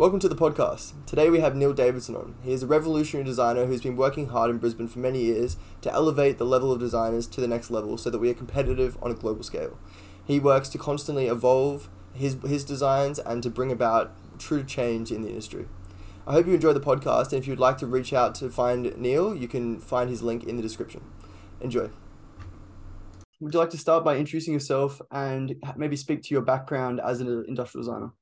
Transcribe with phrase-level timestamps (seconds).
[0.00, 0.94] Welcome to the podcast.
[1.04, 2.34] Today we have Neil Davidson on.
[2.42, 5.92] He is a revolutionary designer who's been working hard in Brisbane for many years to
[5.92, 9.10] elevate the level of designers to the next level so that we are competitive on
[9.10, 9.78] a global scale.
[10.24, 15.20] He works to constantly evolve his, his designs and to bring about true change in
[15.20, 15.66] the industry.
[16.26, 18.96] I hope you enjoy the podcast, and if you'd like to reach out to find
[18.96, 21.02] Neil, you can find his link in the description.
[21.60, 21.90] Enjoy.
[23.38, 27.20] Would you like to start by introducing yourself and maybe speak to your background as
[27.20, 28.12] an industrial designer?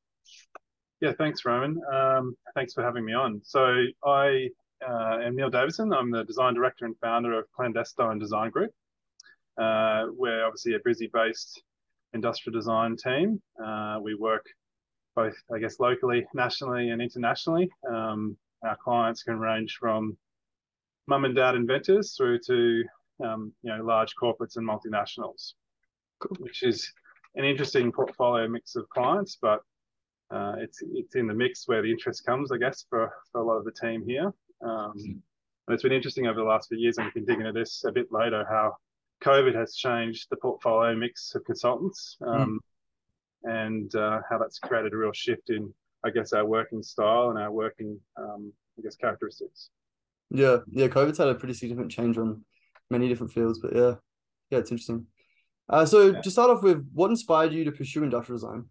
[1.00, 1.80] Yeah, thanks, Roman.
[1.92, 3.40] Um, thanks for having me on.
[3.44, 4.48] So I
[4.84, 5.92] uh, am Neil Davidson.
[5.92, 8.72] I'm the design director and founder of Clandestine Design Group.
[9.56, 11.62] Uh, we're obviously a Brisbane-based
[12.14, 13.40] industrial design team.
[13.64, 14.44] Uh, we work
[15.14, 17.70] both, I guess, locally, nationally, and internationally.
[17.88, 20.16] Um, our clients can range from
[21.06, 22.84] mum and dad inventors through to
[23.24, 25.54] um, you know large corporates and multinationals,
[26.18, 26.36] cool.
[26.40, 26.92] which is
[27.36, 29.62] an interesting portfolio mix of clients, but
[30.30, 33.44] uh, it's it's in the mix where the interest comes, I guess, for, for a
[33.44, 34.32] lot of the team here.
[34.62, 37.52] Um, and it's been interesting over the last few years, and we can dig into
[37.52, 38.76] this a bit later, how
[39.22, 42.60] COVID has changed the portfolio mix of consultants um,
[43.44, 43.66] mm.
[43.66, 45.72] and uh, how that's created a real shift in,
[46.04, 49.70] I guess, our working style and our working, um, I guess, characteristics.
[50.30, 52.44] Yeah, yeah, COVID's had a pretty significant change on
[52.90, 53.94] many different fields, but yeah,
[54.50, 55.06] yeah, it's interesting.
[55.68, 56.20] Uh, so yeah.
[56.20, 58.64] to start off with, what inspired you to pursue industrial design?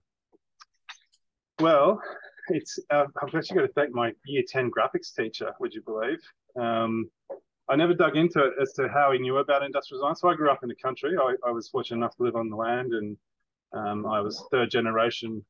[1.59, 1.99] Well,
[2.49, 6.19] it's uh, I've actually got to thank my year 10 graphics teacher, would you believe?
[6.59, 7.09] Um,
[7.67, 10.15] I never dug into it as to how he knew about industrial design.
[10.15, 11.15] So I grew up in the country.
[11.19, 13.17] I, I was fortunate enough to live on the land and
[13.73, 15.43] um, I was third generation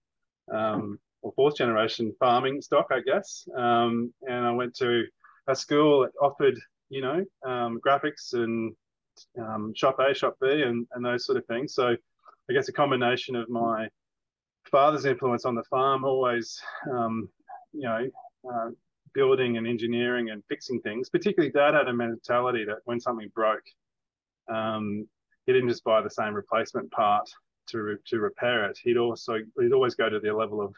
[0.51, 3.45] um, or fourth generation farming stock, I guess.
[3.55, 5.03] Um, and I went to
[5.47, 6.57] a school that offered,
[6.89, 8.73] you know, um, graphics and
[9.75, 11.75] shop A, shop B, and, and those sort of things.
[11.75, 11.95] So
[12.49, 13.89] I guess a combination of my
[14.67, 16.59] father's influence on the farm, always,
[16.91, 17.29] um,
[17.73, 18.07] you know,
[18.51, 18.69] uh,
[19.13, 21.09] building and engineering and fixing things.
[21.09, 23.63] Particularly, Dad had a mentality that when something broke,
[24.49, 25.07] um,
[25.45, 27.27] he didn't just buy the same replacement part
[27.71, 28.77] to to repair it.
[28.81, 30.73] He'd also he'd always go to the level of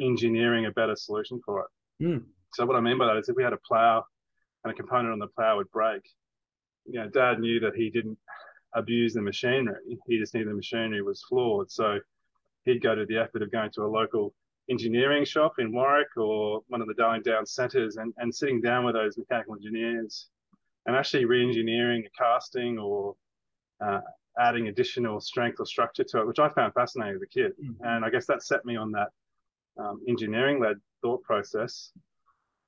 [0.00, 2.04] engineering a better solution for it.
[2.04, 2.24] Mm.
[2.52, 4.04] So what I mean by that is, if we had a plow
[4.62, 6.02] and a component on the plow would break,
[6.86, 8.18] you know, Dad knew that he didn't
[8.74, 9.98] abuse the machinery.
[10.06, 11.70] He just knew the machinery was flawed.
[11.70, 11.98] So
[12.64, 14.34] he'd go to the effort of going to a local
[14.70, 18.84] engineering shop in Warwick or one of the Darling Downs centres and, and sitting down
[18.84, 20.28] with those mechanical engineers
[20.86, 23.14] and actually re-engineering a casting or
[23.84, 24.00] uh,
[24.38, 27.52] adding additional strength or structure to it, which I found fascinating as a kid.
[27.52, 27.84] Mm-hmm.
[27.84, 29.08] And I guess that set me on that
[29.78, 31.90] um, engineering-led thought process.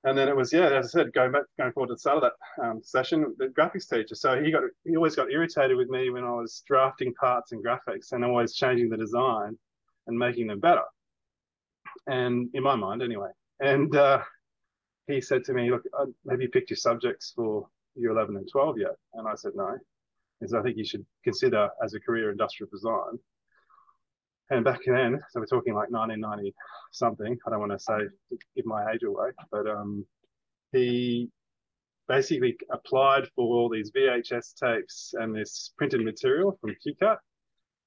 [0.05, 2.23] And then it was, yeah, as I said, going back, going forward to the start
[2.23, 4.15] of that um, session, the graphics teacher.
[4.15, 7.65] So he got, he always got irritated with me when I was drafting parts and
[7.65, 9.59] graphics and always changing the design
[10.07, 10.85] and making them better.
[12.07, 13.31] And in my mind, anyway.
[13.61, 14.23] And uh,
[15.07, 18.49] he said to me, "Look, uh, have you picked your subjects for year 11 and
[18.51, 19.77] 12 yet?" And I said, "No."
[20.41, 23.19] He said, "I think you should consider as a career industrial design."
[24.51, 26.55] And back then, so we're talking like 1990
[26.93, 27.37] something.
[27.47, 27.99] I don't want to say
[28.55, 30.07] give my age away, but um,
[30.73, 31.31] he
[32.09, 37.17] basically applied for all these VHS tapes and this printed material from QCAT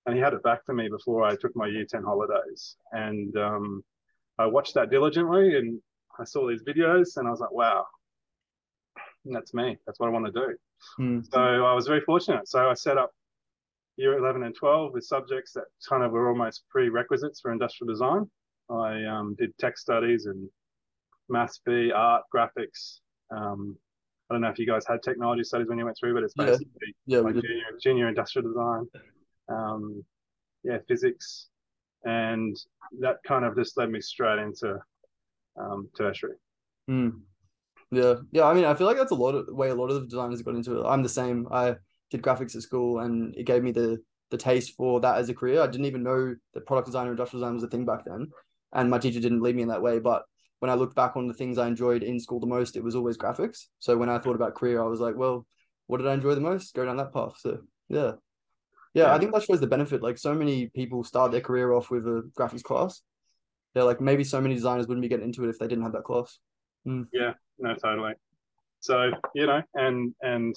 [0.06, 2.76] and he had it back to me before I took my year 10 holidays.
[2.92, 3.84] And um,
[4.38, 5.80] I watched that diligently and
[6.20, 7.86] I saw these videos and I was like, wow,
[9.26, 9.78] that's me.
[9.86, 10.56] That's what I want to do.
[11.00, 11.26] Mm.
[11.32, 12.48] So I was very fortunate.
[12.48, 13.12] So I set up
[13.98, 18.30] year 11 and 12 with subjects that kind of were almost prerequisites for industrial design.
[18.70, 20.50] I um, did tech studies and
[21.28, 23.00] maths B, art, graphics.
[23.32, 23.78] Um,
[24.30, 26.36] I don't know if you guys had technology studies when you went through, but it's
[26.36, 28.88] basically yeah, yeah like junior, junior industrial design
[29.50, 30.04] um,
[30.64, 31.48] yeah, physics,
[32.04, 32.56] and
[33.00, 34.78] that kind of just led me straight into
[35.60, 36.36] um, tertiary.
[36.90, 37.22] Mm.
[37.92, 38.46] Yeah, yeah.
[38.46, 40.42] I mean, I feel like that's a lot of way a lot of the designers
[40.42, 40.86] got into it.
[40.86, 41.48] I'm the same.
[41.52, 41.76] I
[42.12, 45.34] did graphics at school, and it gave me the the taste for that as a
[45.34, 45.62] career.
[45.62, 48.28] I didn't even know that product design or industrial design was a thing back then,
[48.74, 50.00] and my teacher didn't lead me in that way.
[50.00, 50.24] But
[50.60, 52.96] when I looked back on the things I enjoyed in school the most, it was
[52.96, 53.68] always graphics.
[53.80, 55.48] So when I thought about career, I was like, well,
[55.88, 56.76] what did I enjoy the most?
[56.76, 57.36] Go down that path.
[57.40, 58.14] So yeah.
[58.94, 60.02] Yeah, yeah, I think that shows the benefit.
[60.02, 63.02] Like so many people start their career off with a graphics class.
[63.74, 65.94] They're like maybe so many designers wouldn't be getting into it if they didn't have
[65.94, 66.40] that class.
[66.88, 67.08] Mm.
[67.14, 68.14] Yeah, no, totally.
[68.80, 70.56] So you know, and and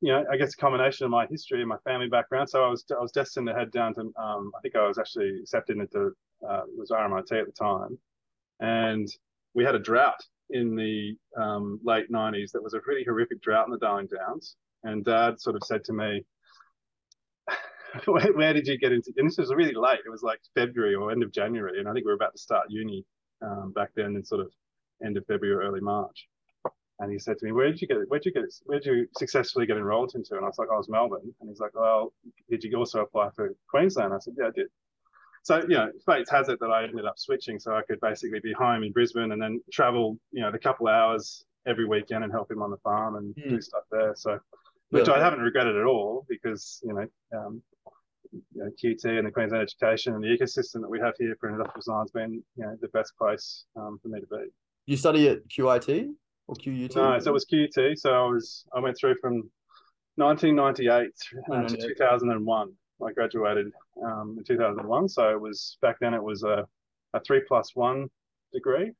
[0.00, 2.48] you know, I guess a combination of my history and my family background.
[2.48, 4.98] So I was I was destined to head down to um, I think I was
[4.98, 6.12] actually accepted into
[6.48, 7.98] uh, was RMIT at the time,
[8.60, 9.08] and
[9.54, 10.20] we had a drought
[10.50, 14.56] in the um, late '90s that was a pretty horrific drought in the Darling Downs.
[14.82, 16.24] And Dad sort of said to me,
[18.06, 19.12] where, where, did you get into?
[19.16, 20.00] And this was really late.
[20.04, 22.38] It was like February or end of January, and I think we were about to
[22.38, 23.04] start uni
[23.42, 24.52] um, back then, in sort of
[25.04, 26.28] end of February, early March.
[26.98, 27.96] And he said to me, "Where did you get?
[28.08, 28.52] Where did you get?
[28.64, 31.48] Where did you successfully get enrolled into?" And I was like, "I was Melbourne." And
[31.48, 32.12] he's like, "Well,
[32.50, 34.66] did you also apply for Queensland?" I said, "Yeah, I did."
[35.42, 38.40] So you know, fate has it that I ended up switching, so I could basically
[38.40, 42.32] be home in Brisbane and then travel, you know, the couple hours every weekend and
[42.32, 43.48] help him on the farm and mm.
[43.48, 44.14] do stuff there.
[44.14, 44.38] So,
[44.90, 45.14] which yeah.
[45.14, 47.06] I haven't regretted at all because you know,
[47.38, 47.62] um,
[48.32, 51.48] you know, QT and the Queensland education and the ecosystem that we have here for
[51.48, 54.44] industrial design has been, you know, the best place um, for me to be.
[54.86, 56.10] You study at QIT
[56.48, 56.96] or QUT?
[56.96, 57.98] No, so it was QT.
[57.98, 59.50] So I was I went through from
[60.16, 61.10] 1998
[61.52, 62.72] uh, to 2001.
[63.02, 63.72] I graduated
[64.04, 65.08] um, in 2001.
[65.08, 66.66] So it was back then it was a,
[67.14, 68.08] a three plus one
[68.52, 68.92] degree.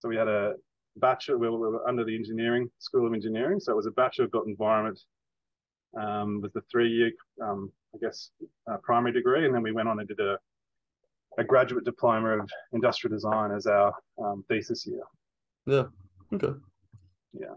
[0.00, 0.54] So we had a
[0.96, 3.60] bachelor, we were under the engineering, School of Engineering.
[3.60, 4.98] So it was a Bachelor of Built Environment
[5.98, 7.10] um, with the three year,
[7.42, 8.30] um, I guess,
[8.70, 9.46] uh, primary degree.
[9.46, 10.38] And then we went on and did a,
[11.38, 15.02] a graduate diploma of industrial design as our um, thesis year.
[15.66, 15.84] Yeah.
[16.32, 16.58] Okay.
[17.32, 17.54] Yeah.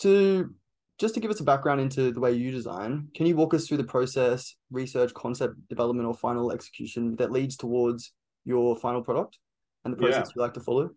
[0.00, 0.54] To
[0.98, 3.66] just to give us a background into the way you design, can you walk us
[3.66, 8.12] through the process, research, concept development, or final execution that leads towards
[8.44, 9.38] your final product
[9.84, 10.32] and the process yeah.
[10.36, 10.90] you like to follow?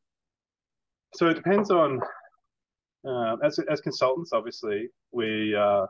[1.15, 2.01] So it depends on,
[3.07, 5.86] uh, as as consultants, obviously we uh,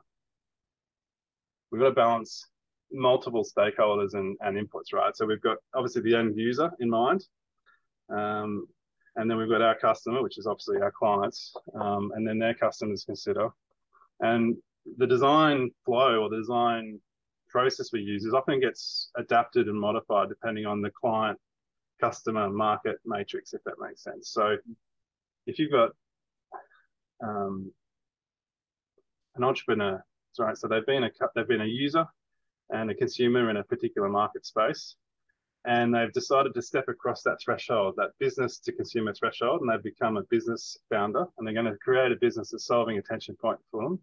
[1.72, 2.46] we've got to balance
[2.94, 5.16] multiple stakeholders and, and inputs, right?
[5.16, 7.26] So we've got obviously the end user in mind,
[8.10, 8.68] um,
[9.16, 12.54] and then we've got our customer, which is obviously our clients, um, and then their
[12.54, 13.50] customers consider.
[14.20, 14.56] And
[14.98, 17.00] the design flow or the design
[17.50, 21.38] process we use is often gets adapted and modified depending on the client,
[22.02, 24.30] customer, market matrix, if that makes sense.
[24.30, 24.58] So
[25.46, 25.92] if you've got
[27.24, 27.72] um,
[29.36, 30.04] an entrepreneur,
[30.40, 30.58] right?
[30.58, 32.06] So they've been a they've been a user
[32.74, 34.96] and a consumer in a particular market space,
[35.66, 39.84] and they've decided to step across that threshold, that business to consumer threshold, and they've
[39.84, 43.36] become a business founder, and they're going to create a business that's solving a tension
[43.36, 44.00] point for them.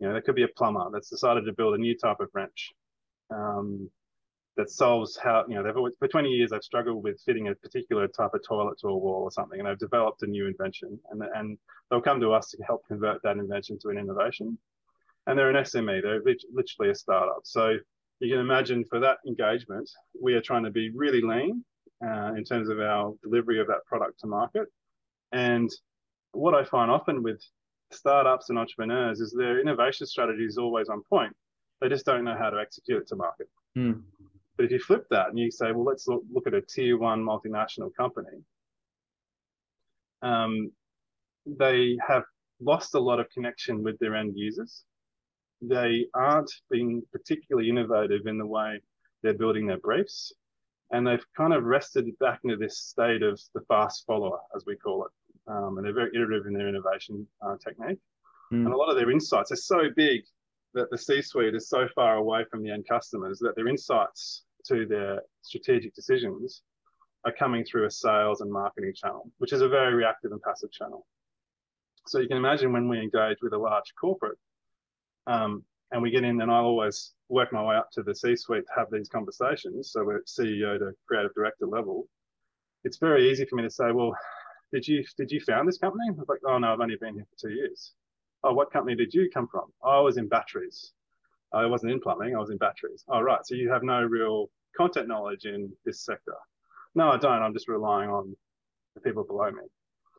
[0.00, 2.28] You know, there could be a plumber that's decided to build a new type of
[2.32, 2.72] wrench
[3.30, 3.88] um,
[4.56, 7.54] that solves how, you know, they've always, for 20 years, they've struggled with fitting a
[7.54, 10.98] particular type of toilet to a wall or something, and they've developed a new invention.
[11.10, 11.58] And, and
[11.90, 14.58] they'll come to us to help convert that invention to an innovation.
[15.30, 16.20] And they're an SME, they're
[16.52, 17.42] literally a startup.
[17.44, 17.76] So
[18.18, 19.88] you can imagine for that engagement,
[20.20, 21.64] we are trying to be really lean
[22.04, 24.66] uh, in terms of our delivery of that product to market.
[25.30, 25.70] And
[26.32, 27.40] what I find often with
[27.92, 31.32] startups and entrepreneurs is their innovation strategy is always on point.
[31.80, 33.48] They just don't know how to execute it to market.
[33.78, 34.02] Mm.
[34.56, 36.98] But if you flip that and you say, well, let's look, look at a tier
[36.98, 38.42] one multinational company,
[40.22, 40.72] um,
[41.46, 42.24] they have
[42.60, 44.84] lost a lot of connection with their end users.
[45.62, 48.80] They aren't being particularly innovative in the way
[49.22, 50.32] they're building their briefs.
[50.92, 54.76] And they've kind of rested back into this state of the fast follower, as we
[54.76, 55.12] call it
[55.50, 57.98] um, and they're very iterative in their innovation uh, technique.
[58.52, 58.66] Mm.
[58.66, 60.22] And a lot of their insights are so big
[60.74, 64.86] that the C-suite is so far away from the end customers that their insights to
[64.86, 66.62] their strategic decisions
[67.24, 70.70] are coming through a sales and marketing channel, which is a very reactive and passive
[70.70, 71.06] channel.
[72.06, 74.38] So you can imagine when we engage with a large corporate,
[75.30, 78.64] um, and we get in, and I always work my way up to the C-suite
[78.66, 79.92] to have these conversations.
[79.92, 82.08] So we're CEO to creative director level.
[82.84, 84.12] It's very easy for me to say, well,
[84.72, 86.04] did you did you found this company?
[86.08, 87.92] I was like, oh no, I've only been here for two years.
[88.42, 89.66] Oh, what company did you come from?
[89.82, 90.92] Oh, I was in batteries.
[91.52, 92.34] I wasn't in plumbing.
[92.34, 93.04] I was in batteries.
[93.08, 93.44] Oh, right.
[93.44, 96.34] So you have no real content knowledge in this sector.
[96.94, 97.42] No, I don't.
[97.42, 98.34] I'm just relying on
[98.94, 99.62] the people below me.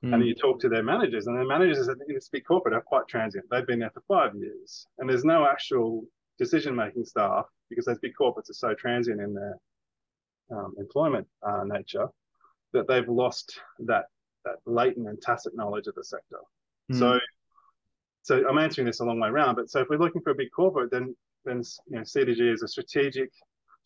[0.03, 0.13] Mm.
[0.13, 3.08] And you talk to their managers, and their managers in this big corporate are quite
[3.08, 3.46] transient.
[3.51, 6.03] They've been there for five years, and there's no actual
[6.39, 9.58] decision-making staff because those big corporates are so transient in their
[10.51, 12.08] um, employment uh, nature
[12.74, 14.05] that they've lost that
[14.43, 16.38] that latent and tacit knowledge of the sector.
[16.91, 17.00] Mm.
[17.00, 17.20] So,
[18.24, 19.55] so I'm answering this a long way around.
[19.55, 21.15] But so if we're looking for a big corporate, then
[21.46, 23.29] then you know CDG is a strategic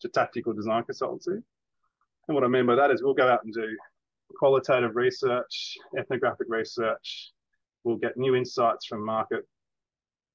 [0.00, 1.42] to tactical design consultancy.
[2.28, 3.76] And what I mean by that is we'll go out and do
[4.34, 7.32] qualitative research, ethnographic research.
[7.84, 9.46] We'll get new insights from market.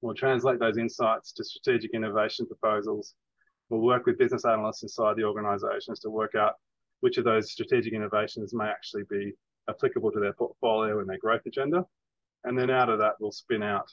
[0.01, 3.13] We'll translate those insights to strategic innovation proposals.
[3.69, 6.55] We'll work with business analysts inside the organizations to work out
[7.01, 9.33] which of those strategic innovations may actually be
[9.69, 11.85] applicable to their portfolio and their growth agenda.
[12.43, 13.89] And then out of that, we'll spin out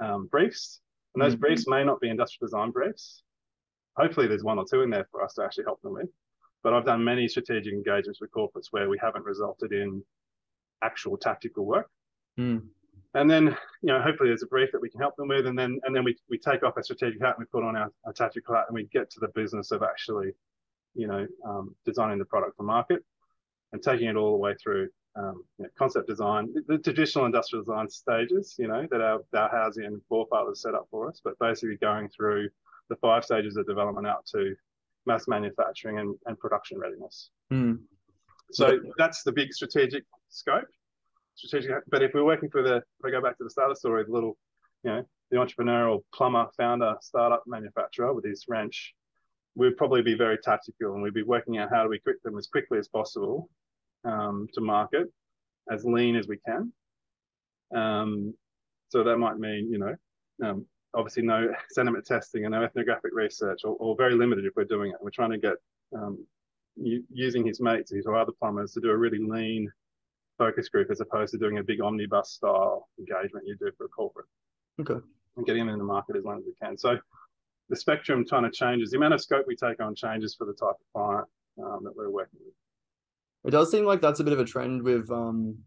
[0.00, 0.80] um, briefs.
[1.14, 1.40] And those mm-hmm.
[1.40, 3.22] briefs may not be industrial design briefs.
[3.96, 6.08] Hopefully, there's one or two in there for us to actually help them with.
[6.62, 10.02] But I've done many strategic engagements with corporates where we haven't resulted in
[10.82, 11.88] actual tactical work.
[12.38, 12.62] Mm.
[13.14, 13.46] and then
[13.82, 15.94] you know hopefully there's a brief that we can help them with and then and
[15.94, 18.54] then we, we take off our strategic hat and we put on our, our tactical
[18.54, 20.30] hat and we get to the business of actually
[20.94, 23.04] you know um, designing the product for market
[23.72, 27.26] and taking it all the way through um, you know, concept design the, the, traditional
[27.26, 31.20] industrial design stages you know that our, our housing and forefathers set up for us
[31.22, 32.48] but basically going through
[32.90, 34.54] the five stages of development out to
[35.06, 37.78] mass manufacturing and, and production readiness mm.
[38.52, 40.68] so that's the big strategic scope
[41.40, 41.72] strategic.
[41.90, 44.12] But if we're working for the, if I go back to the starter story, the
[44.12, 44.36] little,
[44.84, 48.94] you know, the entrepreneurial plumber, founder, startup manufacturer with his wrench,
[49.54, 52.38] we'd probably be very tactical and we'd be working out how do we quick them
[52.38, 53.48] as quickly as possible
[54.04, 55.06] um, to market,
[55.70, 56.72] as lean as we can.
[57.74, 58.34] Um,
[58.88, 59.94] so that might mean, you know,
[60.44, 64.64] um, obviously no sentiment testing and no ethnographic research, or, or, very limited if we're
[64.64, 64.96] doing it.
[65.00, 65.54] We're trying to get
[65.96, 66.24] um,
[66.76, 69.70] using his mates, or other plumbers, to do a really lean
[70.38, 73.88] focus group as opposed to doing a big omnibus style engagement you do for a
[73.88, 74.26] corporate.
[74.80, 75.04] Okay.
[75.36, 76.76] And getting them in the market as long as we can.
[76.76, 76.98] So
[77.68, 78.90] the spectrum kind of changes.
[78.90, 81.28] The amount of scope we take on changes for the type of client
[81.62, 82.54] um, that we're working with.
[83.44, 85.58] It does seem like that's a bit of a trend with um,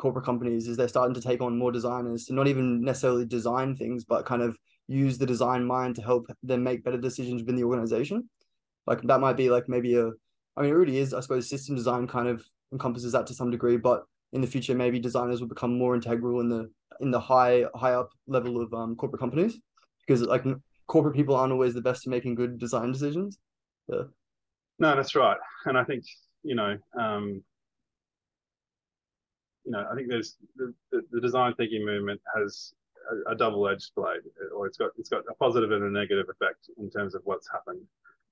[0.00, 3.76] corporate companies is they're starting to take on more designers to not even necessarily design
[3.76, 4.56] things, but kind of
[4.88, 8.28] use the design mind to help them make better decisions within the organization.
[8.86, 10.06] Like that might be like maybe a,
[10.56, 12.42] I mean, it really is, I suppose, system design kind of
[12.72, 16.40] encompasses that to some degree, but in the future maybe designers will become more integral
[16.40, 19.58] in the in the high high up level of um, corporate companies
[20.06, 20.44] because like
[20.86, 23.38] corporate people aren't always the best at making good design decisions.
[23.88, 24.04] Yeah.
[24.78, 26.04] No, that's right, and I think
[26.42, 27.42] you know, um,
[29.70, 32.74] you know, I think there's the, the, the design thinking movement has
[33.08, 34.22] a, a double-edged blade,
[34.52, 37.48] or it's got it's got a positive and a negative effect in terms of what's
[37.48, 37.80] happened.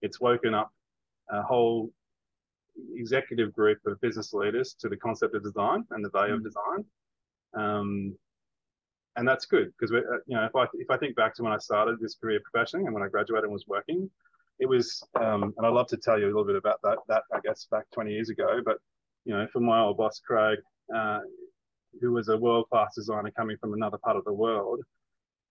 [0.02, 0.72] It's woken up
[1.30, 1.92] a whole
[2.96, 6.38] executive group of business leaders to the concept of design and the value mm.
[6.38, 6.84] of design.
[7.56, 8.18] Um,
[9.14, 11.44] and that's good because we, uh, you know, if I if I think back to
[11.44, 14.10] when I started this career professionally and when I graduated and was working,
[14.58, 16.98] it was, um, and I'd love to tell you a little bit about that.
[17.06, 18.78] That I guess back 20 years ago, but
[19.28, 20.58] you know, for my old boss Craig,
[20.94, 21.20] uh,
[22.00, 24.80] who was a world class designer coming from another part of the world,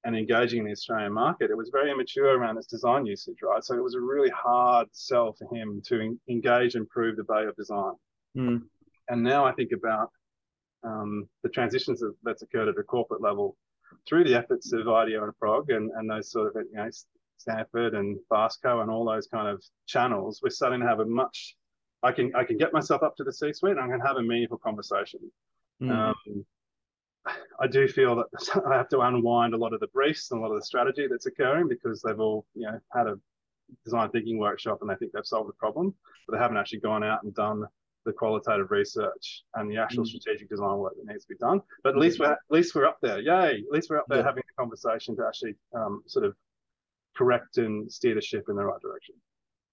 [0.03, 3.63] and engaging in the Australian market, it was very immature around its design usage, right?
[3.63, 7.50] So it was a really hard sell for him to engage and prove the value
[7.50, 7.93] of design.
[8.36, 8.62] Mm.
[9.10, 10.10] And now I think about
[10.84, 13.57] um, the transitions that, that's occurred at a corporate level
[14.07, 16.89] through the efforts of IDEO and Frog and, and those sort of, you know,
[17.38, 21.55] Stanford and Fastco and all those kind of channels, we're starting to have a much,
[22.07, 24.21] I can, I can get myself up to the C-suite and I can have a
[24.21, 25.19] meaningful conversation.
[25.81, 25.91] Mm.
[25.91, 26.45] Um,
[27.59, 30.41] I do feel that I have to unwind a lot of the briefs and a
[30.41, 33.19] lot of the strategy that's occurring because they've all, you know, had a
[33.83, 35.93] design thinking workshop and they think they've solved the problem,
[36.25, 37.63] but they haven't actually gone out and done
[38.05, 40.07] the qualitative research and the actual mm.
[40.07, 41.61] strategic design work that needs to be done.
[41.83, 43.19] But at least we're at least we're up there.
[43.19, 43.63] Yay!
[43.67, 44.23] At least we're up there yeah.
[44.23, 46.33] having the conversation to actually um, sort of
[47.17, 49.15] correct and steer the ship in the right direction.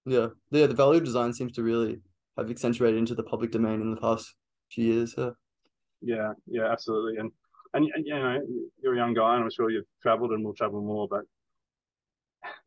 [0.05, 0.67] Yeah, yeah.
[0.67, 2.01] The value of design seems to really
[2.37, 4.33] have accentuated into the public domain in the past
[4.71, 5.15] few years.
[5.17, 5.31] Yeah.
[6.01, 7.17] Yeah, yeah, absolutely.
[7.17, 7.31] And
[7.73, 8.39] and you know
[8.81, 11.07] you're a young guy, and I'm sure you've travelled and will travel more.
[11.09, 11.23] But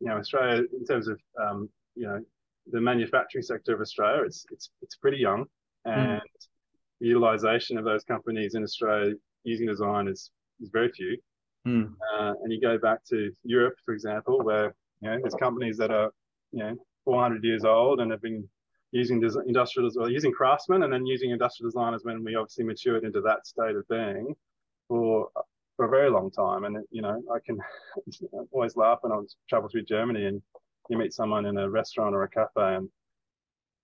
[0.00, 2.20] you know, Australia, in terms of um, you know
[2.70, 5.44] the manufacturing sector of Australia, it's it's it's pretty young,
[5.84, 5.92] hmm.
[5.92, 6.20] and mm.
[7.00, 11.16] utilization of those companies in Australia using design is is very few.
[11.66, 11.92] Mm.
[12.12, 15.90] Uh, and you go back to Europe, for example, where you know there's companies that
[15.90, 16.10] are
[16.52, 18.48] you know 400 years old and have been
[18.92, 23.04] using des- industrial well, using craftsmen and then using industrial designers when we obviously matured
[23.04, 24.34] into that state of being
[24.88, 25.28] for
[25.76, 26.64] for a very long time.
[26.64, 27.58] And you know, I can
[28.52, 30.42] always laugh when I travel through Germany and
[30.88, 32.88] you meet someone in a restaurant or a cafe, and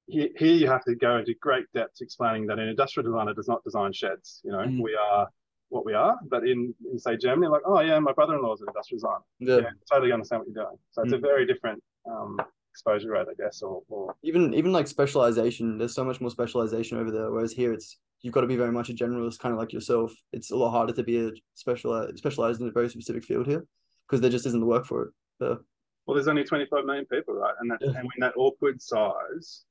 [0.06, 3.49] here, here you have to go into great depth explaining that an industrial designer does
[3.49, 4.40] not design sheds.
[4.44, 4.82] You know, mm.
[4.82, 5.28] we are
[5.68, 6.16] what we are.
[6.28, 9.25] But in, in say Germany, like, oh yeah, my brother-in-law is an industrial designer.
[9.38, 9.68] Yeah.
[9.68, 10.78] yeah totally understand what you're doing.
[10.92, 11.16] So it's mm.
[11.16, 12.38] a very different um,
[12.74, 15.78] exposure rate, I guess, or, or even even like specialization.
[15.78, 18.72] There's so much more specialization over there, whereas here it's you've got to be very
[18.72, 20.12] much a generalist, kind of like yourself.
[20.32, 23.64] It's a lot harder to be a specialized specialized in a very specific field here
[24.06, 25.10] because there just isn't the work for it.
[25.38, 25.60] So,
[26.06, 27.54] well, there's only 25 million people, right?
[27.60, 27.90] And that yeah.
[27.90, 29.64] and when that awkward size,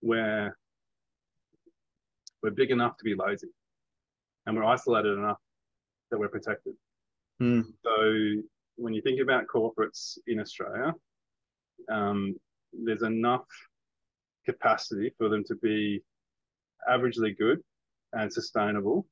[0.00, 0.56] where
[2.44, 3.48] we're big enough to be lazy,
[4.46, 5.38] and we're isolated enough
[6.12, 6.74] that we're protected.
[7.42, 7.64] Mm.
[7.84, 8.42] So
[8.76, 10.94] when you think about corporates in Australia,
[11.90, 12.34] um,
[12.72, 13.46] there's enough
[14.46, 16.02] capacity for them to be
[16.90, 17.60] averagely good
[18.12, 19.06] and sustainable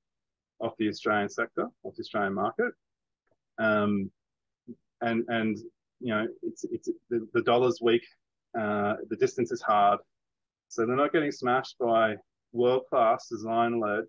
[0.60, 2.72] off the Australian sector, off the Australian market.
[3.58, 4.10] Um,
[5.00, 5.58] and and
[6.00, 8.04] you know it's it's the, the dollar's weak,
[8.58, 9.98] uh, the distance is hard,
[10.68, 12.16] so they're not getting smashed by
[12.52, 14.04] world class design led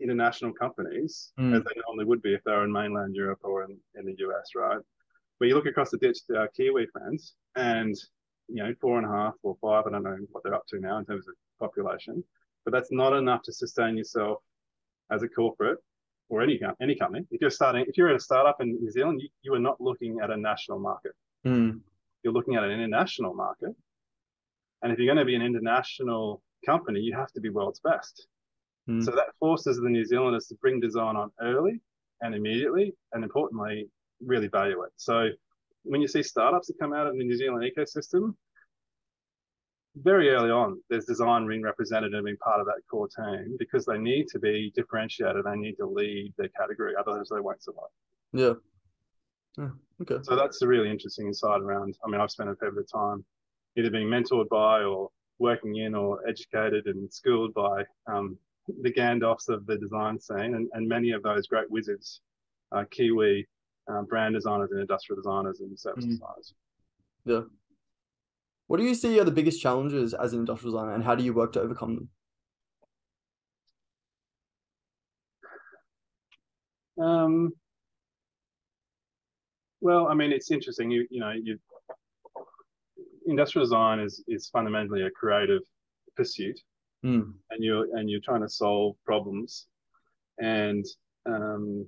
[0.00, 1.56] international companies Mm.
[1.56, 4.14] as they normally would be if they were in mainland Europe or in, in the
[4.26, 4.78] US, right?
[5.38, 7.94] But you look across the ditch to our Kiwi friends, and
[8.48, 10.80] you know, four and a half or five, I don't know what they're up to
[10.80, 12.22] now in terms of population,
[12.64, 14.38] but that's not enough to sustain yourself
[15.10, 15.78] as a corporate
[16.28, 17.26] or any any company.
[17.30, 19.80] If you're starting, if you're in a startup in New Zealand, you, you are not
[19.80, 21.12] looking at a national market.
[21.46, 21.80] Mm.
[22.22, 23.74] You're looking at an international market,
[24.82, 28.26] and if you're going to be an international company, you have to be world's best.
[28.88, 29.04] Mm.
[29.04, 31.80] So that forces the New Zealanders to bring design on early
[32.20, 33.88] and immediately, and importantly,
[34.24, 34.92] really value it.
[34.96, 35.28] So
[35.82, 38.34] when you see startups that come out of the New Zealand ecosystem,
[39.96, 43.86] very early on, there's design being represented and being part of that core team because
[43.86, 45.44] they need to be differentiated.
[45.44, 47.84] They need to lead their category, otherwise they won't survive.
[48.32, 48.54] Yeah.
[49.56, 49.70] Yeah,
[50.02, 50.18] Okay.
[50.22, 51.96] So that's a really interesting insight around.
[52.04, 53.24] I mean, I've spent a fair bit of time
[53.78, 58.36] either being mentored by or working in or educated and schooled by um,
[58.82, 62.20] the Gandalfs of the design scene, and, and many of those great wizards,
[62.72, 63.46] uh, Kiwi
[63.88, 66.10] uh, brand designers and industrial designers and service Mm.
[66.10, 66.54] designers.
[67.24, 67.42] Yeah.
[68.66, 71.22] What do you see are the biggest challenges as an industrial designer, and how do
[71.24, 72.08] you work to overcome them?
[76.98, 77.52] Um,
[79.80, 80.90] well, I mean, it's interesting.
[80.90, 81.58] You you know, you
[83.26, 85.62] industrial design is is fundamentally a creative
[86.16, 86.58] pursuit,
[87.04, 87.34] Mm.
[87.50, 89.68] and you're and you're trying to solve problems,
[90.38, 90.84] and
[91.26, 91.86] um,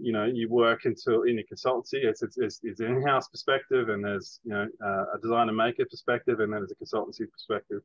[0.00, 2.04] you know, you work into in a consultancy.
[2.04, 5.84] It's it's it's, it's an in-house perspective, and there's you know uh, a designer maker
[5.84, 7.82] perspective, and then there's a consultancy perspective.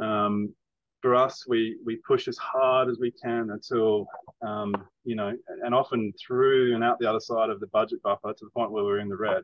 [0.00, 0.54] Um,
[1.02, 4.06] for us, we we push as hard as we can until
[4.42, 4.74] um,
[5.04, 8.44] you know, and often through and out the other side of the budget buffer to
[8.44, 9.42] the point where we're in the red,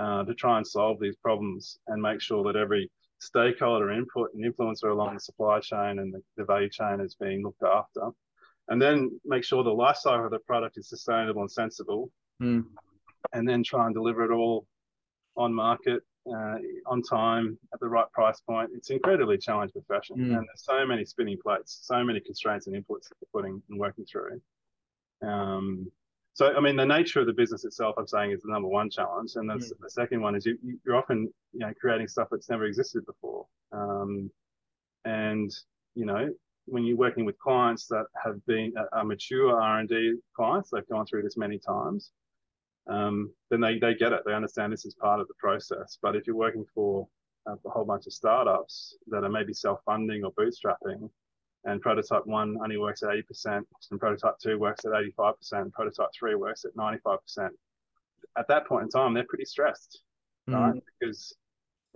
[0.00, 4.44] uh, to try and solve these problems and make sure that every stakeholder input and
[4.44, 8.10] influencer along the supply chain and the, the value chain is being looked after.
[8.68, 12.10] And then make sure the life cycle of the product is sustainable and sensible,
[12.42, 12.66] Mm.
[13.32, 14.66] and then try and deliver it all
[15.36, 18.70] on market, uh, on time, at the right price point.
[18.74, 20.36] It's incredibly challenging profession, Mm.
[20.36, 23.78] and there's so many spinning plates, so many constraints and inputs that you're putting and
[23.78, 24.40] working through.
[25.22, 25.90] Um,
[26.34, 28.90] so, I mean, the nature of the business itself, I'm saying, is the number one
[28.90, 32.50] challenge, and that's, the second one is you- you're often, you know, creating stuff that's
[32.50, 34.30] never existed before, um,
[35.04, 35.50] and
[35.94, 36.34] you know,
[36.66, 41.22] when you're working with clients that have been a mature R&D clients, they've gone through
[41.22, 42.10] this many times,
[42.88, 44.22] um, then they, they get it.
[44.26, 45.98] They understand this is part of the process.
[46.02, 47.06] But if you're working for
[47.46, 51.08] a, a whole bunch of startups that are maybe self-funding or bootstrapping,
[51.64, 56.10] and prototype one only works at 80%, and prototype two works at 85%, and prototype
[56.16, 57.18] three works at 95%,
[58.38, 60.02] at that point in time, they're pretty stressed,
[60.48, 60.54] Mm.
[60.54, 60.82] right?
[61.00, 61.34] Because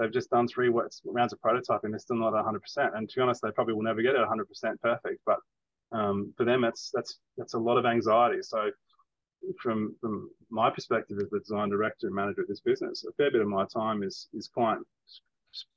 [0.00, 2.96] they've just done three rounds of prototyping, they're still not 100%.
[2.96, 5.20] And to be honest, they probably will never get it 100% perfect.
[5.26, 5.38] But
[5.92, 8.42] um, for them, that's that's that's a lot of anxiety.
[8.42, 8.70] So
[9.60, 13.30] from from my perspective as the design director and manager of this business, a fair
[13.30, 14.86] bit of my time is is client,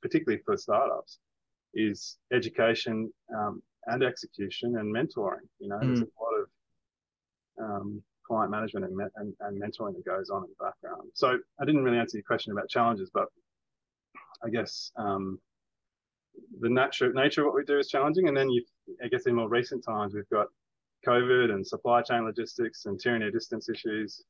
[0.02, 1.18] particularly for startups,
[1.74, 5.46] is education um, and execution and mentoring.
[5.58, 6.46] You know, there's a lot of
[7.60, 11.10] um, client management and, and, and mentoring that goes on in the background.
[11.14, 13.26] So I didn't really answer your question about challenges, but
[14.44, 15.38] I guess um,
[16.60, 18.28] the nature nature of what we do is challenging.
[18.28, 18.62] And then you,
[19.02, 20.48] I guess, in more recent times, we've got
[21.06, 24.22] COVID and supply chain logistics and tyranny of distance issues.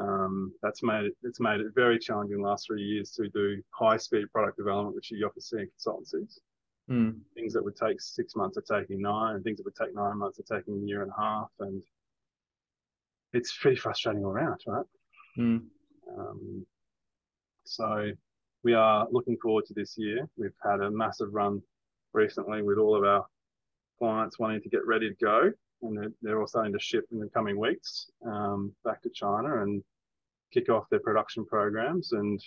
[0.00, 3.62] Um, that's made it, it's made it very challenging the last three years to do
[3.70, 6.38] high speed product development, which you often see in consultancies.
[6.90, 7.20] Mm.
[7.34, 10.18] Things that would take six months are taking nine, and things that would take nine
[10.18, 11.50] months are taking a year and a half.
[11.60, 11.82] And
[13.34, 14.86] it's pretty frustrating all around, right?
[15.38, 15.62] Mm.
[16.18, 16.66] Um,
[17.64, 18.10] so
[18.64, 20.28] we are looking forward to this year.
[20.36, 21.62] We've had a massive run
[22.12, 23.26] recently with all of our
[23.98, 25.50] clients wanting to get ready to go,
[25.82, 29.62] and they're, they're all starting to ship in the coming weeks um, back to China
[29.62, 29.82] and
[30.52, 32.42] kick off their production programs and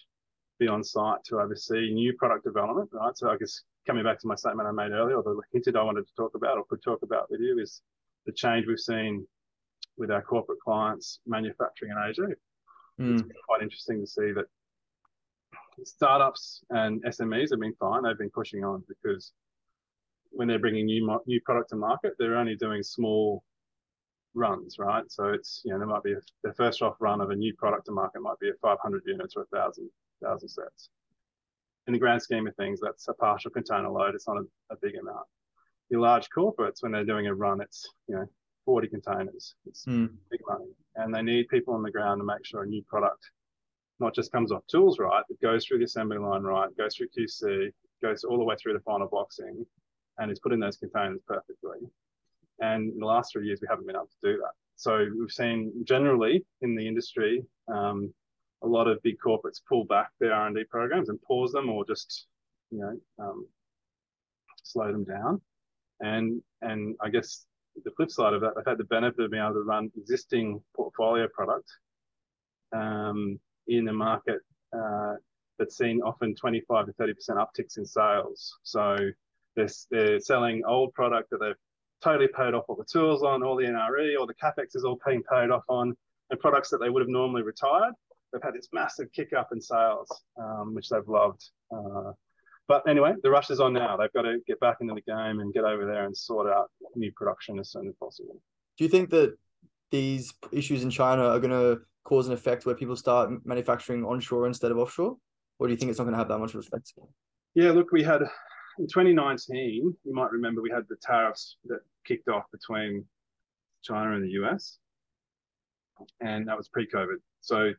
[0.60, 2.90] be on site to oversee new product development.
[2.94, 3.18] Right.
[3.18, 5.84] So I guess coming back to my statement I made earlier, or the hinted I
[5.84, 7.82] wanted to talk about or could talk about with you is
[8.26, 9.26] the change we've seen
[9.98, 12.36] with our corporate clients manufacturing in Asia
[12.98, 13.30] Mm.
[13.46, 14.46] quite interesting to see that
[15.84, 18.04] startups and SMEs have been fine.
[18.04, 19.32] They've been pushing on because
[20.32, 23.44] when they're bringing new new product to market, they're only doing small
[24.34, 25.04] runs, right?
[25.10, 27.54] So it's you know there might be a, the first off run of a new
[27.56, 29.90] product to market might be a 500 units or a thousand
[30.24, 30.90] thousand sets.
[31.88, 34.16] In the grand scheme of things, that's a partial container load.
[34.16, 35.26] It's not a, a big amount.
[35.90, 38.26] Your large corporates, when they're doing a run, it's you know
[38.66, 39.56] 40 containers.
[39.68, 40.10] It's Mm.
[40.32, 43.30] big money, and they need people on the ground to make sure a new product
[44.00, 47.08] not just comes off tools right, but goes through the assembly line right, goes through
[47.18, 49.66] QC, goes all the way through the final boxing,
[50.18, 51.80] and is put in those containers perfectly.
[52.60, 54.52] And in the last three years, we haven't been able to do that.
[54.76, 58.14] So we've seen generally in the industry, um,
[58.62, 62.28] a lot of big corporates pull back their R&D programs and pause them or just,
[62.72, 63.48] you know, um,
[64.64, 65.42] slow them down.
[66.02, 67.46] And and I guess
[67.84, 70.62] the flip side of that, they've had the benefit of being able to run existing
[70.76, 71.70] portfolio product
[72.74, 74.40] um, in a market
[74.78, 75.14] uh,
[75.58, 78.58] that's seen often 25 to 30% upticks in sales.
[78.64, 78.98] So
[79.56, 81.56] they're, they're selling old product that they've
[82.04, 85.00] totally paid off all the tools on, all the NRE, all the capex is all
[85.06, 85.96] being paid off on,
[86.30, 87.94] and products that they would have normally retired.
[88.32, 91.44] They've had this massive kick up in sales, um, which they've loved.
[91.72, 92.12] Uh,
[92.68, 93.96] but anyway, the rush is on now.
[93.96, 96.70] They've got to get back into the game and get over there and sort out
[96.96, 98.42] new production as soon as possible.
[98.78, 99.38] Do you think that
[99.92, 104.48] these issues in China are going to cause and effect where people start manufacturing onshore
[104.48, 105.18] instead of offshore?
[105.60, 106.94] Or do you think it's not going to have that much of an effect?
[107.56, 108.22] Yeah, look, we had
[108.78, 113.06] in 2019, you might remember we had the tariffs that kicked off between
[113.84, 114.78] China and the US,
[116.22, 117.18] and that was pre-COVID.
[117.42, 117.72] So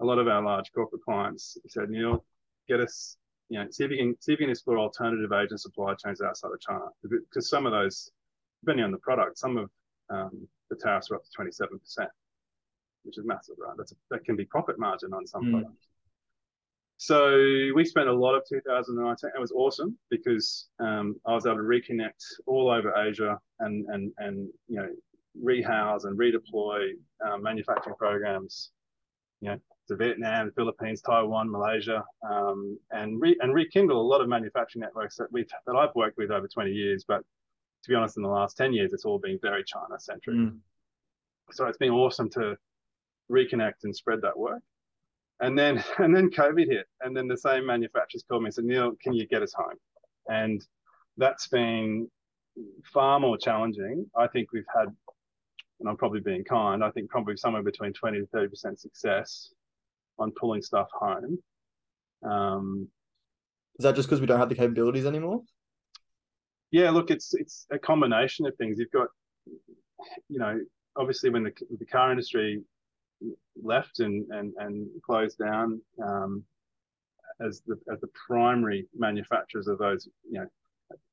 [0.00, 2.24] a lot of our large corporate clients said, Neil,
[2.68, 3.16] get us,
[3.48, 6.20] you know, see if you can see if you can explore alternative Asian supply chains
[6.20, 8.10] outside of China, because some of those,
[8.62, 9.70] depending on the product, some of
[10.10, 12.10] um, the tariffs are up to 27 percent,
[13.04, 13.74] which is massive, right?
[13.76, 15.50] That's a, that can be profit margin on some mm.
[15.52, 15.86] products.
[16.96, 17.36] So
[17.74, 19.30] we spent a lot of 2019.
[19.34, 24.12] It was awesome because um, I was able to reconnect all over Asia and and
[24.18, 24.88] and you know
[25.40, 26.92] rehouse and redeploy
[27.26, 28.70] um, manufacturing programs,
[29.40, 34.28] you know, to Vietnam, Philippines, Taiwan, Malaysia, um, and re- and rekindle a lot of
[34.28, 37.04] manufacturing networks that we've that I've worked with over 20 years.
[37.06, 40.36] But to be honest, in the last 10 years, it's all been very China centric.
[40.36, 40.58] Mm.
[41.50, 42.56] So it's been awesome to
[43.30, 44.62] reconnect and spread that work.
[45.40, 48.64] And then and then COVID hit, and then the same manufacturers called me and said,
[48.64, 49.76] Neil, can you get us home?
[50.28, 50.64] And
[51.16, 52.08] that's been
[52.92, 54.06] far more challenging.
[54.16, 54.88] I think we've had,
[55.80, 59.50] and I'm probably being kind, I think probably somewhere between 20 to 30% success
[60.18, 61.38] on pulling stuff home.
[62.22, 62.88] Um,
[63.78, 65.42] Is that just because we don't have the capabilities anymore?
[66.70, 68.78] Yeah, look, it's it's a combination of things.
[68.78, 69.08] You've got,
[70.28, 70.58] you know,
[70.96, 72.62] obviously when the the car industry
[73.62, 76.44] left and and and closed down um,
[77.40, 80.08] as the as the primary manufacturers of those.
[80.30, 80.46] You know,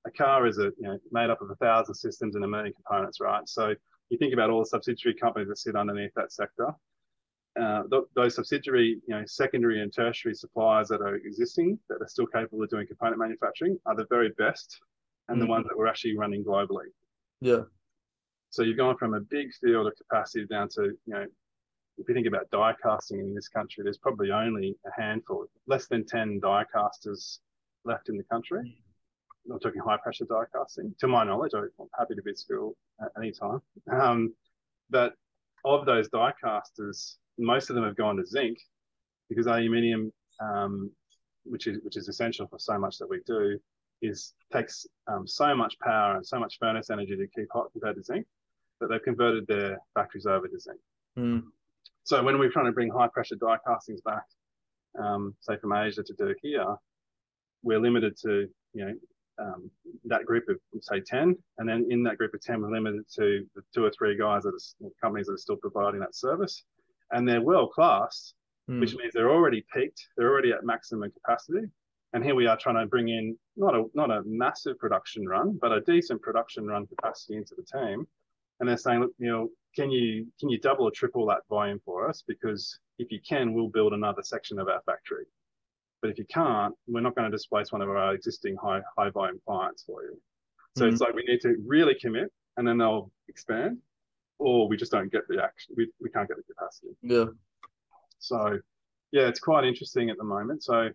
[0.06, 2.74] a car is a you know made up of a thousand systems and a million
[2.74, 3.48] components, right?
[3.48, 3.74] So
[4.10, 6.74] you think about all the subsidiary companies that sit underneath that sector.
[7.60, 12.08] Uh, th- those subsidiary, you know, secondary and tertiary suppliers that are existing that are
[12.08, 14.80] still capable of doing component manufacturing are the very best
[15.28, 15.46] and mm-hmm.
[15.46, 16.88] the ones that we're actually running globally.
[17.42, 17.64] Yeah.
[18.52, 21.26] So you've gone from a big field of capacity down to you know
[21.98, 25.88] if you think about die casting in this country, there's probably only a handful, less
[25.88, 27.40] than 10 die casters
[27.86, 28.78] left in the country.
[29.52, 30.94] I'm talking high pressure die casting.
[31.00, 33.62] To my knowledge, I'm happy to be at school at any time.
[33.92, 34.34] Um,
[34.90, 35.14] but
[35.66, 38.58] of those die casters, most of them have gone to zinc
[39.30, 40.92] because aluminium, um,
[41.44, 43.58] which is which is essential for so much that we do,
[44.02, 47.96] is takes um, so much power and so much furnace energy to keep hot compared
[47.96, 48.26] to zinc
[48.80, 50.80] that they've converted their factories over to zinc.
[51.18, 51.44] Mm.
[52.04, 54.24] So when we're trying to bring high pressure die castings back,
[55.00, 56.76] um, say from Asia to do here,
[57.64, 58.94] we're limited to you know
[59.40, 59.72] um,
[60.06, 63.46] that group of say 10 and then in that group of 10 we're limited to
[63.56, 66.64] the two or three guys that are companies that are still providing that service.
[67.12, 68.34] And they're world class
[68.70, 68.80] mm.
[68.80, 70.08] which means they're already peaked.
[70.18, 71.68] They're already at maximum capacity.
[72.14, 75.58] And here we are trying to bring in not a not a massive production run
[75.62, 78.06] but a decent production run capacity into the team
[78.62, 81.80] and they're saying look you know can you can you double or triple that volume
[81.86, 82.24] for us?
[82.28, 85.26] Because if you can, we'll build another section of our factory.
[86.02, 89.10] But if you can't, we're not going to displace one of our existing high high
[89.10, 90.20] volume clients for you.
[90.78, 90.94] So mm-hmm.
[90.94, 93.78] it's like we need to really commit, and then they'll expand,
[94.40, 95.74] or we just don't get the action.
[95.78, 96.90] We we can't get the capacity.
[97.02, 97.26] Yeah.
[98.20, 98.60] So,
[99.12, 100.64] yeah, it's quite interesting at the moment.
[100.64, 100.90] So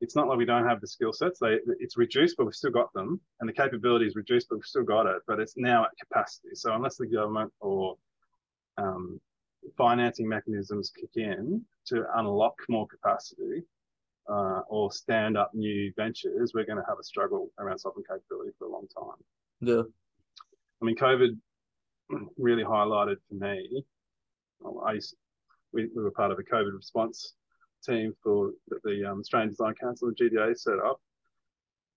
[0.00, 1.38] it's not like we don't have the skill sets.
[1.38, 4.64] They it's reduced, but we've still got them, and the capability is reduced, but we've
[4.64, 5.22] still got it.
[5.26, 6.50] But it's now at capacity.
[6.54, 7.96] So unless the government or
[8.76, 9.20] um,
[9.76, 13.62] financing mechanisms kick in to unlock more capacity
[14.28, 18.52] uh, or stand up new ventures, we're going to have a struggle around sovereign capability
[18.58, 19.18] for a long time.
[19.60, 19.82] Yeah.
[20.80, 21.36] I mean, COVID
[22.38, 23.84] really highlighted for me.
[24.86, 25.16] I used,
[25.72, 27.34] we, we were part of a COVID response
[27.84, 31.00] team for the, the um, Australian Design Council and GDA set up.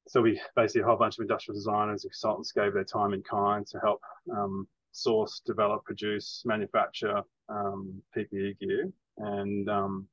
[0.08, 3.22] So we basically a whole bunch of industrial designers and consultants gave their time in
[3.22, 8.92] kind to help um, source, develop, produce, manufacture um, PPE gear.
[9.18, 10.08] And um,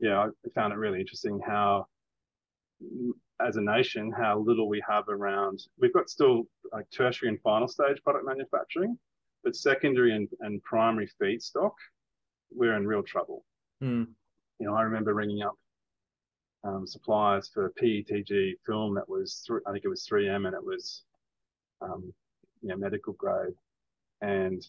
[0.00, 1.86] yeah, I found it really interesting how
[3.40, 5.62] as a nation how little we have around.
[5.78, 8.98] We've got still like tertiary and final stage product manufacturing,
[9.44, 11.72] but secondary and, and primary feedstock,
[12.50, 13.44] we're in real trouble.
[13.82, 14.08] Mm.
[14.62, 15.58] You know, I remember ringing up
[16.62, 20.64] um, suppliers for PETG film that was through, I think it was 3M and it
[20.64, 21.02] was,
[21.80, 22.14] um,
[22.62, 23.54] you know, medical grade.
[24.20, 24.64] And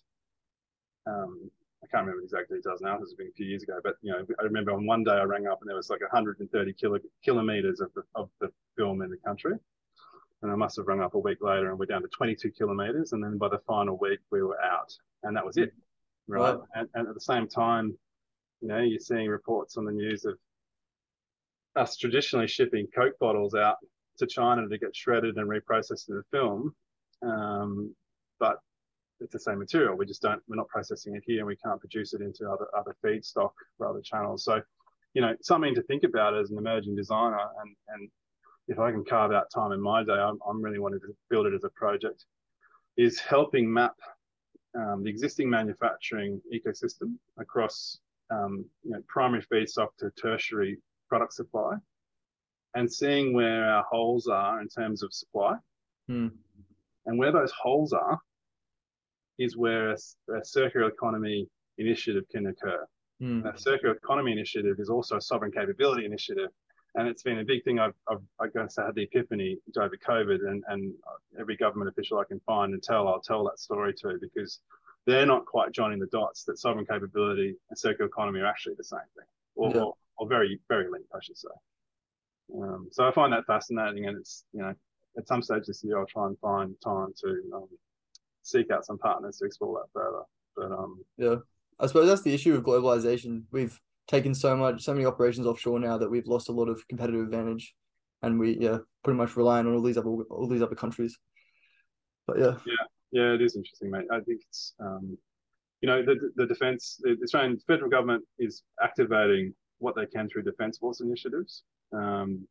[1.05, 1.51] um,
[1.83, 3.97] I can't remember the exact details now because it's been a few years ago, but
[4.01, 6.73] you know, I remember on one day I rang up and there was like 130
[6.73, 9.53] kilo, kilometers of the, of the film in the country.
[10.41, 13.13] And I must have rung up a week later and we're down to 22 kilometers.
[13.13, 15.71] And then by the final week, we were out and that was it.
[16.27, 16.55] Right.
[16.55, 16.65] Wow.
[16.73, 17.95] And, and at the same time,
[18.63, 20.37] you know, you're seeing reports on the news of
[21.75, 23.75] us traditionally shipping Coke bottles out
[24.19, 26.73] to China to get shredded and reprocessed into film.
[27.21, 27.93] Um,
[28.39, 28.59] but
[29.19, 29.97] it's the same material.
[29.97, 32.67] We just don't, we're not processing it here and we can't produce it into other,
[32.77, 34.45] other feedstock for other channels.
[34.45, 34.61] So,
[35.13, 37.39] you know, something to think about as an emerging designer.
[37.61, 38.09] And, and
[38.69, 41.47] if I can carve out time in my day, I'm, I'm really wanting to build
[41.47, 42.23] it as a project,
[42.95, 43.95] is helping map
[44.75, 47.99] um, the existing manufacturing ecosystem across
[48.33, 50.77] um, you know, primary feedstock to tertiary
[51.09, 51.75] product supply
[52.75, 55.55] and seeing where our holes are in terms of supply.
[56.07, 56.27] Hmm.
[57.05, 58.19] And where those holes are
[59.37, 59.97] is where a,
[60.35, 62.85] a circular economy initiative can occur.
[63.19, 63.45] Hmm.
[63.45, 66.49] A circular economy initiative is also a sovereign capability initiative.
[66.95, 69.97] And it's been a big thing I've, I've I guess I had the epiphany over
[70.07, 70.93] COVID and, and
[71.39, 74.59] every government official I can find and tell, I'll tell that story to because
[75.05, 78.83] they're not quite joining the dots that sovereign capability and circular economy are actually the
[78.83, 79.81] same thing or, yeah.
[79.81, 81.49] or, or, very, very linked, I should say.
[82.55, 84.73] Um, so I find that fascinating and it's, you know,
[85.17, 87.67] at some stage this year, I'll try and find time to um,
[88.41, 90.23] seek out some partners to explore that further.
[90.55, 91.35] But um, yeah,
[91.79, 93.43] I suppose that's the issue of globalization.
[93.51, 96.87] We've taken so much, so many operations offshore now that we've lost a lot of
[96.87, 97.73] competitive advantage,
[98.21, 101.17] and we yeah pretty much relying on all these other all these other countries.
[102.27, 104.07] But yeah, yeah, yeah, it is interesting, mate.
[104.11, 105.15] I think it's um,
[105.81, 110.43] you know the the defense, the Australian federal government is activating what they can through
[110.43, 111.61] defense force initiatives.
[111.93, 112.47] Um,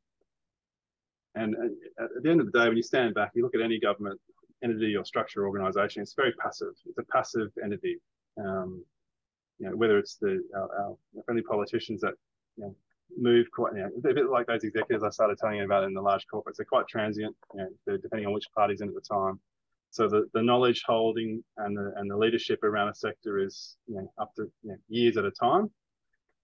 [1.35, 1.57] and
[1.99, 4.21] at the end of the day, when you stand back, you look at any government
[4.63, 6.75] entity or structure or organization, it's very passive.
[6.87, 7.97] It's a passive entity.
[8.39, 8.85] Um,
[9.59, 12.15] you know, whether it's the our, our friendly politicians that
[12.57, 12.75] you know,
[13.19, 15.95] move quite, you know, a bit like those executives I started telling you about in
[15.95, 16.57] the large corporates.
[16.59, 19.41] They're quite transient, you know, depending on which party's in at the time.
[19.93, 23.97] So the, the knowledge holding and the and the leadership around a sector is you
[23.97, 25.71] know up to you know, years at a time,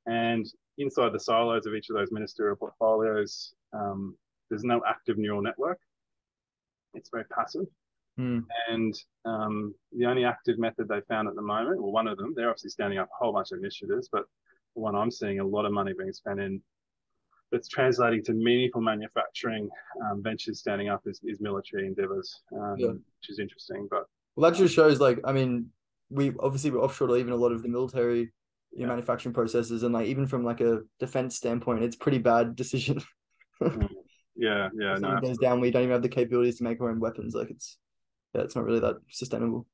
[0.06, 4.14] and inside the silos of each of those ministerial portfolios, um,
[4.50, 5.78] there's no active neural network.
[6.92, 7.66] It's very passive.
[8.20, 8.44] Mm.
[8.68, 12.34] And um, the only active method they found at the moment, well, one of them,
[12.36, 14.24] they're obviously standing up a whole bunch of initiatives, but
[14.74, 16.60] the one I'm seeing a lot of money being spent in
[17.50, 19.68] that's translating to meaningful manufacturing
[20.04, 22.88] um, ventures standing up is, is military endeavors, um, yeah.
[22.88, 23.88] which is interesting.
[23.90, 24.04] But
[24.36, 25.70] well, that just shows like, I mean,
[26.10, 28.32] we obviously we're offshore even a lot of the military
[28.72, 28.86] yeah.
[28.86, 33.00] manufacturing processes, and like even from like a defense standpoint, it's pretty bad decision.
[33.60, 33.88] Mm.
[34.36, 35.20] yeah, yeah, no.
[35.20, 35.58] Goes down.
[35.58, 37.34] We don't even have the capabilities to make our own weapons.
[37.34, 37.76] Like it's
[38.32, 39.66] yeah, it's not really that sustainable.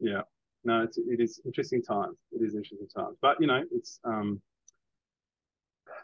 [0.00, 0.22] Yeah,
[0.64, 2.16] no, it's it is interesting times.
[2.32, 4.42] It is interesting times, but you know, it's um,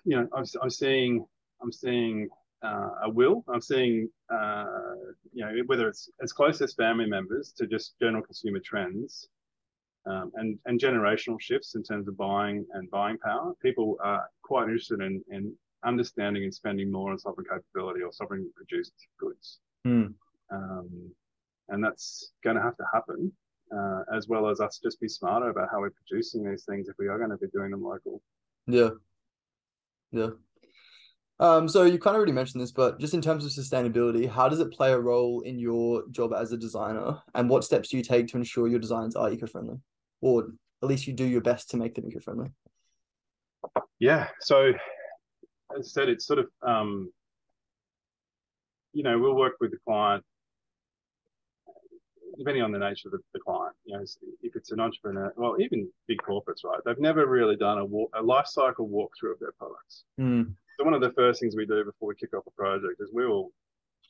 [0.05, 1.27] you know, I'm, I'm seeing
[1.63, 2.29] I'm seeing
[2.63, 3.45] uh, a will.
[3.49, 4.65] I'm seeing uh,
[5.33, 9.29] you know whether it's as close as family members to just general consumer trends.
[10.07, 13.55] Um, and and generational shifts in terms of buying and buying power.
[13.63, 18.51] People are quite interested in in understanding and spending more on sovereign capability or sovereign
[18.55, 19.61] produced goods.
[19.87, 20.15] Mm.
[20.51, 21.11] Um,
[21.69, 23.33] and that's going to have to happen,
[23.75, 26.97] uh, as well as us just be smarter about how we're producing these things if
[26.99, 28.21] we are going to be doing them local.
[28.67, 28.91] Yeah,
[30.15, 30.29] yeah.
[31.41, 34.49] Um, so you kind of already mentioned this, but just in terms of sustainability, how
[34.49, 37.97] does it play a role in your job as a designer, and what steps do
[37.97, 39.79] you take to ensure your designs are eco-friendly,
[40.21, 40.49] or
[40.83, 42.51] at least you do your best to make them eco-friendly?
[43.99, 44.29] Yeah.
[44.41, 44.69] So,
[45.77, 47.11] as I said, it's sort of um,
[48.93, 50.25] you know we'll work with the client
[52.39, 54.05] depending on the nature of the, the, client, you know,
[54.43, 56.81] if it's an entrepreneur, well, even big corporates, right?
[56.85, 60.05] They've never really done a, walk, a life cycle walkthrough of their products.
[60.21, 60.55] Mm.
[60.79, 63.11] So one of the first things we do before we kick off a project is
[63.13, 63.51] we will,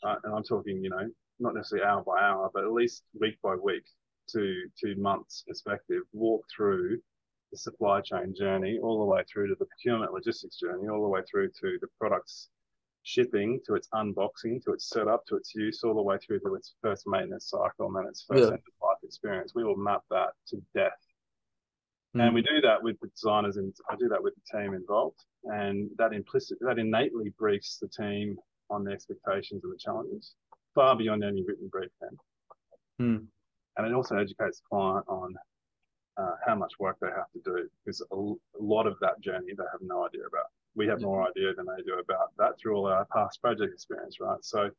[0.03, 1.09] uh, and I'm talking, you know,
[1.41, 3.85] not necessarily hour by hour, but at least week by week
[4.31, 6.99] to two months perspective, walk through
[7.53, 11.09] the supply chain journey all the way through to the procurement logistics journey, all the
[11.09, 12.49] way through to the products
[13.05, 16.55] shipping to its unboxing to its setup to its use all the way through to
[16.55, 18.47] its first maintenance cycle and then its first yeah.
[18.47, 19.53] end of life experience.
[19.55, 20.93] We will map that to death.
[22.17, 22.23] Mm.
[22.23, 25.19] And we do that with the designers and I do that with the team involved.
[25.45, 28.37] And that implicit that innately briefs the team
[28.71, 30.35] on the expectations and the challenges,
[30.75, 32.17] far beyond any written brief can.
[32.99, 33.25] Hmm.
[33.77, 35.35] And it also educates the client on
[36.17, 39.53] uh, how much work they have to do because a, a lot of that journey
[39.57, 40.47] they have no idea about.
[40.77, 44.19] We have more idea than they do about that through all our past project experience,
[44.21, 44.43] right?
[44.43, 44.71] So,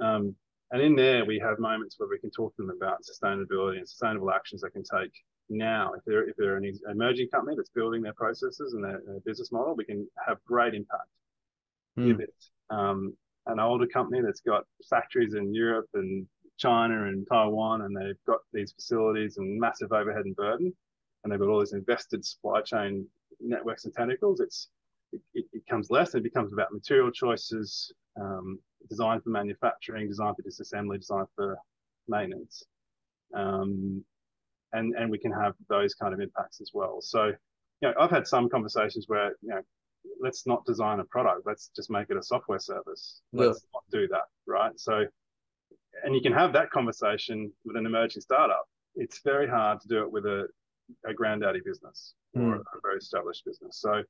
[0.00, 0.34] um,
[0.70, 3.88] and in there we have moments where we can talk to them about sustainability and
[3.88, 5.12] sustainable actions they can take
[5.48, 5.92] now.
[5.94, 9.52] If they're if they're an emerging company that's building their processes and their, their business
[9.52, 11.08] model, we can have great impact.
[11.96, 12.10] Hmm.
[12.10, 13.14] If it's um,
[13.46, 16.26] an older company that's got factories in Europe and
[16.58, 20.72] China and Taiwan, and they've got these facilities and massive overhead and burden,
[21.22, 23.06] and they've got all these invested supply chain
[23.40, 24.40] networks and tentacles.
[24.40, 24.68] It's
[25.34, 30.34] it, it comes less and it becomes about material choices, um, design for manufacturing, design
[30.34, 31.56] for disassembly, design for
[32.08, 32.64] maintenance,
[33.34, 34.04] um,
[34.72, 37.00] and and we can have those kind of impacts as well.
[37.00, 39.60] So, you know, I've had some conversations where you know,
[40.20, 43.22] let's not design a product, let's just make it a software service.
[43.32, 43.68] Let's yeah.
[43.74, 44.78] not do that, right?
[44.78, 45.06] So
[46.04, 48.66] and you can have that conversation with an emerging startup.
[48.94, 50.46] It's very hard to do it with a,
[51.06, 52.42] a granddaddy business mm.
[52.42, 52.60] or hmm.
[52.60, 53.78] a very established business.
[53.80, 54.02] So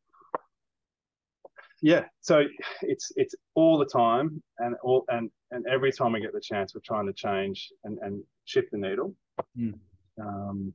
[1.83, 2.43] yeah, so
[2.83, 6.75] it's it's all the time, and all and and every time we get the chance,
[6.75, 9.15] we're trying to change and and shift the needle.
[9.59, 9.75] Mm.
[10.21, 10.73] Um,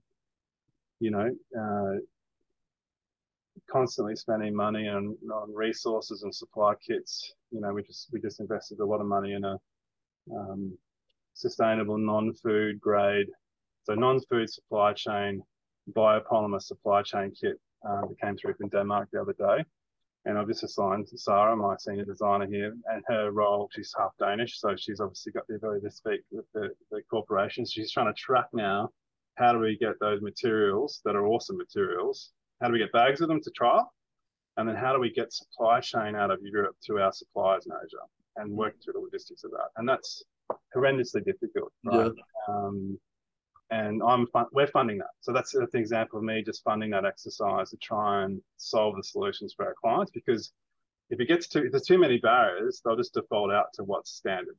[1.00, 2.00] you know, uh,
[3.70, 7.34] constantly spending money on on resources and supply kits.
[7.52, 9.58] You know, we just we just invested a lot of money in a
[10.36, 10.78] um,
[11.34, 13.28] sustainable non-food grade,
[13.84, 15.42] so non-food supply chain,
[15.94, 19.66] biopolymer supply chain kit uh, that came through from Denmark the other day.
[20.26, 24.60] And I've just assigned Sarah, my senior designer here, and her role, she's half Danish,
[24.60, 27.72] so she's obviously got the ability to speak with the, the corporations.
[27.72, 28.90] She's trying to track now
[29.36, 32.32] how do we get those materials that are awesome materials?
[32.62, 33.94] How do we get bags of them to trial?
[34.58, 37.72] And then how do we get supply chain out of Europe to our suppliers in
[37.72, 38.04] Asia
[38.36, 39.70] and work through the logistics of that?
[39.78, 40.24] And that's
[40.76, 42.12] horrendously difficult, right?
[42.16, 42.54] Yeah.
[42.54, 43.00] Um,
[43.72, 45.12] and I'm we're funding that.
[45.22, 48.98] So that's, that's an example of me just funding that exercise to try and solve
[48.98, 50.12] the solutions for our clients.
[50.12, 50.52] Because
[51.10, 54.12] if it gets too, if there's too many barriers, they'll just default out to what's
[54.12, 54.58] standard.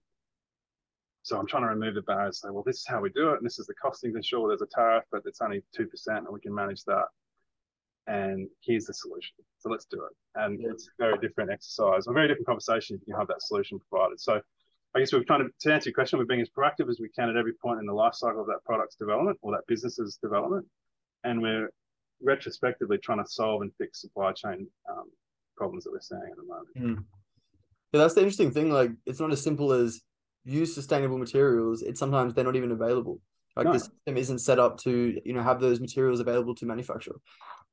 [1.23, 2.41] So I'm trying to remove the barriers.
[2.41, 4.15] Say, well, this is how we do it, and this is the costing.
[4.15, 7.05] And sure, there's a tariff, but it's only two percent, and we can manage that.
[8.09, 9.37] And here's the solution.
[9.59, 10.13] So let's do it.
[10.35, 10.71] And yeah.
[10.71, 14.19] it's a very different exercise, a very different conversation if you have that solution provided.
[14.21, 14.41] So
[14.95, 17.09] I guess we're trying to, to answer your question, we're being as proactive as we
[17.09, 20.19] can at every point in the life cycle of that product's development or that business's
[20.23, 20.67] development.
[21.25, 21.71] And we're
[22.23, 25.11] retrospectively trying to solve and fix supply chain um,
[25.57, 27.01] problems that we're seeing at the moment.
[27.01, 27.05] Mm.
[27.93, 28.71] Yeah, that's the interesting thing.
[28.71, 30.01] Like, it's not as simple as
[30.45, 31.83] use sustainable materials.
[31.83, 33.21] It's sometimes they're not even available.
[33.57, 33.73] Like no.
[33.73, 37.17] the system isn't set up to, you know, have those materials available to manufacture.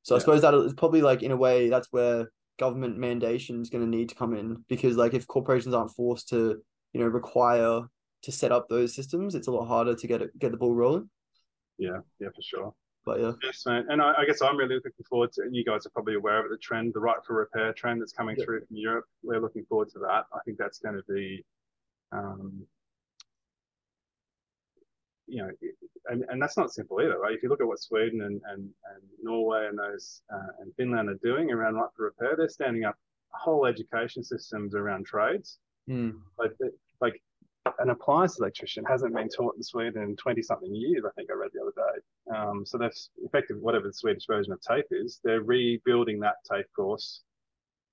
[0.02, 0.16] So yeah.
[0.16, 3.84] I suppose that is probably like in a way that's where government mandation is going
[3.84, 6.60] to need to come in because like if corporations aren't forced to
[6.92, 7.82] you know require
[8.22, 10.74] to set up those systems, it's a lot harder to get it get the ball
[10.74, 11.08] rolling.
[11.78, 12.74] Yeah, yeah, for sure.
[13.06, 13.86] But yeah, yes, man.
[13.88, 15.42] And I, I, guess I'm really looking forward to.
[15.42, 18.12] And you guys are probably aware of the trend, the right for repair trend that's
[18.12, 18.44] coming yeah.
[18.44, 19.06] through from Europe.
[19.22, 20.24] We're looking forward to that.
[20.34, 21.42] I think that's going to be,
[22.12, 22.62] um,
[25.26, 25.50] you know,
[26.10, 27.32] and, and that's not simple either, right?
[27.32, 31.08] If you look at what Sweden and and, and Norway and those uh, and Finland
[31.08, 32.96] are doing around right for repair, they're standing up
[33.32, 35.58] whole education systems around trades
[35.90, 36.20] Mm.
[36.38, 36.52] Like,
[37.00, 37.20] like
[37.78, 41.34] an appliance electrician hasn't been taught in Sweden in 20 something years, I think I
[41.34, 42.36] read the other day.
[42.36, 46.66] Um, so that's effectively whatever the Swedish version of TAFE is, they're rebuilding that TAFE
[46.74, 47.22] course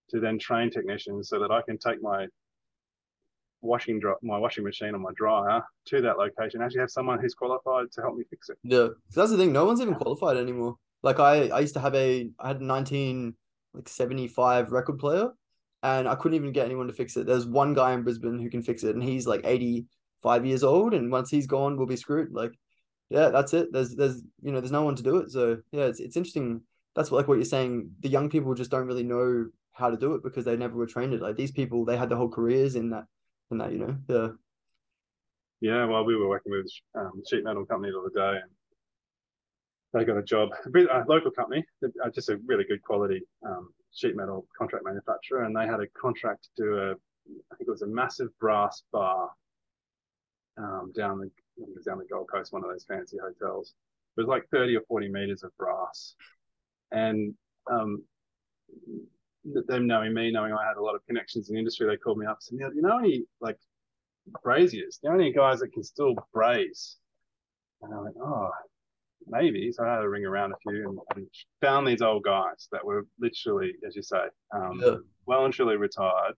[0.10, 2.27] to then train technicians so that I can take my
[3.62, 7.33] washing dry, my washing machine or my dryer to that location, actually have someone who's
[7.33, 8.57] qualified to help me fix it.
[8.63, 8.89] Yeah.
[9.10, 10.75] So that's the thing, no one's even qualified anymore.
[11.03, 13.36] Like I, I used to have a I had a 19
[13.73, 15.31] like 75 record player
[15.83, 17.25] and I couldn't even get anyone to fix it.
[17.25, 20.93] There's one guy in Brisbane who can fix it, and he's like 85 years old,
[20.93, 22.31] and once he's gone, we'll be screwed.
[22.31, 22.53] Like,
[23.09, 23.71] yeah, that's it.
[23.71, 25.31] There's there's you know there's no one to do it.
[25.31, 26.61] So yeah, it's it's interesting.
[26.95, 27.91] That's what, like what you're saying.
[27.99, 30.87] The young people just don't really know how to do it because they never were
[30.87, 31.21] trained it.
[31.21, 33.05] Like these people, they had their whole careers in that
[33.51, 34.27] in that you know yeah.
[35.59, 38.52] Yeah, well, we were working with um, sheet metal company the other day, and
[39.93, 44.15] they got a job, a local company, uh, just a really good quality um, sheet
[44.15, 47.81] metal contract manufacturer, and they had a contract to do a, I think it was
[47.81, 49.31] a massive brass bar
[50.58, 51.31] um, down the
[51.85, 53.73] down the Gold Coast, one of those fancy hotels.
[54.15, 56.13] It was like 30 or 40 meters of brass,
[56.91, 57.33] and
[57.69, 58.04] um,
[59.43, 62.19] them knowing me, knowing I had a lot of connections in the industry, they called
[62.19, 63.58] me up and said, "You know any like
[64.43, 65.00] braziers?
[65.02, 66.98] Do You know any guys that can still braze?"
[67.81, 68.52] And I went, "Oh,
[69.25, 69.71] maybe.
[69.71, 71.27] So I had to ring around a few and, and
[71.61, 74.95] found these old guys that were literally, as you say, um, yeah.
[75.25, 76.35] well and truly retired.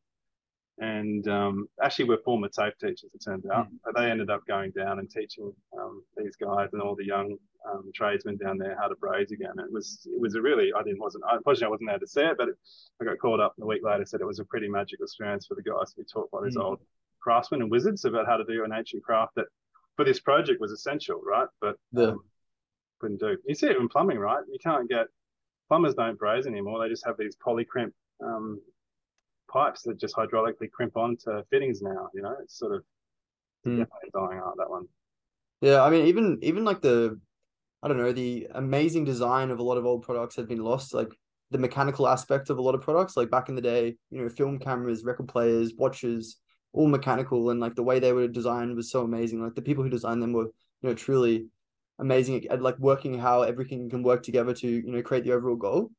[0.79, 3.11] and um, actually we're former TAFE teachers.
[3.13, 3.77] It turns out, mm.
[3.83, 7.35] but they ended up going down and teaching um, these guys and all the young
[7.69, 9.53] um, tradesmen down there how to braze again.
[9.57, 12.21] It was it was a really I didn't wasn't unfortunately I wasn't there to see
[12.21, 12.55] it, but it,
[13.01, 14.05] I got called up a week later.
[14.05, 16.55] Said it was a pretty magical experience for the guys to be taught by these
[16.55, 16.63] mm.
[16.63, 16.79] old
[17.21, 19.47] craftsmen and wizards about how to do an ancient craft that
[19.97, 21.47] for this project was essential, right?
[21.59, 22.03] But yeah.
[22.05, 22.23] Um,
[22.99, 23.37] couldn't do.
[23.45, 24.43] You see it in plumbing, right?
[24.51, 25.07] You can't get
[25.67, 26.81] plumbers don't braze anymore.
[26.81, 27.93] They just have these poly crimp
[28.23, 28.59] um,
[29.51, 32.09] pipes that just hydraulically crimp onto fittings now.
[32.13, 32.83] You know, it's sort of
[33.65, 33.85] mm.
[34.13, 34.87] dying out that one.
[35.61, 37.19] Yeah, I mean, even even like the,
[37.83, 40.93] I don't know, the amazing design of a lot of old products had been lost.
[40.93, 41.11] Like
[41.51, 44.29] the mechanical aspect of a lot of products, like back in the day, you know,
[44.29, 46.37] film cameras, record players, watches,
[46.73, 49.43] all mechanical, and like the way they were designed was so amazing.
[49.43, 50.45] Like the people who designed them were,
[50.81, 51.47] you know, truly
[51.99, 55.55] amazing at like working how everything can work together to you know create the overall
[55.55, 55.91] goal.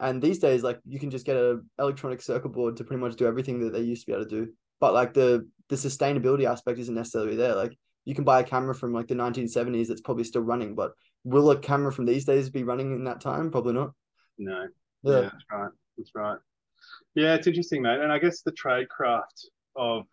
[0.00, 3.16] And these days, like you can just get a electronic circuit board to pretty much
[3.16, 4.52] do everything that they used to be able to do.
[4.80, 7.54] But like the the sustainability aspect isn't necessarily there.
[7.54, 10.92] Like you can buy a camera from like the 1970s that's probably still running, but
[11.24, 13.50] will a camera from these days be running in that time?
[13.50, 13.92] Probably not.
[14.38, 14.66] No.
[15.02, 15.70] Yeah, yeah that's right.
[15.96, 16.38] That's right.
[17.14, 18.00] Yeah, it's interesting, mate.
[18.00, 20.06] And I guess the trade craft of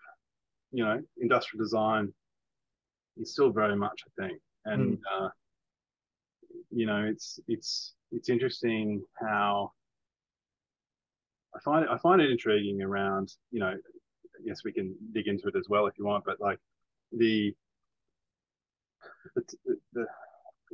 [0.72, 2.12] you know industrial design
[3.18, 5.00] is still very much a thing, and mm.
[5.12, 5.30] uh,
[6.72, 9.72] you know it's it's it's interesting how
[11.56, 13.74] I find it, I find it intriguing around, you know,
[14.44, 16.60] yes, we can dig into it as well if you want, but like
[17.12, 17.54] the,
[19.36, 19.44] the,
[19.94, 20.06] the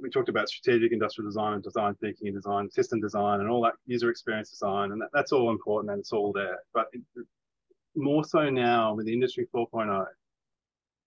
[0.02, 3.62] we talked about strategic industrial design and design thinking and design system design and all
[3.62, 6.60] that user experience design, and that, that's all important and it's all there.
[6.74, 7.02] But it,
[7.96, 10.06] more so now with industry 4.0,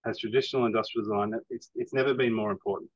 [0.07, 2.90] as traditional industrial design, it's it's never been more important.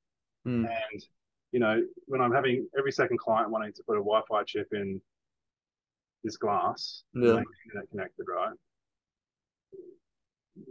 [0.46, 0.68] Mm.
[0.68, 1.04] And
[1.52, 5.00] you know, when I'm having every second client wanting to put a Wi-Fi chip in
[6.24, 8.54] this glass, yeah, internet connected, right?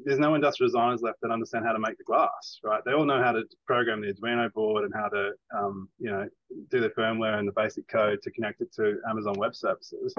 [0.03, 2.81] There's no industrial designers left that understand how to make the glass, right?
[2.85, 6.27] They all know how to program the Arduino board and how to, um, you know,
[6.69, 10.13] do the firmware and the basic code to connect it to Amazon Web Services.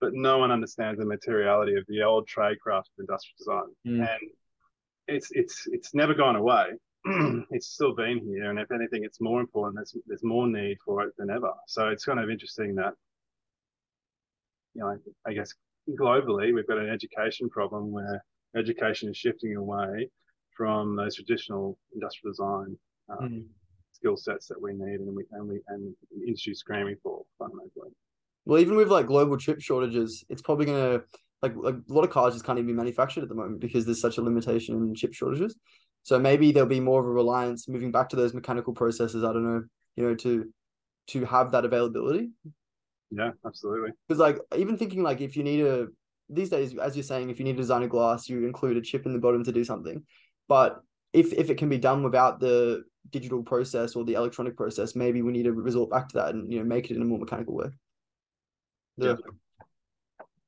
[0.00, 4.08] But no one understands the materiality of the old trade craft of industrial design, mm.
[4.14, 4.30] and
[5.12, 6.72] it's it's it's never gone away
[7.50, 9.76] it's still been here, and if anything, it's more important.
[9.76, 11.50] There's there's more need for it than ever.
[11.66, 12.92] So it's kind of interesting that,
[14.74, 14.96] you know,
[15.26, 15.52] I guess
[15.98, 18.24] globally we've got an education problem where
[18.56, 20.08] education is shifting away
[20.56, 22.76] from those traditional industrial design
[23.08, 23.44] um, mm.
[23.92, 25.92] skill sets that we need and we and we and
[26.24, 27.90] industry screaming for fundamentally.
[28.44, 31.02] Well, even with like global chip shortages, it's probably gonna
[31.42, 33.84] like, like a lot of cars just can't even be manufactured at the moment because
[33.84, 35.56] there's such a limitation in chip shortages.
[36.04, 39.24] So maybe there'll be more of a reliance moving back to those mechanical processes.
[39.24, 39.64] I don't know,
[39.96, 40.52] you know, to
[41.08, 42.30] to have that availability.
[43.10, 43.90] Yeah, absolutely.
[44.08, 45.88] Because like even thinking like if you need a
[46.28, 48.80] these days, as you're saying, if you need to design a glass, you include a
[48.80, 50.02] chip in the bottom to do something.
[50.48, 50.80] But
[51.12, 55.22] if if it can be done without the digital process or the electronic process, maybe
[55.22, 57.18] we need to resort back to that and you know make it in a more
[57.18, 57.66] mechanical way.
[58.96, 59.16] Yeah.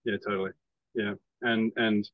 [0.04, 0.50] Yeah, totally.
[0.94, 1.14] Yeah.
[1.42, 2.08] And and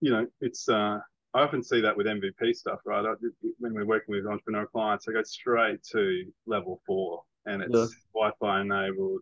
[0.00, 0.98] you know, it's uh
[1.34, 3.04] I often see that with MVP stuff, right?
[3.04, 3.12] I,
[3.58, 7.86] when we're working with entrepreneur clients, I go straight to level four, and it's yeah.
[8.14, 9.20] Wi-Fi enabled,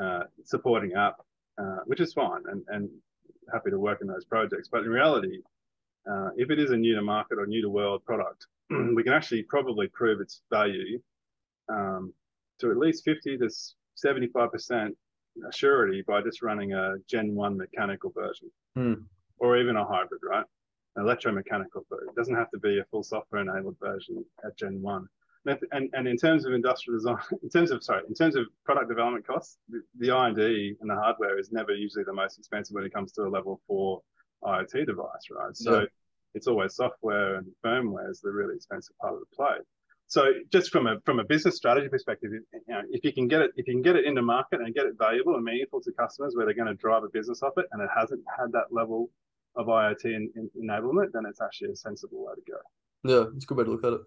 [0.00, 1.16] uh, supporting app,
[1.60, 2.88] uh, which is fine, and and
[3.52, 4.68] happy to work in those projects.
[4.70, 5.38] But in reality,
[6.10, 9.12] uh, if it is a new to market or new to world product, we can
[9.12, 11.00] actually probably prove its value
[11.68, 12.12] um,
[12.60, 13.50] to at least fifty to
[13.96, 14.96] seventy-five percent
[15.52, 18.94] surety by just running a Gen one mechanical version, hmm.
[19.38, 20.44] or even a hybrid, right?
[20.98, 25.08] electromechanical, but it doesn't have to be a full software enabled version at Gen 1.
[25.72, 28.88] And, and in terms of industrial design, in terms of sorry, in terms of product
[28.88, 32.84] development costs, the, the R&D and the hardware is never usually the most expensive when
[32.84, 34.00] it comes to a level four
[34.42, 35.54] IoT device, right?
[35.54, 35.86] So yeah.
[36.34, 39.56] it's always software and firmware is the really expensive part of the play.
[40.06, 43.40] So just from a from a business strategy perspective, you know, if you can get
[43.40, 45.92] it if you can get it into market and get it valuable and meaningful to
[45.92, 48.66] customers where they're going to drive a business off it, and it hasn't had that
[48.70, 49.10] level
[49.56, 52.58] of IoT in, in, enablement, then it's actually a sensible way to go.
[53.04, 54.00] Yeah, it's a good way to look at it.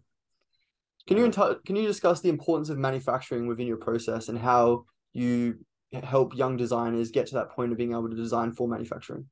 [1.08, 1.32] Can you
[1.66, 5.60] can you discuss the importance of manufacturing within your process and how you
[6.04, 9.26] help young designers get to that point of being able to design for manufacturing?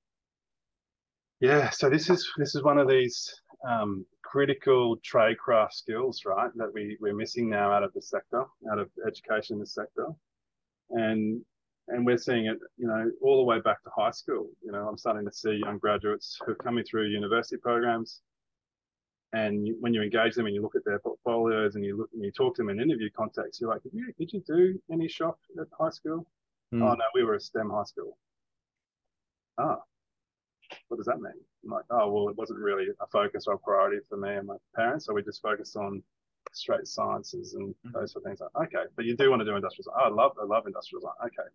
[1.42, 3.30] Yeah, so this is this is one of these
[3.70, 4.06] um,
[4.36, 6.52] critical trade craft skills, right?
[6.56, 10.08] That we we're missing now out of the sector, out of education in the sector,
[10.90, 11.42] and
[11.88, 14.50] and we're seeing it, you know, all the way back to high school.
[14.62, 18.20] You know, I'm starting to see young graduates who are coming through university programs,
[19.32, 22.10] and you, when you engage them and you look at their portfolios and you look
[22.14, 24.78] and you talk to them in interview context, you're like, did you, did you do
[24.92, 26.28] any shop at high school?
[26.74, 26.82] Mm.
[26.82, 28.18] Oh no, we were a STEM high school.
[29.58, 29.80] Ah,
[30.88, 31.34] what does that mean?
[31.64, 34.48] I'm like, oh, well, it wasn't really a focus or a priority for me and
[34.48, 35.06] my parents.
[35.06, 36.04] So we just focused on
[36.54, 38.00] straight sciences and mm-hmm.
[38.00, 38.40] those sort of things.
[38.40, 39.96] Like, okay, but you do want to do industrial design.
[40.00, 41.14] Oh, I love, I love industrial design.
[41.26, 41.50] Okay.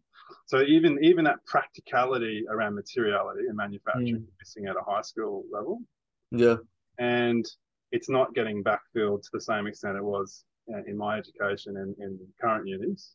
[0.47, 4.27] So even, even that practicality around materiality and manufacturing mm.
[4.39, 5.81] missing at a high school level.
[6.31, 6.57] Yeah.
[6.99, 7.47] And
[7.93, 10.45] it's not getting backfilled to the same extent it was
[10.87, 13.15] in my education and in current unis.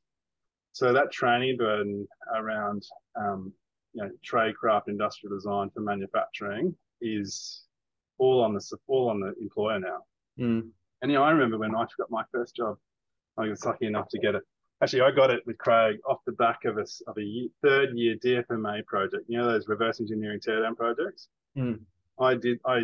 [0.73, 2.83] So that training burden around
[3.15, 3.53] um,
[3.95, 7.63] you know trade craft industrial design for manufacturing is
[8.17, 9.99] all on the all on the employer now.
[10.39, 10.69] Mm.
[11.01, 12.77] And you know, I remember when I got my first job,
[13.37, 14.43] I was lucky enough to get it.
[14.83, 17.89] Actually, I got it with Craig off the back of a of a year, third
[17.95, 19.23] year DFMA project.
[19.27, 21.29] You know those reverse engineering teardown projects.
[21.57, 21.79] Mm.
[22.19, 22.59] I did.
[22.65, 22.79] I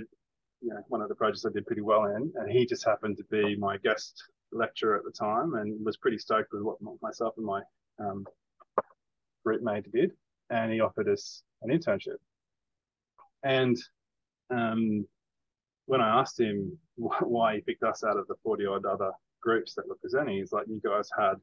[0.61, 3.17] you know one of the projects I did pretty well in, and he just happened
[3.17, 7.33] to be my guest lecturer at the time, and was pretty stoked with what myself
[7.35, 7.61] and my
[7.99, 8.25] um,
[9.43, 10.11] group mate did
[10.51, 12.17] and he offered us an internship.
[13.43, 13.77] And
[14.51, 15.05] um,
[15.85, 19.73] when I asked him why he picked us out of the 40 odd other groups
[19.75, 21.35] that were presenting, he's like, you guys had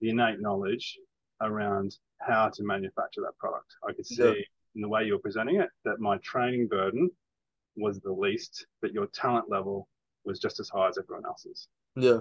[0.00, 0.98] the innate knowledge
[1.40, 3.74] around how to manufacture that product.
[3.88, 4.32] I could see yeah.
[4.74, 7.10] in the way you were presenting it that my training burden
[7.76, 9.88] was the least, but your talent level
[10.24, 11.68] was just as high as everyone else's.
[11.94, 12.20] Yeah.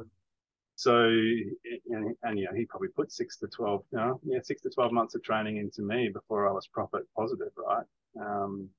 [0.76, 4.70] So, and, and yeah, he probably put six to 12, you know, yeah, six to
[4.70, 7.86] 12 months of training into me before I was profit positive, right?
[8.20, 8.70] Um,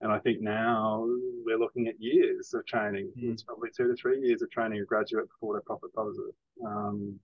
[0.00, 1.06] and I think now
[1.44, 3.12] we're looking at years of training.
[3.16, 3.32] Mm.
[3.32, 6.34] It's probably two to three years of training a graduate before they're profit positive.
[6.66, 7.20] Um,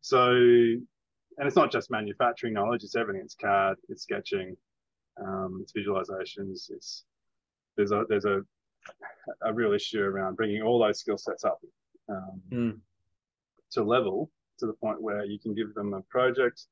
[0.00, 3.22] so, and it's not just manufacturing knowledge; it's everything.
[3.24, 4.56] It's CAD, it's sketching,
[5.20, 6.70] um, it's visualizations.
[6.70, 7.04] It's
[7.76, 8.42] there's a there's a
[9.42, 11.60] a real issue around bringing all those skill sets up.
[12.08, 12.78] Um, mm
[13.72, 16.66] to level to the point where you can give them a project,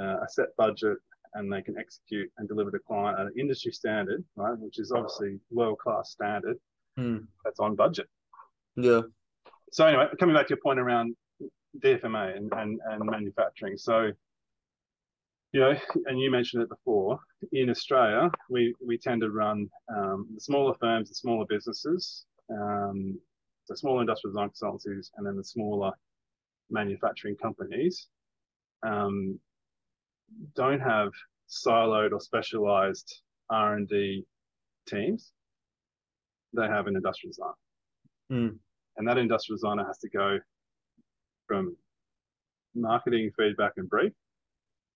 [0.00, 0.98] uh, a set budget,
[1.34, 4.58] and they can execute and deliver the client at an industry standard, right?
[4.58, 6.58] Which is obviously world class standard.
[6.98, 7.26] Mm.
[7.44, 8.06] That's on budget.
[8.76, 9.02] Yeah.
[9.70, 11.16] So anyway, coming back to your point around
[11.82, 13.78] DFMA and, and, and manufacturing.
[13.78, 14.10] So,
[15.52, 15.74] you know,
[16.06, 17.18] and you mentioned it before,
[17.52, 23.18] in Australia, we, we tend to run um, the smaller firms, the smaller businesses, um,
[23.68, 25.92] the smaller industrial design consultancies, and then the smaller
[26.72, 28.08] manufacturing companies
[28.84, 29.38] um,
[30.56, 31.10] don't have
[31.48, 33.20] siloed or specialized
[33.50, 34.24] R&D
[34.88, 35.32] teams.
[36.54, 37.52] They have an industrial designer.
[38.32, 38.58] Mm.
[38.96, 40.38] And that industrial designer has to go
[41.46, 41.76] from
[42.74, 44.12] marketing, feedback, and brief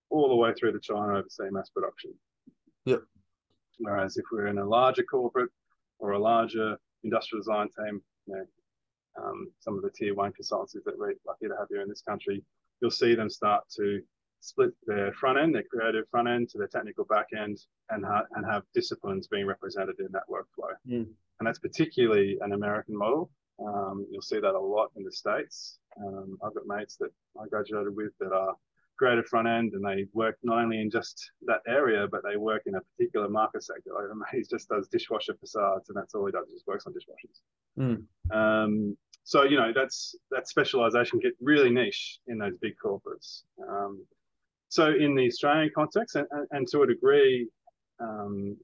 [0.09, 2.13] all the way through to China oversee mass production.
[2.85, 3.01] Yep.
[3.79, 5.49] Whereas if we're in a larger corporate
[5.99, 8.45] or a larger industrial design team, you know,
[9.21, 12.01] um, some of the tier one consultancies that we're lucky to have here in this
[12.01, 12.43] country,
[12.81, 14.01] you'll see them start to
[14.39, 17.59] split their front end, their creative front end to their technical back end
[17.89, 20.73] and, ha- and have disciplines being represented in that workflow.
[20.87, 21.07] Mm.
[21.39, 23.29] And that's particularly an American model.
[23.59, 25.79] Um, you'll see that a lot in the States.
[25.99, 27.09] Um, I've got mates that
[27.41, 28.55] I graduated with that are
[28.97, 32.63] creative front end and they work not only in just that area, but they work
[32.65, 33.91] in a particular market sector.
[33.93, 36.67] Like a mate, he just does dishwasher facades and that's all he does, he just
[36.67, 37.41] works on dishwashers.
[37.79, 38.35] Mm.
[38.35, 38.97] Um,
[39.27, 43.43] so you know that's that specialization get really niche in those big corporates.
[43.69, 44.05] Um,
[44.69, 47.49] so in the Australian context, and, and to a degree,
[47.99, 48.55] um,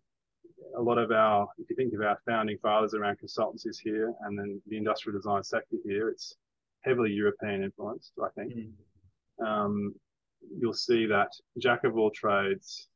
[0.78, 4.40] a lot of our, if you think of our founding fathers around consultancies here, and
[4.40, 6.38] then the industrial design sector here, it's
[6.86, 8.14] heavily European influenced.
[8.24, 9.46] I think mm.
[9.46, 9.94] um,
[10.58, 12.88] you'll see that jack of all trades,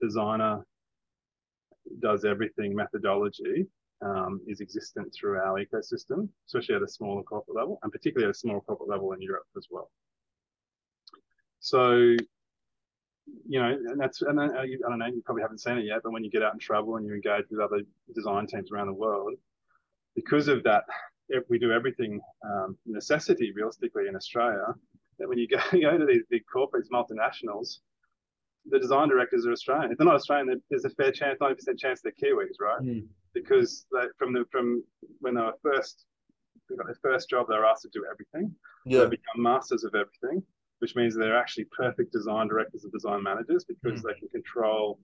[0.00, 0.66] designer
[2.00, 3.68] does everything methodology
[4.02, 8.34] um, is existent through our ecosystem, especially at a smaller corporate level, and particularly at
[8.34, 9.90] a smaller corporate level in Europe as well.
[11.60, 12.16] So,
[13.46, 16.00] you know, and that's, and then, I don't know, you probably haven't seen it yet,
[16.02, 17.82] but when you get out and travel and you engage with other
[18.14, 19.34] design teams around the world,
[20.16, 20.84] because of that,
[21.28, 24.74] if we do everything um, necessity realistically in Australia,
[25.18, 27.78] that when you go, go to these big corporates, multinationals,
[28.68, 29.90] the design directors are Australian.
[29.92, 32.80] If they're not Australian, there's a fair chance, 90% chance they're Kiwis, right?
[32.80, 34.82] Mm because they, from the from
[35.20, 36.04] when they were first
[36.68, 38.54] they got their first job, they're asked to do everything.
[38.86, 39.00] Yeah.
[39.00, 40.42] They become masters of everything,
[40.78, 44.04] which means they're actually perfect design directors and design managers because mm.
[44.04, 44.98] they can control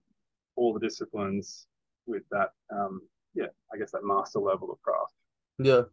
[0.55, 1.67] all the disciplines
[2.05, 3.01] with that um,
[3.33, 5.13] yeah, I guess that master level of craft.
[5.59, 5.83] Yeah.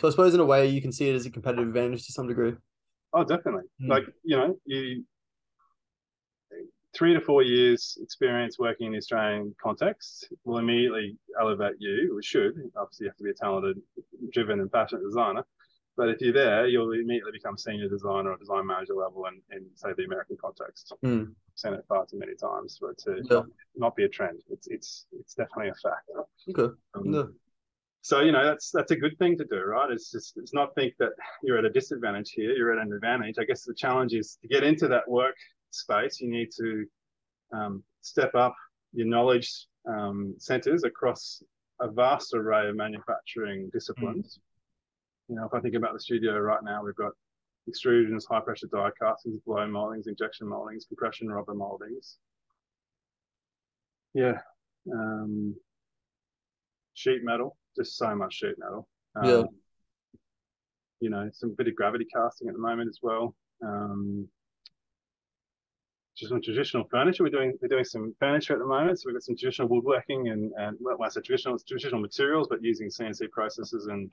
[0.00, 2.12] So I suppose in a way you can see it as a competitive advantage to
[2.12, 2.54] some degree.
[3.12, 3.62] Oh, definitely.
[3.80, 3.88] Mm.
[3.88, 5.04] Like, you know, you
[6.94, 12.22] three to four years experience working in the Australian context will immediately elevate you, or
[12.22, 12.54] should.
[12.76, 13.80] Obviously, you have to be a talented,
[14.32, 15.44] driven, and passionate designer.
[15.96, 19.64] But if you're there, you'll immediately become senior designer or design manager level in, in
[19.74, 20.92] say the American context.
[21.04, 21.32] Mm.
[21.54, 23.36] Seen it far too many times for it to Yeah.
[23.36, 24.40] not, not be a trend.
[24.50, 26.10] It's it's it's definitely a fact.
[26.50, 26.74] Okay.
[26.94, 27.24] Um, Yeah.
[28.02, 29.90] So you know that's that's a good thing to do, right?
[29.90, 31.12] It's just it's not think that
[31.44, 32.50] you're at a disadvantage here.
[32.50, 33.36] You're at an advantage.
[33.38, 35.36] I guess the challenge is to get into that work
[35.74, 36.20] space.
[36.20, 36.86] You need to
[37.52, 38.54] um, step up
[38.92, 41.42] your knowledge um, centers across
[41.80, 44.38] a vast array of manufacturing disciplines.
[45.28, 47.12] You know, if I think about the studio right now, we've got
[47.68, 52.18] extrusions, high pressure die castings, blow moldings, injection moldings, compression rubber moldings.
[54.12, 54.38] Yeah.
[54.92, 55.56] Um,
[56.94, 58.86] sheet metal, just so much sheet metal.
[59.16, 59.42] Um, Yeah.
[61.00, 63.34] You know, some bit of gravity casting at the moment as well.
[63.62, 64.28] Um,
[66.16, 67.24] just some traditional furniture.
[67.24, 69.00] We're doing we're doing some furniture at the moment.
[69.00, 72.62] So we've got some traditional woodworking and and well, I say traditional traditional materials, but
[72.62, 74.10] using CNC processes and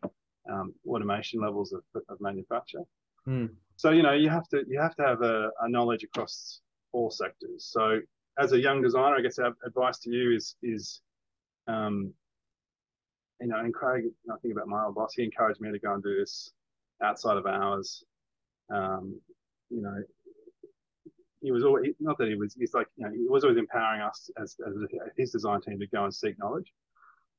[0.52, 2.82] um, automation levels of, of manufacture.
[3.26, 3.48] Hmm.
[3.76, 7.12] So you know you have to you have to have a, a knowledge across all
[7.12, 7.70] sectors.
[7.72, 8.00] So
[8.40, 11.02] as a young designer, I guess our advice to you is is
[11.68, 12.14] um,
[13.40, 15.94] you know, and Craig, I think about my old boss, he encouraged me to go
[15.94, 16.52] and do this
[17.02, 18.04] outside of hours.
[18.74, 19.20] Um,
[19.70, 19.96] you know,
[21.42, 24.02] he was always not that he was he's like you know he was always empowering
[24.02, 24.74] us as, as
[25.18, 26.72] his design team to go and seek knowledge.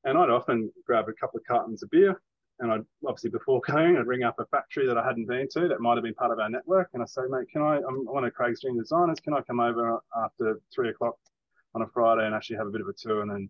[0.03, 2.21] And i'd often grab a couple of cartons of beer
[2.59, 5.67] and i'd obviously before going i'd ring up a factory that i hadn't been to
[5.67, 8.05] that might have been part of our network and i say mate can i i'm
[8.05, 11.15] one of craig's dream designers can i come over after three o'clock
[11.73, 13.49] on a friday and actually have a bit of a tour and then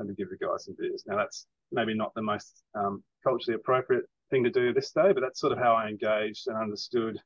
[0.00, 1.04] and give the guys some beers?
[1.06, 5.20] Now that's maybe not the most um, culturally appropriate thing to do this day but
[5.20, 7.20] that's sort of how i engaged and understood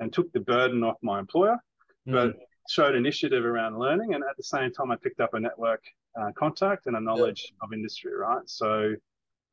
[0.00, 1.56] and took the burden off my employer
[2.06, 2.40] but Mm.
[2.68, 4.14] showed initiative around learning.
[4.14, 5.82] And at the same time, I picked up a network
[6.20, 8.48] uh, contact and a knowledge of industry, right?
[8.48, 8.94] So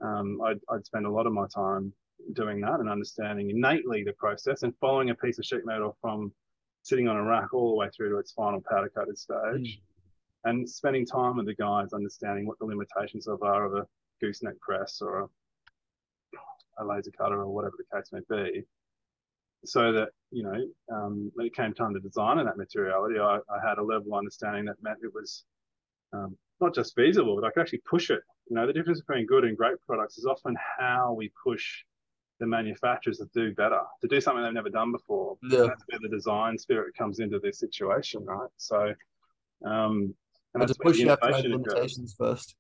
[0.01, 1.93] um, I'd, I'd spend a lot of my time
[2.33, 6.33] doing that and understanding innately the process and following a piece of sheet metal from
[6.83, 9.81] sitting on a rack all the way through to its final powder coated stage
[10.45, 13.85] and spending time with the guys understanding what the limitations of are of a
[14.21, 18.63] gooseneck press or a, a laser cutter or whatever the case may be
[19.65, 23.37] so that you know um, when it came time to design and that materiality I,
[23.37, 25.43] I had a level of understanding that meant it was
[26.13, 29.25] um, not just feasible but I could actually push it you know the difference between
[29.25, 31.83] good and great products is often how we push
[32.39, 35.67] the manufacturers to do better to do something they've never done before Yeah.
[35.67, 38.93] that's where the design spirit comes into this situation right so
[39.65, 40.13] um
[40.53, 42.55] and But to push, you have to know the innovation limitations first.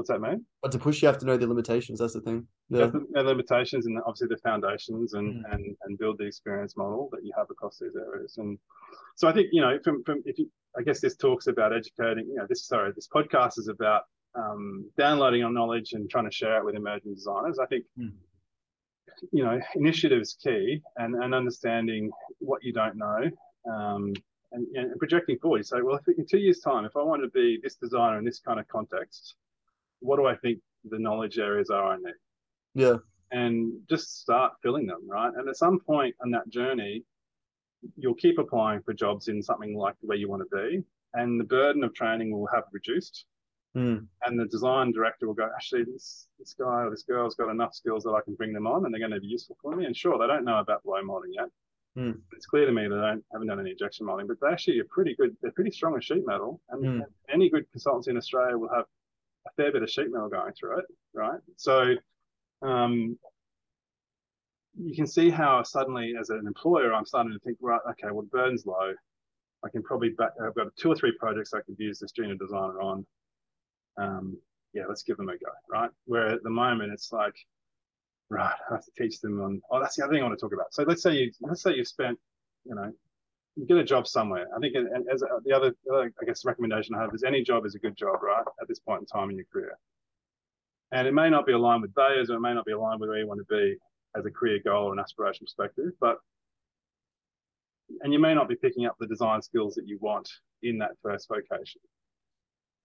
[0.00, 1.98] What's that mean But to push, you have to know the limitations.
[1.98, 2.46] That's the thing.
[2.70, 2.86] Yeah.
[2.86, 5.52] The the limitations and obviously the foundations and, Mm.
[5.52, 8.38] and and build the experience model that you have across these areas.
[8.38, 8.58] And
[9.16, 10.46] so I think, you know, from from if you
[10.78, 14.02] I guess this talks about educating, you know, this sorry, this podcast is about
[14.42, 17.58] um, downloading our knowledge and trying to share it with emerging designers.
[17.58, 18.12] I think Mm.
[19.32, 23.22] you know, initiative is key and, and understanding what you don't know.
[23.70, 24.14] Um,
[24.52, 27.22] and, and projecting forward, you say, well, if in two years' time, if I want
[27.22, 29.34] to be this designer in this kind of context,
[30.00, 32.14] what do I think the knowledge areas are I need?
[32.74, 32.96] Yeah.
[33.32, 35.32] and just start filling them, right?
[35.36, 37.04] And at some point on that journey,
[37.96, 40.82] you'll keep applying for jobs in something like where you want to be,
[41.14, 43.26] and the burden of training will have reduced.
[43.76, 44.06] Mm.
[44.26, 47.72] And the design director will go, actually, this this guy or this girl's got enough
[47.74, 49.84] skills that I can bring them on, and they're going to be useful for me.
[49.86, 51.46] And sure, they don't know about blow molding yet.
[51.96, 52.12] Hmm.
[52.32, 54.80] It's clear to me that they don't haven't done any injection molding, but they're actually
[54.80, 55.36] are pretty good.
[55.40, 57.00] They're pretty strong at sheet metal, and Hmm.
[57.28, 58.86] any good consultancy in Australia will have
[59.46, 60.84] a fair bit of sheet metal going through it,
[61.14, 61.40] right?
[61.56, 61.94] So
[62.62, 63.18] um,
[64.78, 68.22] you can see how suddenly, as an employer, I'm starting to think, right, okay, well,
[68.22, 68.92] the burden's low.
[69.64, 72.34] I can probably back, I've got two or three projects I could use this junior
[72.34, 73.06] designer on.
[73.98, 74.38] Um,
[74.72, 75.90] yeah, let's give them a go, right?
[76.06, 77.34] Where at the moment it's like,
[78.30, 79.60] right, I have to teach them on.
[79.70, 80.72] Oh, that's the other thing I want to talk about.
[80.72, 82.18] So let's say you let's say you spent,
[82.64, 82.92] you know,
[83.66, 84.46] get a job somewhere.
[84.54, 87.42] I think, and as the other, the other, I guess, recommendation I have is any
[87.42, 88.44] job is a good job, right?
[88.60, 89.78] At this point in time in your career,
[90.92, 93.08] and it may not be aligned with values, or it may not be aligned with
[93.08, 93.76] where you want to be
[94.16, 96.18] as a career goal or an aspiration perspective, but
[98.02, 100.28] and you may not be picking up the design skills that you want
[100.62, 101.80] in that first vocation,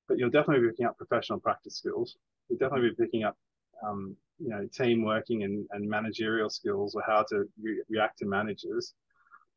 [0.07, 2.18] but you'll definitely be picking up professional practice skills.
[2.49, 3.36] You'll definitely be picking up,
[3.86, 8.26] um, you know, team working and, and managerial skills or how to re- react to
[8.26, 8.93] managers.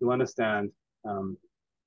[0.00, 0.70] You'll understand,
[1.04, 1.36] um,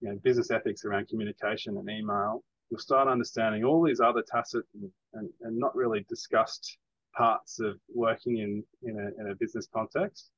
[0.01, 2.43] you know, business ethics around communication and email.
[2.69, 6.77] You'll start understanding all these other tacit and, and, and not really discussed
[7.15, 10.31] parts of working in, in, a, in a business context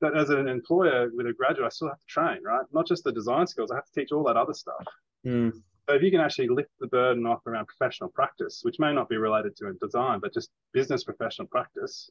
[0.00, 2.64] But as an employer with a graduate, I still have to train, right?
[2.72, 4.84] Not just the design skills, I have to teach all that other stuff.
[5.26, 5.52] Mm.
[5.88, 9.08] So if you can actually lift the burden off around professional practice, which may not
[9.08, 12.10] be related to design, but just business professional practice,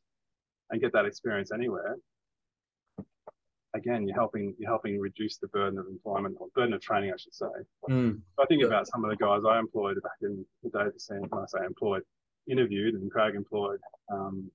[0.69, 1.95] and get that experience anywhere,
[3.77, 7.17] again, you're helping you're helping reduce the burden of employment or burden of training, I
[7.17, 7.45] should say.
[7.89, 8.19] Mm.
[8.39, 10.85] I think about some of the guys I employed back in the day.
[10.93, 12.03] The same, when I say employed,
[12.49, 13.79] interviewed and Craig employed
[14.11, 14.49] um,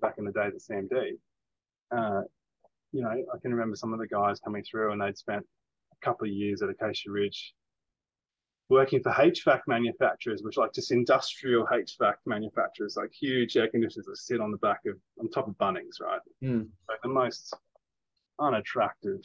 [0.00, 1.12] back in the day at CMD.
[1.94, 2.22] Uh,
[2.92, 5.44] you know, I can remember some of the guys coming through and they'd spent
[5.92, 7.54] a couple of years at Acacia Ridge
[8.68, 14.16] working for HVAC manufacturers, which like just industrial HVAC manufacturers, like huge air conditioners that
[14.16, 16.20] sit on the back of on top of Bunnings, right?
[16.42, 16.68] Mm.
[16.88, 17.54] Like the most
[18.38, 19.20] unattractive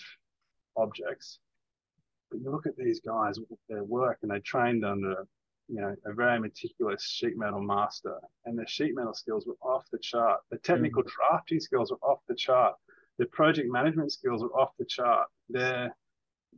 [0.75, 1.39] objects.
[2.29, 5.25] But you look at these guys, with their work, and they trained under,
[5.69, 9.85] you know, a very meticulous sheet metal master, and their sheet metal skills were off
[9.91, 10.41] the chart.
[10.51, 11.07] The technical mm.
[11.07, 12.75] drafting skills were off the chart.
[13.17, 15.27] Their project management skills were off the chart.
[15.49, 15.95] Their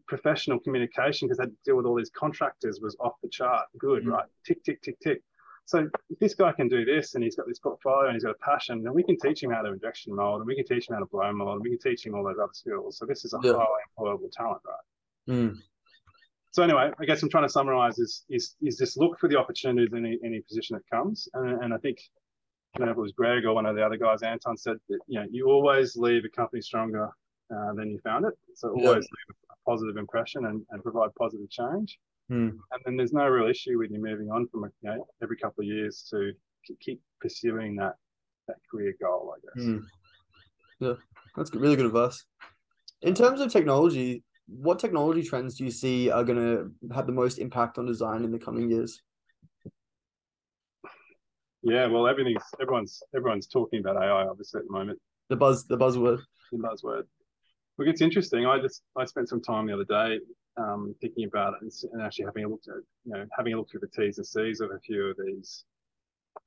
[0.08, 3.68] professional communication, because they had to deal with all these contractors, was off the chart.
[3.78, 4.12] Good, mm.
[4.12, 4.26] right?
[4.46, 5.22] Tick, tick, tick, tick.
[5.70, 8.32] So if this guy can do this and he's got this portfolio and he's got
[8.32, 10.90] a passion, then we can teach him how to injection mold and we can teach
[10.90, 12.98] him how to blow mold and we can teach him all those other skills.
[12.98, 13.52] So this is a yeah.
[13.52, 15.36] highly employable talent, right?
[15.36, 15.58] Mm.
[16.50, 19.38] So anyway, I guess I'm trying to summarize is is is just look for the
[19.38, 21.30] opportunities in any, any position that comes.
[21.36, 22.00] And, and I think
[22.80, 25.00] you know, if it was Greg or one of the other guys, Anton said that
[25.06, 27.12] you know you always leave a company stronger
[27.56, 28.34] uh, than you found it.
[28.56, 28.94] So always yeah.
[28.96, 32.00] leave a positive impression and, and provide positive change.
[32.30, 32.50] Mm.
[32.50, 35.62] And then there's no real issue with you're moving on from you know, every couple
[35.62, 36.32] of years to
[36.80, 37.96] keep pursuing that
[38.48, 39.66] that career goal, I guess.
[39.66, 39.82] Mm.
[40.80, 40.94] Yeah,
[41.36, 42.24] that's really good advice.
[43.02, 47.12] In terms of technology, what technology trends do you see are going to have the
[47.14, 49.02] most impact on design in the coming years?
[51.62, 55.00] Yeah, well, everything's everyone's everyone's talking about AI obviously at the moment.
[55.30, 56.20] The buzz, the buzzword.
[56.52, 57.04] The buzzword.
[57.78, 58.46] Look, it's interesting.
[58.46, 60.20] I just I spent some time the other day
[60.60, 63.58] um, thinking about it and, and, actually having a look at you know having a
[63.58, 65.66] look through the T's and C's of a few of these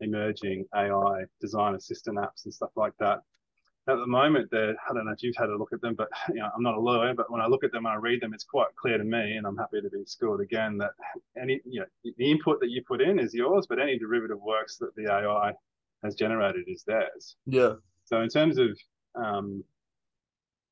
[0.01, 3.21] emerging AI design assistant apps and stuff like that.
[3.89, 6.09] At the moment, they're I don't know if you've had a look at them, but
[6.29, 8.21] you know I'm not a lawyer, but when I look at them and I read
[8.21, 10.93] them, it's quite clear to me, and I'm happy to be schooled again that
[11.41, 14.77] any you know the input that you put in is yours, but any derivative works
[14.79, 15.53] that the AI
[16.05, 17.37] has generated is theirs.
[17.47, 17.75] Yeah.
[18.05, 18.77] So in terms of
[19.15, 19.65] um,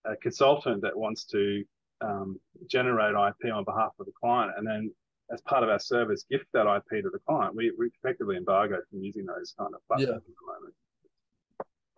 [0.05, 1.65] a consultant that wants to
[2.01, 2.39] um,
[2.69, 4.91] generate IP on behalf of the client, and then
[5.33, 7.55] as part of our service, gift that IP to the client.
[7.55, 10.17] We we effectively embargo from using those kind of platforms yeah.
[10.17, 10.75] at the moment.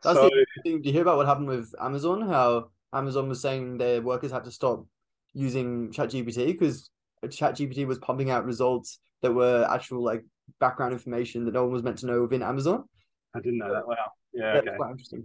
[0.02, 0.82] That's so, the thing.
[0.82, 2.22] Do you hear about what happened with Amazon?
[2.22, 4.84] How Amazon was saying their workers had to stop
[5.32, 6.90] using ChatGPT because
[7.24, 10.24] ChatGPT was pumping out results that were actual like
[10.60, 12.84] background information that no one was meant to know within Amazon.
[13.34, 13.86] I didn't know that.
[13.86, 13.96] Wow.
[14.34, 14.54] Yeah.
[14.54, 14.76] That's okay.
[14.76, 15.24] quite interesting.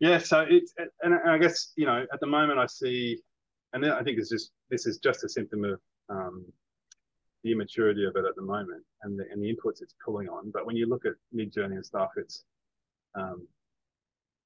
[0.00, 0.18] Yeah.
[0.18, 0.72] So it's
[1.02, 3.18] and I guess you know at the moment I see
[3.72, 6.44] and then I think it's just this is just a symptom of um,
[7.44, 10.50] the immaturity of it at the moment and the and the inputs it's pulling on.
[10.50, 12.44] But when you look at Midjourney and stuff, it's
[13.14, 13.46] um,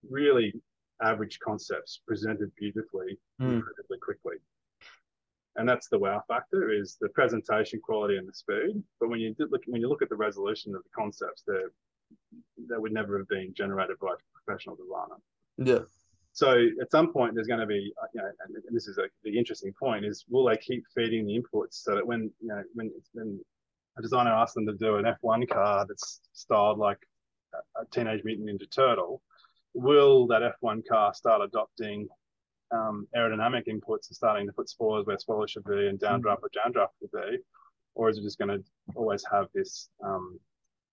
[0.08, 0.54] really
[1.02, 3.54] average concepts presented beautifully, mm.
[3.54, 4.36] incredibly quickly.
[5.56, 8.82] And that's the wow factor is the presentation quality and the speed.
[8.98, 11.60] But when you look when you look at the resolution of the concepts, they
[12.68, 15.20] they would never have been generated by a professional designer.
[15.58, 15.84] Yeah.
[16.32, 18.30] So at some point, there's going to be, uh, you know,
[18.66, 21.94] and this is a, the interesting point: is will they keep feeding the inputs so
[21.94, 23.40] that when you know when when
[23.98, 26.98] a designer asks them to do an F1 car that's styled like
[27.54, 29.20] a, Teenage Mutant Ninja Turtle,
[29.74, 32.08] will that F1 car start adopting
[32.70, 36.70] um, aerodynamic inputs and starting to put spoilers where spoilers should be and downdraft mm-hmm.
[36.70, 37.38] where downdraft should be,
[37.94, 38.64] or is it just going to
[38.94, 40.40] always have this um,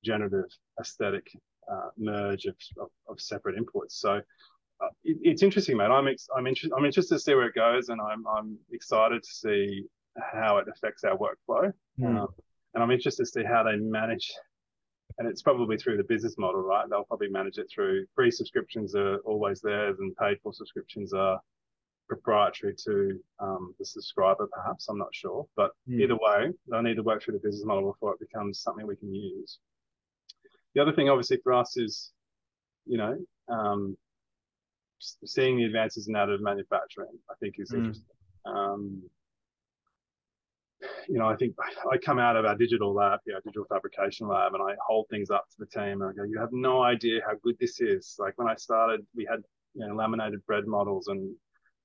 [0.04, 0.50] generative
[0.82, 1.32] aesthetic
[1.72, 3.92] uh, merge of, of, of separate inputs?
[3.92, 4.20] So
[5.04, 5.86] it, it's interesting, mate.
[5.86, 6.76] I'm ex- I'm interested.
[6.78, 9.86] I'm interested to see where it goes, and I'm I'm excited to see
[10.34, 11.72] how it affects our workflow.
[12.00, 12.20] Mm.
[12.22, 12.28] Um,
[12.74, 14.32] and I'm interested to see how they manage.
[15.18, 16.86] And it's probably through the business model, right?
[16.90, 21.40] They'll probably manage it through free subscriptions are always theirs, and paid for subscriptions are
[22.08, 24.48] proprietary to um, the subscriber.
[24.52, 26.02] Perhaps I'm not sure, but mm.
[26.02, 28.96] either way, they'll need to work through the business model before it becomes something we
[28.96, 29.60] can use.
[30.74, 32.12] The other thing, obviously, for us is,
[32.86, 33.18] you know,
[33.50, 33.98] um,
[35.26, 37.78] seeing the advances in additive manufacturing, I think is mm.
[37.78, 38.16] interesting.
[38.46, 39.02] Um,
[41.08, 41.56] you know, I think
[41.92, 45.30] I come out of our digital lab, our digital fabrication lab, and I hold things
[45.30, 48.16] up to the team and I go, you have no idea how good this is.
[48.18, 49.42] Like when I started, we had,
[49.74, 51.34] you know, laminated bread models and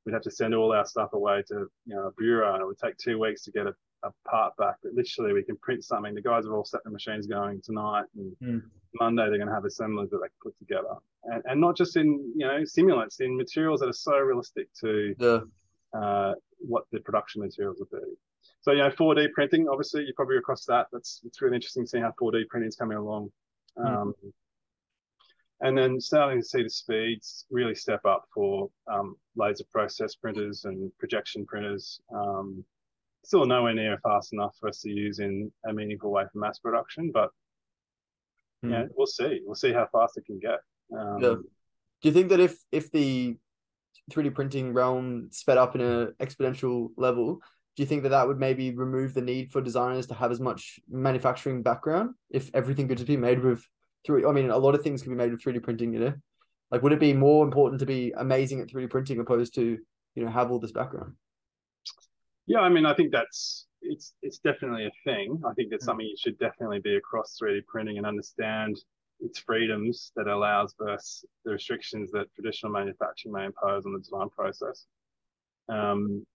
[0.04, 2.66] we'd have to send all our stuff away to, you know, a bureau and it
[2.66, 4.76] would take two weeks to get a, a part back.
[4.82, 6.14] But literally we can print something.
[6.14, 8.62] The guys have all set the machines going tonight and mm.
[9.00, 10.94] Monday they're going to have assemblies that they can put together
[11.24, 15.14] and, and not just in you know simulants, in materials that are so realistic to
[15.18, 15.38] yeah.
[15.98, 18.06] uh, what the production materials would be.
[18.62, 20.86] So you know, 4D printing, obviously, you're probably across that.
[20.92, 23.30] That's it's really interesting seeing how 4D printing is coming along.
[23.76, 24.14] Um,
[25.60, 30.64] and then starting to see the speeds really step up for um, laser process printers
[30.64, 32.00] and projection printers.
[32.14, 32.64] Um,
[33.24, 36.58] still nowhere near fast enough for us to use in a meaningful way for mass
[36.58, 37.30] production, but
[38.64, 38.70] mm.
[38.70, 39.40] yeah, we'll see.
[39.44, 40.60] We'll see how fast it can get.
[40.96, 41.34] Um, yeah.
[42.02, 43.36] Do you think that if if the
[44.10, 47.40] 3D printing realm sped up in an exponential level,
[47.76, 50.40] do you think that that would maybe remove the need for designers to have as
[50.40, 53.66] much manufacturing background if everything could just be made with
[54.04, 54.24] three?
[54.24, 56.14] I mean, a lot of things can be made with 3D printing, you know.
[56.70, 59.78] Like, would it be more important to be amazing at 3D printing opposed to
[60.14, 61.14] you know have all this background?
[62.46, 65.40] Yeah, I mean, I think that's it's it's definitely a thing.
[65.46, 65.86] I think that's mm.
[65.86, 68.76] something you should definitely be across 3D printing and understand
[69.20, 74.28] its freedoms that allows versus the restrictions that traditional manufacturing may impose on the design
[74.30, 74.86] process.
[75.68, 76.26] Um,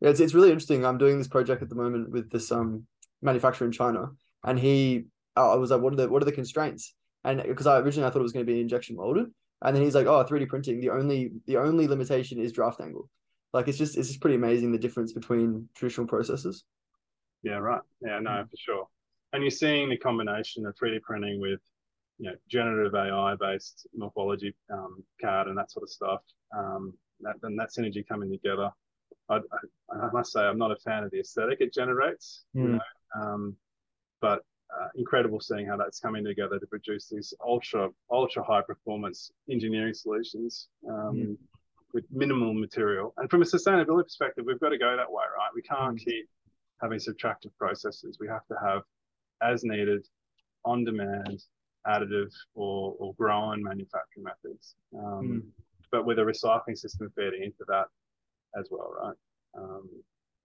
[0.00, 0.84] yeah, it's, it's really interesting.
[0.84, 2.86] I'm doing this project at the moment with this um
[3.22, 4.10] manufacturer in China,
[4.44, 5.04] and he,
[5.36, 6.94] I was like, what are the what are the constraints?
[7.24, 9.26] And because I originally I thought it was going to be injection molded,
[9.62, 10.80] and then he's like, oh, 3D printing.
[10.80, 13.08] The only the only limitation is draft angle.
[13.52, 16.64] Like it's just it's just pretty amazing the difference between traditional processes.
[17.42, 17.80] Yeah, right.
[18.00, 18.50] Yeah, no, mm.
[18.50, 18.88] for sure.
[19.32, 21.60] And you're seeing the combination of 3D printing with
[22.18, 26.20] you know generative AI based morphology um, CAD and that sort of stuff.
[26.56, 28.70] Um, that, and that synergy coming together.
[29.28, 32.62] I, I, I, must say I'm not a fan of the aesthetic it generates, mm.
[32.62, 32.80] you know,
[33.14, 33.56] um,
[34.20, 34.40] but
[34.74, 39.94] uh, incredible seeing how that's coming together to produce these ultra ultra high performance engineering
[39.94, 40.68] solutions.
[40.88, 41.36] Um, mm
[41.92, 43.12] with minimal material.
[43.16, 45.50] And from a sustainability perspective, we've got to go that way, right?
[45.54, 46.04] We can't mm.
[46.04, 46.28] keep
[46.80, 48.18] having subtractive processes.
[48.20, 48.82] We have to have
[49.42, 50.06] as needed,
[50.64, 51.42] on demand,
[51.86, 54.74] additive or, or grown manufacturing methods.
[54.94, 55.42] Um, mm.
[55.90, 57.86] But with a recycling system feeding into that
[58.58, 59.16] as well, right?
[59.58, 59.88] Um,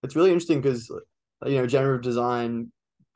[0.03, 0.89] it's really interesting because,
[1.45, 2.71] you know, generative design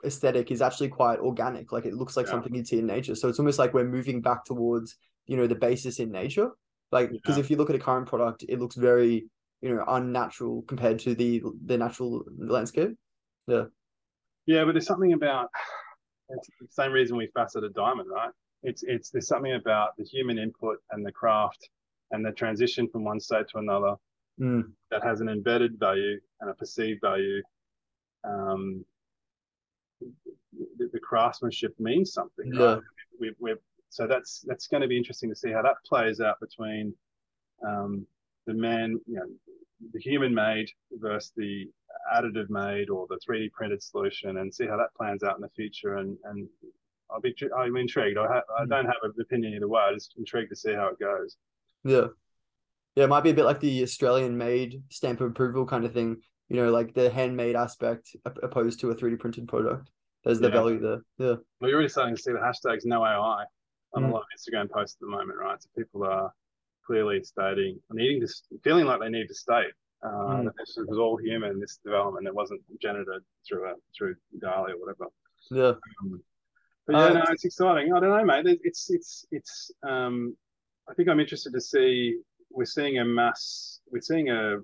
[0.05, 1.71] aesthetic is actually quite organic.
[1.71, 2.33] Like it looks like yeah.
[2.33, 3.15] something you'd see in nature.
[3.15, 6.51] So it's almost like we're moving back towards, you know, the basis in nature
[6.91, 7.43] like, because yeah.
[7.43, 9.27] if you look at a current product, it looks very,
[9.61, 12.91] you know, unnatural compared to the the natural landscape.
[13.47, 13.65] Yeah.
[14.45, 15.49] Yeah, but there's something about
[16.29, 18.31] it's the same reason we facet a diamond, right?
[18.63, 21.69] It's it's there's something about the human input and the craft
[22.11, 23.95] and the transition from one state to another
[24.39, 24.63] mm.
[24.91, 27.41] that has an embedded value and a perceived value.
[28.23, 28.83] Um,
[30.77, 32.51] the, the craftsmanship means something.
[32.53, 32.65] Yeah.
[32.65, 32.81] Right?
[33.19, 33.59] We, we're
[33.89, 36.93] so that's that's going to be interesting to see how that plays out between
[37.65, 38.05] um,
[38.45, 39.25] the man, you know,
[39.93, 41.65] the human made versus the
[42.13, 45.49] additive made or the 3D printed solution, and see how that plans out in the
[45.49, 45.95] future.
[45.95, 46.47] And and
[47.09, 48.17] I'll be I'm intrigued.
[48.17, 48.69] I ha- I hmm.
[48.69, 49.81] don't have an opinion either way.
[49.81, 51.35] I'm just intrigued to see how it goes.
[51.83, 52.07] Yeah,
[52.95, 55.93] yeah, it might be a bit like the Australian made stamp of approval kind of
[55.93, 56.17] thing.
[56.49, 59.89] You know, like the handmade aspect opposed to a 3D printed product.
[60.23, 60.53] There's the yeah.
[60.53, 61.01] value there.
[61.17, 61.35] Yeah.
[61.61, 63.45] Well, you're already starting to see the hashtags no AI
[63.93, 64.09] on mm.
[64.09, 65.61] a lot of Instagram posts at the moment, right?
[65.61, 66.33] So people are
[66.85, 68.27] clearly stating, needing to,
[68.63, 69.73] feeling like they need to state
[70.03, 70.45] uh, mm.
[70.45, 72.27] that this was all human, this development.
[72.27, 75.07] It wasn't generated through a through DALL-E or whatever.
[75.51, 75.73] Yeah.
[76.01, 76.21] Um,
[76.87, 77.93] but yeah, uh, no, it's exciting.
[77.93, 78.59] I don't know, mate.
[78.63, 79.71] It's it's it's.
[79.87, 80.35] Um,
[80.89, 82.17] I think I'm interested to see.
[82.49, 83.79] We're seeing a mass.
[83.91, 84.57] We're seeing a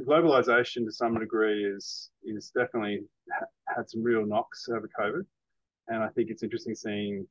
[0.00, 3.02] globalization to some degree is is definitely
[3.32, 3.46] ha-
[3.76, 5.24] had some real knocks over COVID,
[5.88, 7.26] and I think it's interesting seeing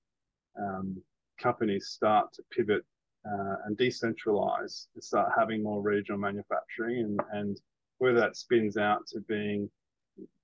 [0.57, 1.01] um,
[1.39, 2.83] companies start to pivot
[3.25, 7.61] uh, and decentralize and start having more regional manufacturing and, and
[7.97, 9.69] whether that spins out to being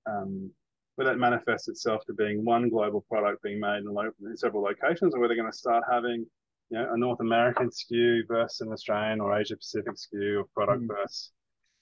[0.06, 0.50] um,
[0.96, 4.62] whether that manifests itself to being one global product being made in, lo- in several
[4.62, 6.26] locations or whether they're going to start having
[6.70, 10.82] you know a North American SKU versus an Australian or Asia Pacific SKU of product
[10.82, 10.88] mm.
[10.88, 11.32] versus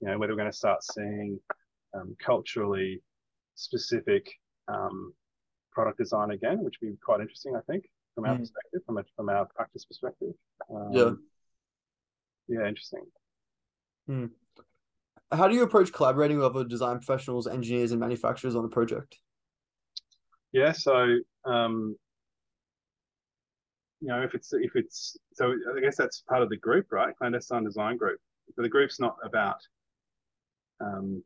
[0.01, 1.39] you know whether we're going to start seeing
[1.93, 3.01] um, culturally
[3.55, 4.29] specific
[4.67, 5.13] um,
[5.71, 7.85] product design again, which would be quite interesting, I think
[8.15, 8.39] from our mm.
[8.39, 10.33] perspective, from a, from our practice perspective.
[10.73, 11.11] Um, yeah.
[12.47, 13.01] Yeah, interesting.
[14.09, 14.29] Mm.
[15.31, 19.17] How do you approach collaborating with other design professionals, engineers, and manufacturers on a project?
[20.51, 21.95] Yeah, so um,
[24.01, 27.15] you know, if it's if it's so, I guess that's part of the group, right?
[27.17, 28.19] Clandestine Design Group.
[28.55, 29.57] But the group's not about.
[30.79, 31.23] Um,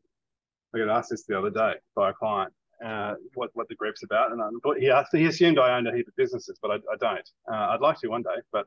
[0.74, 2.52] I got asked this the other day by a client
[2.84, 5.94] uh, what what the group's about, and I, he asked, he assumed I owned a
[5.94, 7.30] heap of businesses, but I, I don't.
[7.50, 8.66] Uh, I'd like to one day, but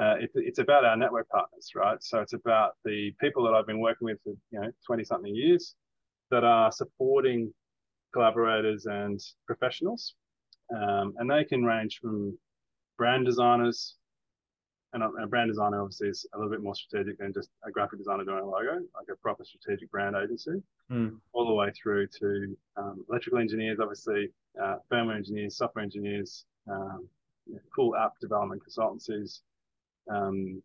[0.00, 1.98] uh, it, it's about our network partners, right?
[2.00, 5.34] So it's about the people that I've been working with for you know twenty something
[5.34, 5.74] years
[6.30, 7.52] that are supporting
[8.12, 10.14] collaborators and professionals,
[10.74, 12.38] um, and they can range from
[12.96, 13.96] brand designers
[15.02, 17.98] and a, brand designer obviously is a little bit more strategic than just a graphic
[17.98, 21.16] designer doing a logo, like a proper strategic brand agency, mm.
[21.32, 24.30] all the way through to um, electrical engineers, obviously,
[24.62, 27.08] uh, firmware engineers, software engineers, um,
[27.74, 29.40] full app development consultancies.
[30.10, 30.62] Um,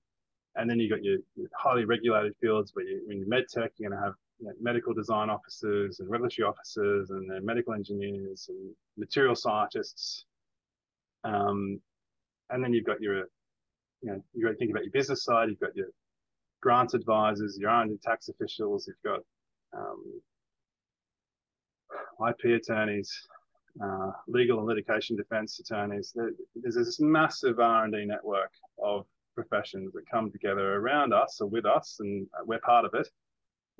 [0.55, 3.89] and then you've got your, your, highly regulated fields where you, in med tech, you're
[3.89, 8.49] going to have you know, medical design officers and regulatory officers and then medical engineers
[8.49, 10.25] and material scientists.
[11.23, 11.79] Um,
[12.49, 13.25] and then you've got your,
[14.03, 15.49] you know, you've got to think about your business side.
[15.49, 15.87] You've got your
[16.61, 18.87] grant advisors, your R&D tax officials.
[18.87, 19.21] You've got
[19.75, 20.21] um,
[22.29, 23.11] IP attorneys,
[23.83, 26.15] uh, legal and litigation defense attorneys.
[26.55, 28.51] There's this massive R&D network
[28.83, 33.07] of professions that come together around us or with us, and we're part of it.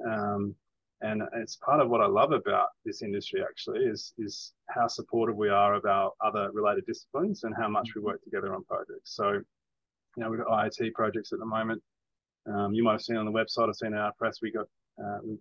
[0.10, 0.56] Um,
[1.02, 5.36] and it's part of what I love about this industry actually is is how supportive
[5.36, 9.14] we are of our other related disciplines and how much we work together on projects.
[9.16, 9.42] So,
[10.16, 11.82] you know, we've got IoT projects at the moment.
[12.46, 14.68] Um, you might have seen on the website, I've seen in our press, we got
[15.04, 15.38] uh, we,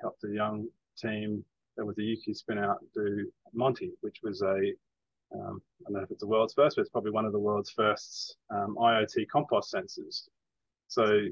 [0.00, 0.66] helped a young
[0.96, 1.44] team
[1.76, 4.72] that was a UQ spin out do Monty, which was a
[5.34, 7.38] um, I don't know if it's the world's first, but it's probably one of the
[7.38, 10.28] world's first um, IoT compost sensors.
[10.88, 11.26] So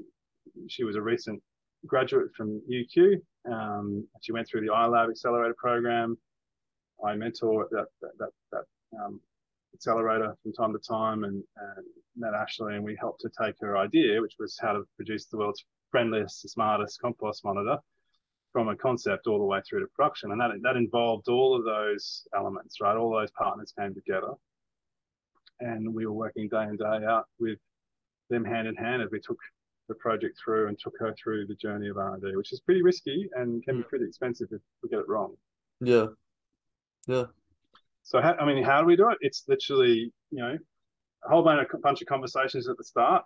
[0.69, 1.41] she was a recent
[1.87, 3.21] graduate from UQ.
[3.51, 6.19] Um, she went through the iLab accelerator program.
[7.05, 8.65] I mentor that that that, that
[9.01, 9.21] um,
[9.75, 13.77] accelerator from time to time, and, and met Ashley, and we helped to take her
[13.77, 17.79] idea, which was how to produce the world's friendliest, smartest compost monitor,
[18.53, 20.31] from a concept all the way through to production.
[20.31, 22.97] And that, that involved all of those elements, right?
[22.97, 24.33] All those partners came together.
[25.61, 27.59] And we were working day in, day out with
[28.31, 29.39] them hand in hand as we took
[29.89, 33.29] the project through and took her through the journey of R&D, which is pretty risky
[33.35, 33.89] and can be mm.
[33.89, 35.35] pretty expensive if we get it wrong.
[35.81, 36.07] Yeah.
[37.07, 37.25] Yeah.
[38.03, 39.19] So, how, I mean, how do we do it?
[39.21, 40.59] It's literally, you know,
[41.25, 43.25] a whole bunch of conversations at the start,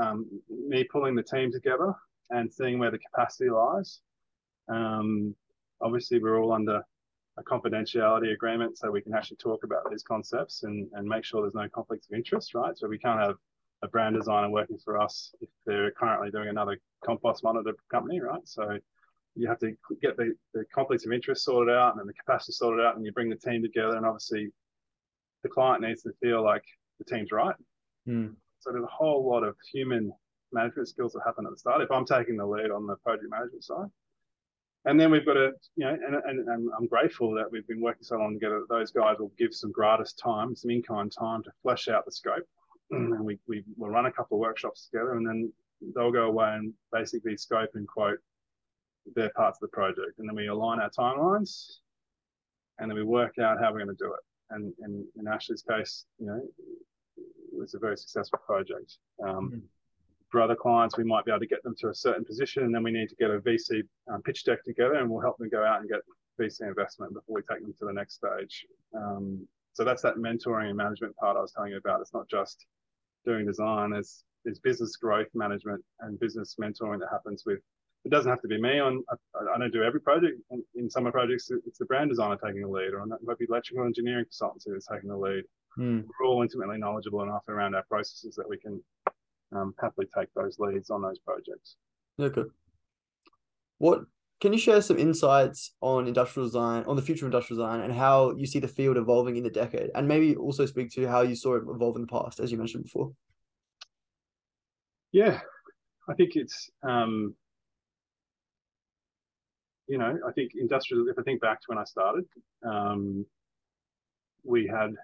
[0.00, 1.94] um, me pulling the team together
[2.30, 4.00] and seeing where the capacity lies,
[4.68, 5.34] um,
[5.80, 6.82] obviously, we're all under
[7.38, 11.42] a confidentiality agreement, so we can actually talk about these concepts and, and make sure
[11.42, 12.76] there's no conflicts of interest, right?
[12.76, 13.36] So we can't have
[13.82, 18.40] a brand designer working for us if they're currently doing another compost monitor company, right?
[18.44, 18.78] So
[19.38, 19.72] you have to
[20.02, 23.04] get the, the conflicts of interest sorted out and then the capacity sorted out, and
[23.04, 23.96] you bring the team together.
[23.96, 24.50] And obviously,
[25.42, 26.64] the client needs to feel like
[26.98, 27.54] the team's right.
[28.08, 28.34] Mm.
[28.58, 30.12] So there's a whole lot of human
[30.52, 31.82] management skills that happen at the start.
[31.82, 33.86] If I'm taking the lead on the project management side,
[34.84, 37.80] and then we've got to, you know, and, and, and, I'm grateful that we've been
[37.80, 41.12] working so long together that those guys will give some gratis time, some in kind
[41.12, 42.44] time to flesh out the scope.
[42.90, 45.52] And we, we will run a couple of workshops together and then
[45.94, 48.18] they'll go away and basically scope and quote
[49.14, 50.18] their parts of the project.
[50.18, 51.78] And then we align our timelines
[52.78, 54.20] and then we work out how we're going to do it.
[54.50, 56.40] And, and in Ashley's case, you know,
[57.16, 58.96] it was a very successful project.
[59.22, 59.58] Um, mm-hmm
[60.30, 62.74] for other clients, we might be able to get them to a certain position, and
[62.74, 63.82] then we need to get a VC
[64.12, 66.00] um, pitch deck together, and we'll help them go out and get
[66.40, 68.66] VC investment before we take them to the next stage.
[68.94, 72.00] Um, so that's that mentoring and management part I was telling you about.
[72.00, 72.66] It's not just
[73.24, 73.92] doing design.
[73.94, 77.60] it's there's business growth management and business mentoring that happens with.
[78.04, 79.02] It doesn't have to be me on.
[79.10, 80.40] I, I don't do every project.
[80.74, 83.46] In some of projects, it's the brand designer taking the lead, or it might be
[83.48, 85.44] electrical engineering consultancy that's taking the lead.
[85.78, 86.04] Mm.
[86.06, 88.82] We're all intimately knowledgeable enough around our processes that we can
[89.52, 91.76] um, happily take those leads on those projects.
[92.18, 92.44] Okay.
[93.78, 94.02] What
[94.40, 97.92] can you share some insights on industrial design, on the future of industrial design, and
[97.92, 101.22] how you see the field evolving in the decade, and maybe also speak to how
[101.22, 103.12] you saw it evolve in the past, as you mentioned before?
[105.10, 105.40] Yeah,
[106.08, 107.34] I think it's um,
[109.88, 111.08] you know, I think industrial.
[111.08, 112.24] If I think back to when I started,
[112.64, 113.26] um,
[114.44, 114.94] we had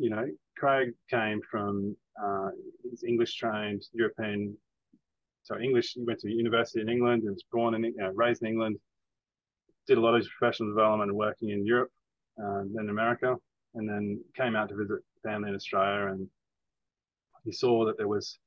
[0.00, 0.26] you know,
[0.56, 2.48] Craig came from uh,
[2.82, 4.56] he's English trained European,
[5.42, 5.92] so English.
[5.92, 8.78] He went to university in England and was born in, you know, raised in England.
[9.86, 11.90] Did a lot of professional development and working in Europe,
[12.42, 13.36] uh, then America,
[13.74, 16.12] and then came out to visit family in Australia.
[16.12, 16.26] And
[17.44, 18.38] he saw that there was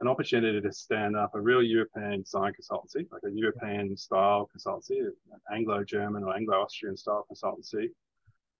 [0.00, 4.98] an opportunity to stand up a real European design consultancy, like a European style consultancy,
[4.98, 7.88] an Anglo-German or Anglo-Austrian style consultancy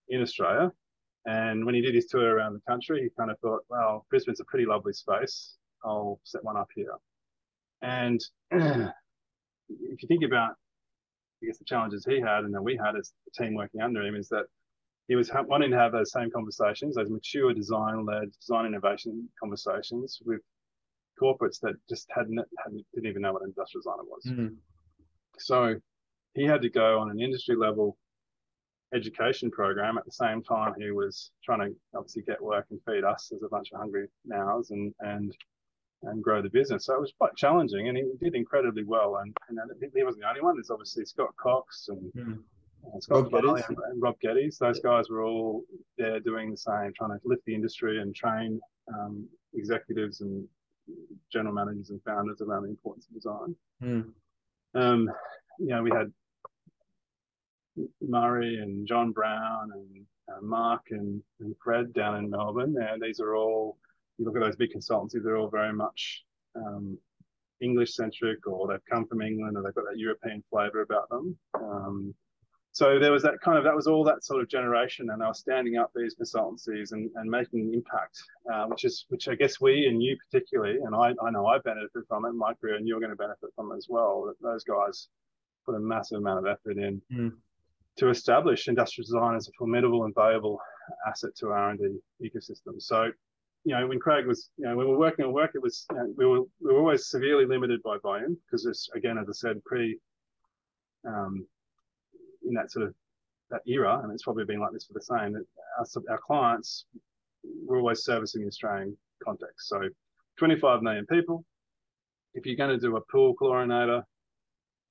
[0.09, 0.73] in Australia
[1.27, 4.41] and when he did his tour around the country, he kind of thought, well, Brisbane's
[4.41, 5.57] a pretty lovely space.
[5.85, 6.95] I'll set one up here.
[7.83, 10.53] And if you think about,
[11.43, 14.05] I guess, the challenges he had and that we had as a team working under
[14.05, 14.45] him is that
[15.09, 20.41] he was wanting to have those same conversations, those mature design-led design innovation conversations with
[21.21, 24.25] corporates that just hadn't, hadn't didn't even know what an industrial designer was.
[24.27, 24.55] Mm-hmm.
[25.39, 25.77] So
[26.35, 27.97] he had to go on an industry level
[28.95, 33.03] education program at the same time he was trying to obviously get work and feed
[33.03, 35.35] us as a bunch of hungry nows and and
[36.07, 36.87] and grow the business.
[36.87, 39.17] So it was quite challenging, and he did incredibly well.
[39.23, 40.57] And, and he wasn't the only one.
[40.57, 42.39] There's obviously Scott Cox and mm.
[42.87, 44.59] uh, Scott Farley and, and, Rob Geddes.
[44.59, 44.91] Those yeah.
[44.91, 45.63] guys were all
[45.97, 48.61] there doing the same, trying to lift the industry and train
[48.93, 50.47] um, executives and
[51.33, 53.57] general managers and founders around the importance of design.
[53.83, 54.13] Mm.
[54.75, 55.11] Um,
[55.59, 56.13] you know, we had
[58.01, 62.77] Murray and John Brown and uh, Mark and, and Fred down in Melbourne.
[62.79, 63.79] And these are all,
[64.19, 66.25] you look at those big consultancies, they're all very much
[66.57, 66.99] um,
[67.61, 71.37] English centric or they've come from England or they've got that European flavor about them.
[71.55, 72.15] Um,
[72.75, 75.27] so there was that kind of that was all that sort of generation, and they
[75.27, 78.19] were standing up these consultancies and, and making an impact,
[78.53, 81.59] uh, which is which I guess we and you particularly, and I, I know I
[81.59, 84.25] benefited from it in my career, and you're going to benefit from it as well.
[84.27, 85.07] That those guys
[85.65, 87.33] put a massive amount of effort in mm.
[87.99, 90.59] to establish industrial design as a formidable and valuable
[91.07, 92.83] asset to our R&D ecosystem.
[92.83, 93.13] So
[93.65, 95.87] you know, when Craig was, you know, when we were working on work, it was,
[95.93, 99.29] you know, we were we were always severely limited by volume because it's again, as
[99.29, 99.97] I said, pre,
[101.07, 101.47] um,
[102.47, 102.95] in that sort of
[103.51, 105.33] that era, and it's probably been like this for the same.
[105.33, 105.45] That
[105.79, 106.87] our, our clients
[107.67, 109.69] were always servicing the Australian context.
[109.69, 109.81] So,
[110.39, 111.45] 25 million people.
[112.35, 114.03] If you're going to do a pool chlorinator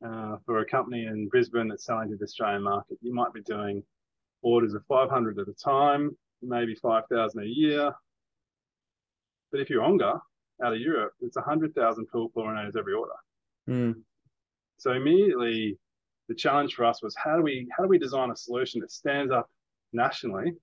[0.05, 3.41] uh, for a company in Brisbane that's selling to the Australian market, you might be
[3.41, 3.83] doing
[4.41, 7.93] orders of 500 at a time, maybe 5,000 a year,
[9.53, 10.19] but if you're Ongar
[10.65, 13.13] out of Europe, it's 100,000 pool chlorinators every order.
[13.69, 14.01] Mm.
[14.77, 15.77] So immediately,
[16.29, 18.91] the challenge for us was how do we how do we design a solution that
[18.91, 19.49] stands up
[19.91, 20.53] nationally,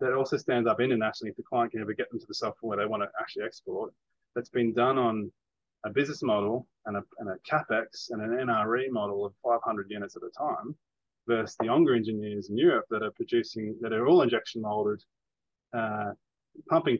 [0.00, 2.76] that also stands up internationally if the client can ever get them to the software
[2.76, 3.92] they want to actually export.
[4.34, 5.30] That's been done on
[5.84, 10.16] a business model and a, and a capex and an NRE model of 500 units
[10.16, 10.74] at a time,
[11.26, 15.02] versus the Ongar engineers in Europe that are producing that are all injection molded,
[15.76, 16.12] uh,
[16.68, 16.98] pumping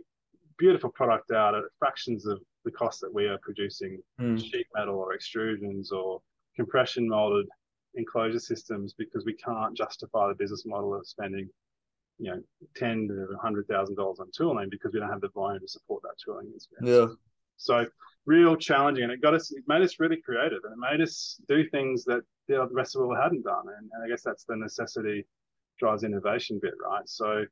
[0.56, 4.38] beautiful product out at fractions of the cost that we are producing mm.
[4.38, 6.20] sheet metal or extrusions or
[6.56, 7.46] compression molded
[7.94, 11.48] enclosure systems because we can't justify the business model of spending
[12.18, 12.40] you know
[12.76, 16.02] ten to hundred thousand dollars on tooling because we don't have the volume to support
[16.02, 16.88] that tooling expense.
[16.88, 17.06] Yeah.
[17.56, 17.86] So
[18.26, 19.52] real challenging, and it got us.
[19.52, 23.00] It made us really creative, and it made us do things that the rest of
[23.00, 23.64] the world hadn't done.
[23.78, 25.26] And, and I guess that's the necessity
[25.78, 27.08] drives innovation bit, right?
[27.08, 27.44] So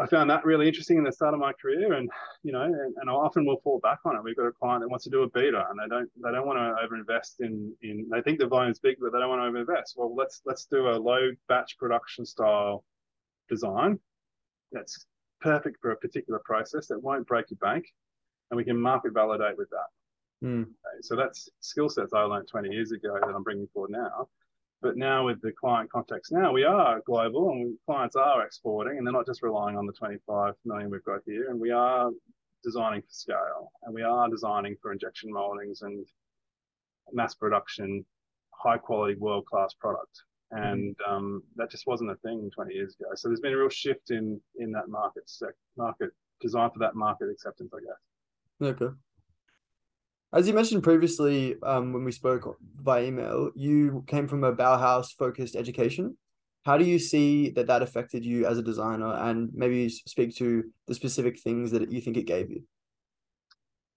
[0.00, 2.08] I found that really interesting in the start of my career, and
[2.44, 4.22] you know, and, and I often will fall back on it.
[4.22, 6.46] We've got a client that wants to do a beta, and they don't they don't
[6.46, 8.08] want to overinvest in in.
[8.10, 9.96] They think the volume's big, but they don't want to overinvest.
[9.96, 12.84] Well, let's let's do a low batch production style
[13.48, 13.98] design
[14.70, 15.06] that's
[15.40, 17.84] perfect for a particular process that won't break your bank,
[18.50, 20.46] and we can market validate with that.
[20.46, 20.62] Mm.
[20.62, 24.28] Okay, so that's skill sets I learned 20 years ago that I'm bringing forward now.
[24.80, 29.06] But now with the client context, now we are global and clients are exporting and
[29.06, 31.50] they're not just relying on the 25 million we've got here.
[31.50, 32.10] And we are
[32.62, 36.06] designing for scale and we are designing for injection moldings and
[37.12, 38.04] mass production,
[38.54, 40.22] high quality, world class product.
[40.52, 41.12] And mm-hmm.
[41.12, 43.10] um, that just wasn't a thing 20 years ago.
[43.16, 46.10] So there's been a real shift in in that market sec- market
[46.40, 48.72] design for that market acceptance, I guess.
[48.80, 48.94] Okay.
[50.30, 55.06] As you mentioned previously, um, when we spoke by email, you came from a Bauhaus
[55.16, 56.18] focused education.
[56.66, 60.64] How do you see that that affected you as a designer, and maybe speak to
[60.86, 62.62] the specific things that you think it gave you?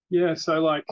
[0.10, 0.86] Yeah, so like,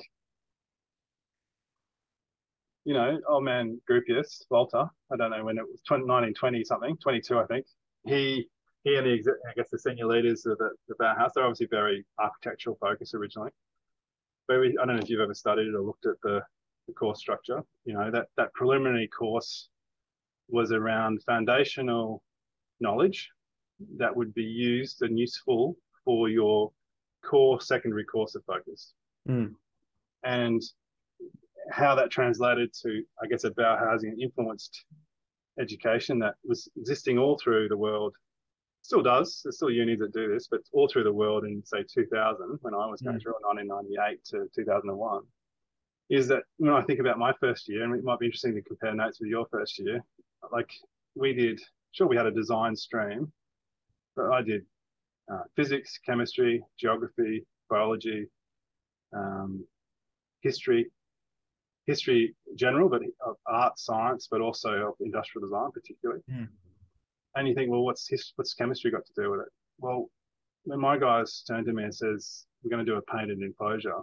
[2.83, 6.97] you know, old man Gropius, Walter, I don't know when it was 20, 1920 something,
[6.97, 7.65] 22, I think.
[8.05, 8.49] He
[8.83, 12.05] he and the I guess the senior leaders of the, the Bauhaus, they're obviously very
[12.19, 13.51] architectural focused originally
[14.57, 16.41] we, I don't know if you've ever studied or looked at the,
[16.87, 17.61] the course structure.
[17.85, 19.69] You know, that, that preliminary course
[20.47, 22.23] was around foundational
[22.79, 23.29] knowledge
[23.97, 26.71] that would be used and useful for your
[27.23, 28.93] core secondary course of focus.
[29.27, 29.53] Mm.
[30.23, 30.61] And
[31.71, 34.85] how that translated to, I guess, a Bauhausian influenced
[35.59, 38.15] education that was existing all through the world
[38.89, 39.41] still does.
[39.43, 42.73] There's still unis that do this, but all through the world in say 2000, when
[42.73, 43.21] I was going mm.
[43.21, 45.21] through 1998 to 2001,
[46.09, 48.63] is that when I think about my first year, and it might be interesting to
[48.63, 50.03] compare notes with your first year,
[50.51, 50.71] like
[51.13, 51.61] we did,
[51.91, 53.31] sure, we had a design stream,
[54.15, 54.65] but I did
[55.31, 58.25] uh, physics, chemistry, geography, biology,
[59.15, 59.63] um,
[60.41, 60.89] history,
[61.85, 66.21] history general, but of art, science, but also of industrial design particularly.
[66.27, 66.47] Mm
[67.35, 69.47] and you think, well, what's his, what's chemistry got to do with it?
[69.79, 70.09] Well,
[70.63, 74.01] when my guys turn to me and says we're going to do a painted enclosure,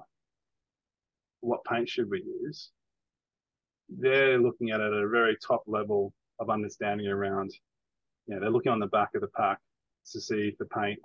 [1.40, 2.70] what paint should we use?
[3.88, 7.52] They're looking at it at a very top level of understanding around.
[8.26, 9.58] You know, they're looking on the back of the pack
[10.12, 10.98] to see if the paint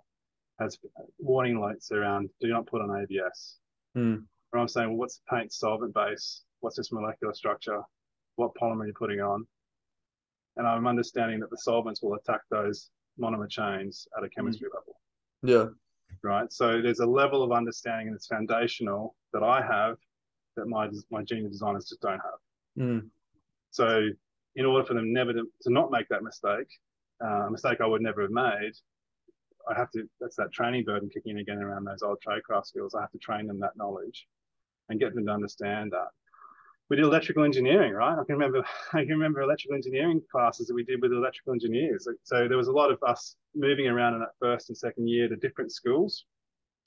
[0.60, 0.78] has
[1.20, 3.58] warning lights around do not put on ABS.
[3.98, 4.24] Mm.
[4.54, 6.44] Or I'm saying, well, what's the paint solvent base?
[6.60, 7.82] What's this molecular structure?
[8.36, 9.46] What polymer are you putting on?
[10.62, 14.32] And I'm understanding that the solvents will attack those monomer chains at a Mm.
[14.36, 15.02] chemistry level.
[15.42, 15.70] Yeah.
[16.22, 16.54] Right.
[16.54, 19.98] So there's a level of understanding that's foundational that I have
[20.56, 22.40] that my my junior designers just don't have.
[22.78, 23.10] Mm.
[23.72, 24.10] So
[24.56, 26.68] in order for them never to, to not make that mistake,
[27.24, 28.74] uh, a mistake I would never have made,
[29.68, 32.94] I have to, that's that training burden kicking in again around those old tradecraft skills.
[32.94, 34.28] I have to train them that knowledge
[34.90, 36.10] and get them to understand that.
[36.92, 38.20] We did electrical engineering, right?
[38.20, 42.06] I can remember, I can remember electrical engineering classes that we did with electrical engineers.
[42.24, 45.30] So there was a lot of us moving around in that first and second year
[45.30, 46.26] to different schools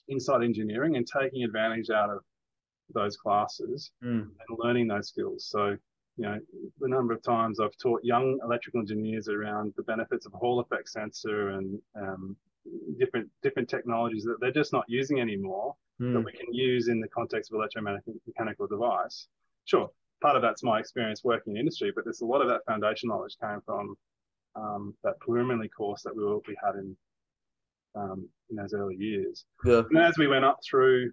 [0.07, 2.19] inside engineering and taking advantage out of
[2.93, 4.29] those classes Mm.
[4.47, 5.47] and learning those skills.
[5.49, 5.69] So,
[6.17, 6.37] you know,
[6.79, 10.59] the number of times I've taught young electrical engineers around the benefits of a Hall
[10.59, 12.37] effect sensor and um,
[12.99, 16.25] different different technologies that they're just not using anymore that Mm.
[16.25, 19.27] we can use in the context of electromechanical device.
[19.65, 19.89] Sure,
[20.21, 23.09] part of that's my experience working in industry, but there's a lot of that foundation
[23.09, 23.95] knowledge came from
[24.55, 26.95] um, that preliminary course that we, were, we had in
[27.95, 29.45] um, in those early years.
[29.65, 29.83] Yeah.
[29.89, 31.11] And as we went up through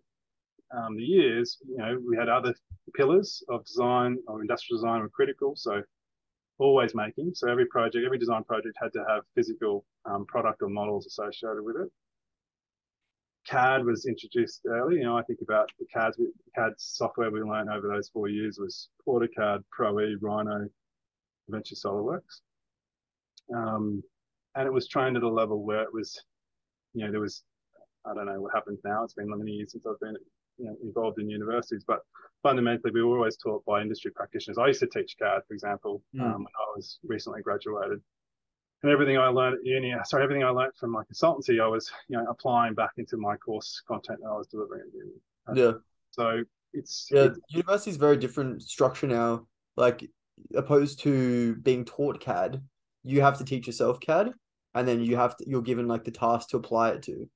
[0.76, 2.54] um, the years, you know, we had other
[2.94, 5.54] pillars of design or industrial design were critical.
[5.56, 5.82] So
[6.58, 7.32] always making.
[7.34, 11.62] So every project, every design project had to have physical um, product or models associated
[11.62, 11.88] with it.
[13.48, 14.96] CAD was introduced early.
[14.96, 16.12] You know, I think about the CAD,
[16.54, 20.68] CAD software we learned over those four years was AutoCAD, Pro E, Rhino,
[21.48, 22.40] eventually SolidWorks.
[23.54, 24.02] Um,
[24.54, 26.20] and it was trained at a level where it was,
[26.94, 27.42] you know, there was,
[28.06, 29.02] I don't know what happens now.
[29.04, 30.16] It's been many years since I've been
[30.58, 32.00] you know, involved in universities, but
[32.42, 34.58] fundamentally we were always taught by industry practitioners.
[34.58, 36.22] I used to teach CAD, for example, Mm.
[36.22, 38.00] um, when I was recently graduated.
[38.82, 41.90] And everything I learned at uni, sorry, everything I learned from my consultancy, I was,
[42.08, 45.12] you know, applying back into my course content that I was delivering at uni.
[45.48, 45.78] Uh, yeah.
[46.10, 46.42] So
[46.72, 47.24] it's Yeah.
[47.26, 49.46] it's- University is very different structure now.
[49.76, 50.10] Like
[50.54, 52.60] opposed to being taught CAD,
[53.04, 54.32] you have to teach yourself CAD
[54.74, 57.28] and then you have to you're given like the task to apply it to.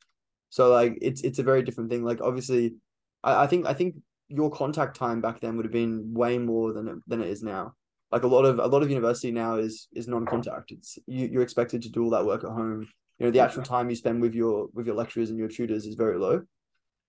[0.50, 2.02] So like it's it's a very different thing.
[2.04, 2.74] Like obviously
[3.22, 3.96] I, I think I think
[4.28, 7.42] your contact time back then would have been way more than it, than it is
[7.42, 7.74] now.
[8.12, 10.70] Like a lot of a lot of university now is is non-contact.
[10.70, 12.88] It's you, you're expected to do all that work at home.
[13.18, 15.86] You know, the actual time you spend with your with your lecturers and your tutors
[15.86, 16.42] is very low.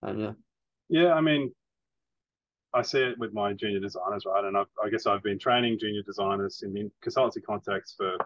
[0.01, 0.31] And yeah.
[0.89, 1.51] Yeah, I mean,
[2.73, 4.43] I see it with my junior designers, right?
[4.43, 8.17] And I've, I guess I've been training junior designers in the consultancy context for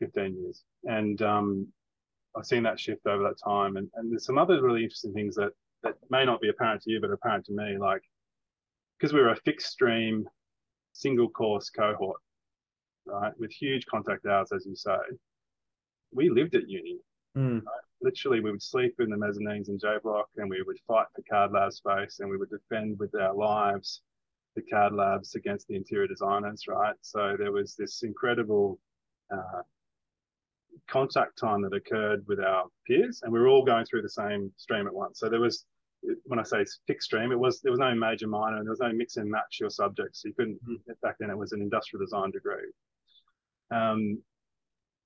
[0.00, 0.62] 15 years.
[0.84, 1.68] And um,
[2.36, 3.76] I've seen that shift over that time.
[3.76, 5.52] And, and there's some other really interesting things that,
[5.82, 7.78] that may not be apparent to you, but apparent to me.
[7.78, 8.02] Like,
[8.98, 10.26] because we were a fixed stream,
[10.94, 12.20] single course cohort,
[13.04, 14.96] right, with huge contact hours, as you say,
[16.12, 16.98] we lived at uni
[17.36, 17.62] Mm.
[18.00, 21.22] literally we would sleep in the mezzanines in J Block and we would fight for
[21.22, 24.02] CAD lab space and we would defend with our lives
[24.54, 26.94] the CAD labs against the interior designers, right?
[27.00, 28.78] So there was this incredible
[29.32, 29.62] uh,
[30.88, 34.52] contact time that occurred with our peers and we were all going through the same
[34.56, 35.18] stream at once.
[35.18, 35.64] So there was,
[36.24, 38.80] when I say fixed stream, it was, there was no major minor and there was
[38.80, 40.22] no mix and match your subjects.
[40.22, 40.58] So you couldn't,
[41.02, 42.70] back then it was an industrial design degree.
[43.70, 44.22] Um,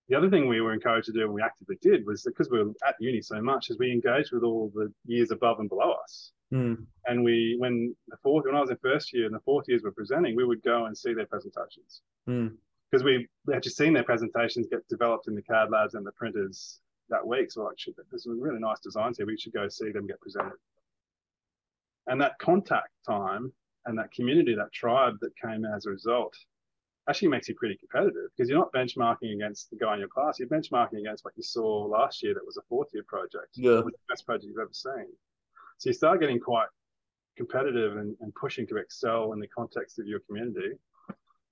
[0.09, 2.63] the other thing we were encouraged to do and we actively did was because we
[2.63, 5.93] were at uni so much is we engaged with all the years above and below
[6.03, 6.87] us Mm.
[7.05, 9.83] and we when the fourth when i was in first year and the fourth years
[9.83, 12.57] were presenting we would go and see their presentations Mm.
[12.91, 16.07] because we we had just seen their presentations get developed in the cad labs and
[16.07, 16.81] the printers
[17.11, 17.77] that week so like
[18.11, 20.55] this is really nice designs here we should go see them get presented
[22.09, 23.53] and that contact time
[23.87, 26.35] and that community that tribe that came as a result
[27.09, 30.39] actually makes you pretty competitive because you're not benchmarking against the guy in your class.
[30.39, 33.49] You're benchmarking against what you saw last year that was a fourth year project.
[33.55, 33.83] Yeah.
[33.83, 35.07] The best project you've ever seen.
[35.79, 36.67] So you start getting quite
[37.37, 40.73] competitive and, and pushing to excel in the context of your community.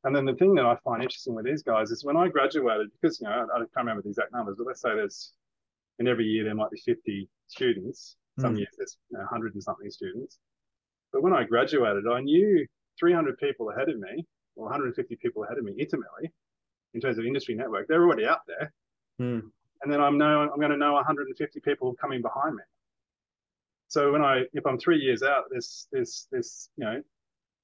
[0.04, 2.88] And then the thing that I find interesting with these guys is when I graduated,
[3.00, 5.32] because you know, I, I can't remember the exact numbers, but let's say there's
[5.98, 8.16] in every year there might be 50 students.
[8.38, 8.58] Some Mm.
[8.58, 10.38] years there's you know, 100 and something students.
[11.12, 12.66] But when I graduated, I knew
[12.98, 14.26] 300 people ahead of me
[14.56, 16.32] or 150 people ahead of me intimately
[16.94, 17.88] in terms of industry network.
[17.88, 18.72] They're already out there.
[19.20, 19.50] Mm.
[19.82, 22.62] And then I'm know I'm going to know 150 people coming behind me.
[23.88, 27.02] So when I if I'm three years out, there's there's there's you know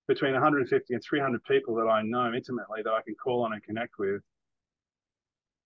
[0.09, 3.63] between 150 and 300 people that I know intimately that I can call on and
[3.63, 4.23] connect with.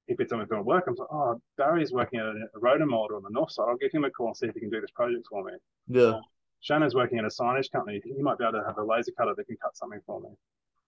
[0.09, 3.17] If it's something going to work, I'm like, oh, Barry's working at a, rotor molder
[3.17, 3.67] on the north side.
[3.69, 5.53] I'll give him a call and see if he can do this project for me.
[5.89, 6.03] Yeah.
[6.03, 6.23] Um,
[6.61, 8.01] Shannon's working at a signage company.
[8.05, 10.29] He might be able to have a laser cutter that can cut something for me.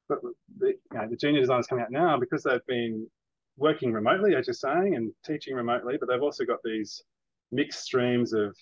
[0.08, 0.20] But
[0.58, 3.06] the, you know, the junior designers coming out now because they've been
[3.56, 7.02] working remotely, as you're saying, and teaching remotely, but they've also got these
[7.52, 8.56] mixed streams of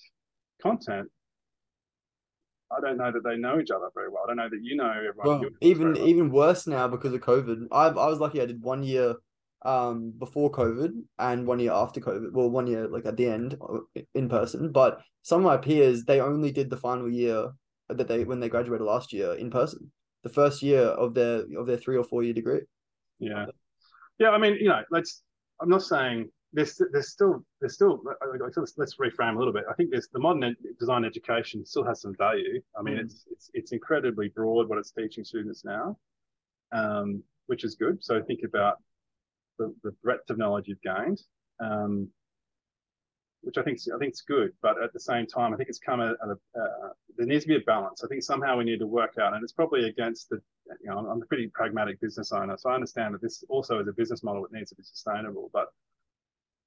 [0.61, 1.09] content.
[2.71, 4.23] I don't know that they know each other very well.
[4.25, 5.41] I don't know that you know everyone.
[5.41, 7.69] Well, even even worse now because of COVID.
[7.71, 8.43] I I was lucky.
[8.43, 9.15] I did one year
[9.67, 12.33] um before COVID and one year after COVID.
[12.33, 14.73] Well, one year like at the end uh, in person.
[14.73, 17.51] But some of my peers they only did the final year
[17.89, 19.91] that they when they graduated last year in person.
[20.23, 22.61] The first year of their of their three or four year degree.
[23.19, 23.47] Yeah,
[24.19, 24.31] yeah.
[24.31, 25.23] I mean, you know, let's.
[25.61, 28.03] I'm not saying there's there's still there's still
[28.77, 29.65] let's reframe a little bit.
[29.71, 32.61] I think there's the modern design education still has some value.
[32.79, 33.01] I mean, mm.
[33.01, 35.97] it's it's it's incredibly broad what it's teaching students now,
[36.73, 38.03] um, which is good.
[38.03, 38.77] So think about
[39.59, 41.21] the, the breadth of knowledge you've gained,
[41.61, 42.09] um,
[43.43, 44.53] which I think I think it's good.
[44.63, 47.49] But at the same time, I think it's come at, a, uh, there needs to
[47.49, 48.03] be a balance.
[48.05, 50.41] I think somehow we need to work out, and it's probably against the
[50.83, 53.89] you know I'm a pretty pragmatic business owner, so I understand that this also is
[53.89, 55.69] a business model that needs to be sustainable, but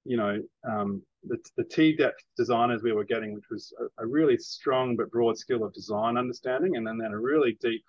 [0.06, 4.07] you know, um, the, the T depth designers we were getting, which was a, a,
[4.07, 7.84] really strong but broad skill of design understanding, and then, then a really deep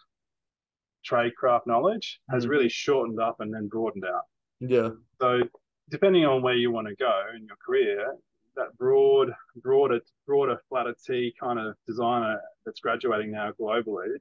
[1.04, 2.50] trade craft knowledge has mm.
[2.50, 4.24] really shortened up and then broadened out.
[4.60, 4.90] Yeah.
[5.20, 5.40] So
[5.90, 8.14] depending on where you want to go in your career,
[8.56, 14.16] that broad, broader, broader, flatter T kind of designer that's graduating now globally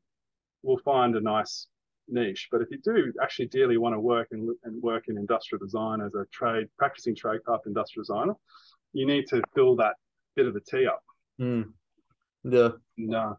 [0.64, 1.68] will find a nice
[2.07, 2.48] niche.
[2.52, 6.02] But if you do actually dearly want to work and, and work in industrial design
[6.02, 8.34] as a trade, practicing tradecraft industrial designer,
[8.94, 9.95] you need to fill that
[10.36, 11.03] bit of the T up.
[11.40, 11.72] Mm.
[12.44, 12.70] Yeah.
[13.16, 13.34] Uh,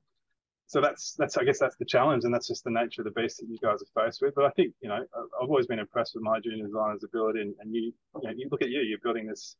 [0.70, 3.20] so that's that's I guess that's the challenge, and that's just the nature of the
[3.20, 4.36] beast that you guys are faced with.
[4.36, 5.04] But I think you know
[5.42, 7.92] I've always been impressed with my junior designers' ability, and, and you,
[8.22, 9.56] you know, you look at you, you're building this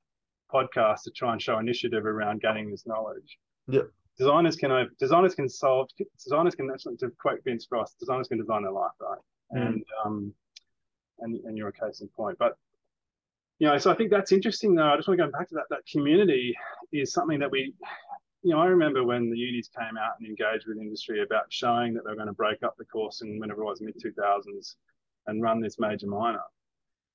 [0.55, 3.39] podcast to try and show initiative around gaining this knowledge.
[3.67, 3.83] Yeah
[4.19, 5.89] designers can designers can solve
[6.23, 9.19] designers can actually to quote Vince Frost, designers can design their life, right?
[9.57, 9.67] Mm.
[9.67, 10.35] And um
[11.21, 12.37] and and you're a case in point.
[12.39, 12.57] But
[13.59, 14.91] you know, so I think that's interesting though.
[14.93, 15.65] I just want to go back to that.
[15.71, 16.55] That community
[16.93, 17.75] is something that we
[18.43, 21.95] you know, I remember when the unis came out and engaged with industry about showing
[21.95, 24.77] that they were going to break up the course in whenever it was mid 2000s
[25.27, 26.43] and run this major minor.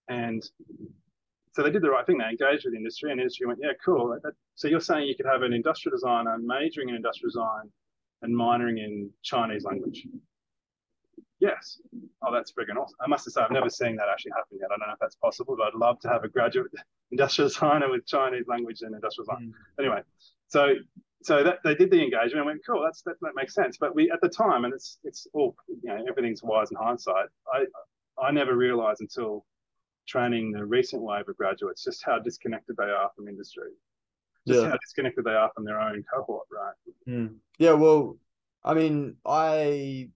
[0.07, 0.47] And
[1.53, 2.19] so they did the right thing.
[2.19, 4.19] They engaged with industry, and industry went, "Yeah, cool."
[4.55, 7.71] So you're saying you could have an industrial designer majoring in industrial design
[8.21, 10.05] and minoring in Chinese language?
[11.39, 11.81] Yes.
[12.21, 12.97] Oh, that's friggin' awesome.
[13.01, 14.69] I must say, I've never seen that actually happen yet.
[14.71, 16.71] I don't know if that's possible, but I'd love to have a graduate
[17.11, 19.53] industrial designer with Chinese language and industrial design.
[19.53, 19.83] Mm.
[19.83, 20.01] Anyway,
[20.47, 20.73] so
[21.23, 23.77] so that they did the engagement and went, cool, that's that, that makes sense.
[23.77, 27.27] But we at the time, and it's it's all you know, everything's wise in hindsight.
[27.53, 27.65] I
[28.21, 29.45] I never realized until
[30.07, 33.69] training the recent wave of graduates just how disconnected they are from industry
[34.47, 34.69] just yeah.
[34.69, 36.73] how disconnected they are from their own cohort right
[37.07, 37.33] mm.
[37.57, 38.17] yeah well
[38.63, 40.07] i mean i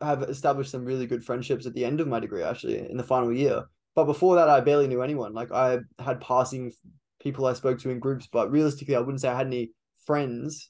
[0.00, 3.04] have established some really good friendships at the end of my degree actually in the
[3.04, 3.64] final year
[3.94, 6.72] but before that i barely knew anyone like i had passing
[7.20, 9.70] people i spoke to in groups but realistically i wouldn't say i had any
[10.06, 10.68] friends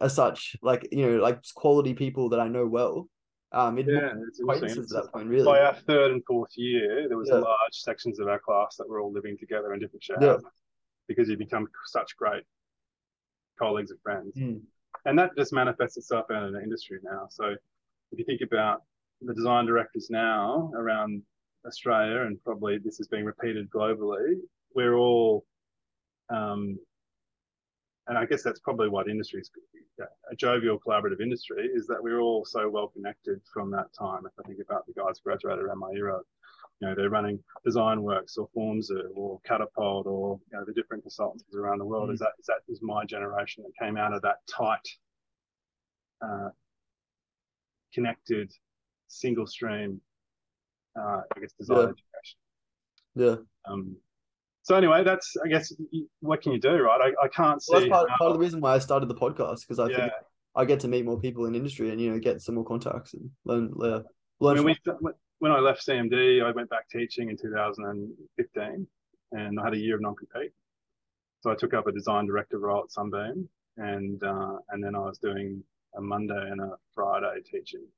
[0.00, 3.08] as such like you know like quality people that i know well
[3.52, 5.44] um, it yeah, it's at that point, really.
[5.44, 7.38] By our third and fourth year, there was yeah.
[7.38, 10.36] large sections of our class that were all living together in different shares yeah.
[11.08, 12.44] because you become such great
[13.58, 14.36] colleagues and friends.
[14.36, 14.60] Mm.
[15.04, 17.26] And that just manifests itself out in the industry now.
[17.28, 17.56] So
[18.12, 18.82] if you think about
[19.20, 21.22] the design directors now around
[21.66, 24.34] Australia, and probably this is being repeated globally,
[24.74, 25.44] we're all
[26.32, 26.78] um,
[28.10, 29.50] and I guess that's probably what industry is
[30.30, 34.22] a jovial collaborative industry is that we're all so well connected from that time.
[34.26, 36.18] If I think about the guys who graduated around my era,
[36.80, 41.04] you know, they're running design works or forms or catapult or you know the different
[41.04, 42.08] consultancies around the world.
[42.08, 42.14] Mm.
[42.14, 44.88] Is that is that is my generation that came out of that tight,
[46.24, 46.48] uh,
[47.94, 48.52] connected,
[49.06, 50.00] single stream,
[50.98, 51.84] uh, I guess design yeah.
[51.84, 52.38] education.
[53.14, 53.36] Yeah.
[53.72, 53.96] Um,
[54.70, 55.72] so anyway, that's I guess
[56.20, 57.00] what can you do, right?
[57.00, 57.72] I, I can't see.
[57.72, 59.96] Well, that's part, part of the reason why I started the podcast because I yeah.
[59.96, 60.12] think
[60.54, 63.12] I get to meet more people in industry and you know get some more contacts
[63.14, 64.04] and learn learn.
[64.38, 65.10] learn I mean, we,
[65.40, 68.86] when I left CMD, I went back teaching in 2015,
[69.32, 70.52] and I had a year of non-compete.
[71.40, 75.00] So I took up a design director role at Sunbeam, and uh, and then I
[75.00, 75.64] was doing
[75.96, 77.88] a Monday and a Friday teaching,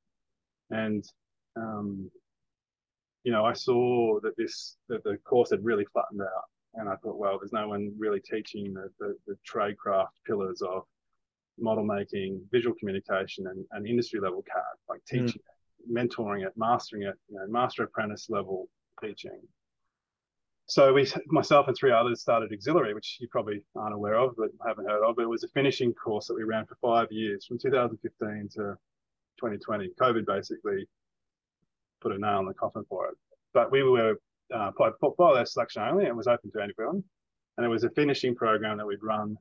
[0.71, 1.05] and
[1.55, 2.11] um,
[3.25, 6.45] you know I saw that this that the course had really flattened out,
[6.75, 10.63] and I thought, well, there's no one really teaching the, the, the trade craft pillars
[10.63, 10.85] of
[11.59, 15.19] model making, visual communication, and, and industry level CAD, like hmm.
[15.27, 16.05] teaching mm.
[16.05, 18.69] it, mentoring it, mastering it, you know, master apprentice level
[19.03, 19.41] teaching.
[20.67, 24.49] So we, myself and three others, started Auxiliary, which you probably aren't aware of, but
[24.67, 25.17] haven't heard of.
[25.17, 28.77] But it was a finishing course that we ran for five years, from 2015 to
[29.39, 29.91] 2020.
[30.01, 30.87] COVID basically
[32.01, 33.15] put a nail in the coffin for it.
[33.53, 34.17] But we were
[34.55, 36.07] uh, portfolio selection only.
[36.07, 37.03] It was open to anyone,
[37.57, 39.37] and it was a finishing program that we'd run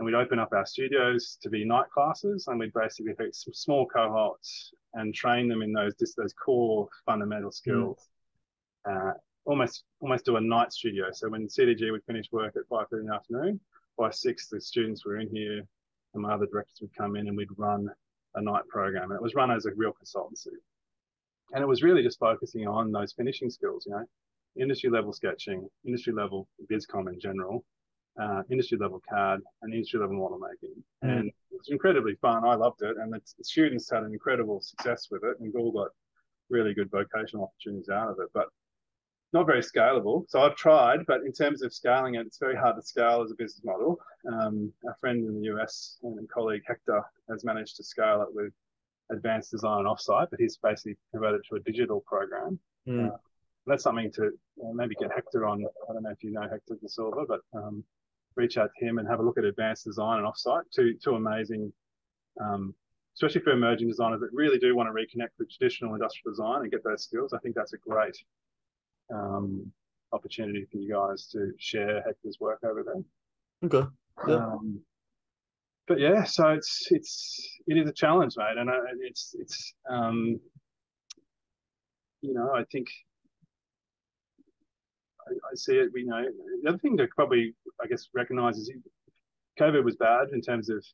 [0.00, 3.52] and we'd open up our studios to be night classes, and we'd basically pick some
[3.52, 8.08] small cohorts and train them in those just those core fundamental skills.
[8.86, 9.10] Mm.
[9.10, 9.12] Uh,
[9.44, 11.08] almost almost do a night studio.
[11.12, 13.60] So when CDG would finish work at five thirty in the afternoon,
[13.98, 15.62] by six the students were in here,
[16.14, 17.86] and my other directors would come in and we'd run
[18.36, 20.56] a night program, and it was run as a real consultancy.
[21.52, 24.04] And it was really just focusing on those finishing skills, you know,
[24.58, 27.64] industry level sketching, industry level VizCom in general,
[28.20, 30.74] uh, industry level CAD, and industry level model making.
[31.04, 31.18] Mm.
[31.18, 32.44] And it was incredibly fun.
[32.44, 35.72] I loved it, and the, the students had an incredible success with it, and all
[35.72, 35.88] got
[36.48, 38.28] really good vocational opportunities out of it.
[38.34, 38.48] But
[39.32, 40.24] not very scalable.
[40.28, 43.30] So I've tried, but in terms of scaling it, it's very hard to scale as
[43.30, 43.98] a business model.
[44.30, 48.52] Um, our friend in the US and colleague Hector has managed to scale it with
[49.12, 52.58] advanced design and offsite, but he's basically converted to a digital program.
[52.88, 53.12] Mm.
[53.12, 53.16] Uh,
[53.70, 54.26] that's something to
[54.64, 55.64] uh, maybe get Hector on.
[55.88, 57.84] I don't know if you know Hector De Silva, but um,
[58.36, 60.62] reach out to him and have a look at advanced design and offsite.
[60.74, 61.72] Two two amazing,
[62.40, 62.74] um,
[63.14, 66.70] especially for emerging designers that really do want to reconnect with traditional industrial design and
[66.70, 67.32] get those skills.
[67.32, 68.16] I think that's a great
[69.14, 69.70] um,
[70.12, 73.68] opportunity for you guys to share Hector's work over there.
[73.68, 73.88] Okay.
[74.26, 74.36] Yeah.
[74.36, 74.80] Um,
[75.86, 78.70] but yeah, so it's it's it is a challenge, mate, and
[79.00, 80.40] it's it's um,
[82.20, 82.88] you know I think
[85.30, 85.90] I, see it.
[85.94, 86.24] You know,
[86.62, 88.70] the other thing to probably I guess recognize is
[89.58, 90.84] COVID was bad in terms of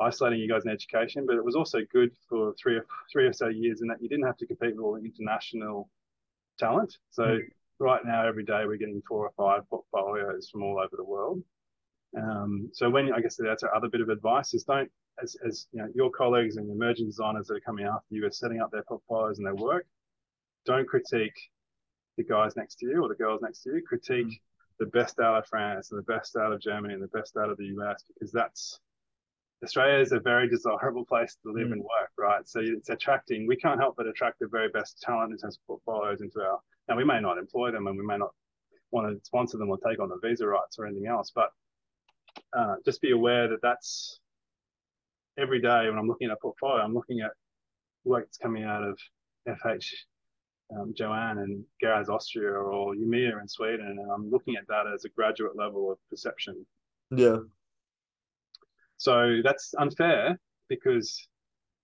[0.00, 3.32] isolating you guys in education, but it was also good for three or three or
[3.32, 5.88] so years in that you didn't have to compete with all the international
[6.58, 6.96] talent.
[7.10, 7.40] So mm.
[7.78, 11.42] right now, every day we're getting four or five portfolios from all over the world.
[12.16, 14.90] Um, so when I guess that's our other bit of advice is don't
[15.22, 18.30] as, as you know your colleagues and emerging designers that are coming after you are
[18.30, 19.86] setting up their portfolios and their work,
[20.64, 21.38] don't critique
[22.16, 23.82] the guys next to you or the girls next to you.
[23.86, 24.38] Critique mm.
[24.78, 27.50] the best out of France and the best out of Germany and the best out
[27.50, 28.80] of the US because that's
[29.62, 31.72] Australia is a very desirable place to live mm.
[31.72, 32.46] and work, right?
[32.46, 35.66] So it's attracting, we can't help but attract the very best talent in terms of
[35.66, 38.30] portfolios into our, now we may not employ them and we may not
[38.90, 41.50] want to sponsor them or take on the visa rights or anything else, but
[42.56, 44.20] uh, just be aware that that's
[45.38, 47.32] every day when I'm looking at a portfolio, I'm looking at
[48.04, 48.98] work that's coming out of
[49.48, 49.86] FH
[50.76, 55.04] um, Joanne and Garaz Austria or Umea in Sweden, and I'm looking at that as
[55.04, 56.64] a graduate level of perception.
[57.10, 57.38] Yeah.
[58.96, 60.38] So that's unfair
[60.68, 61.28] because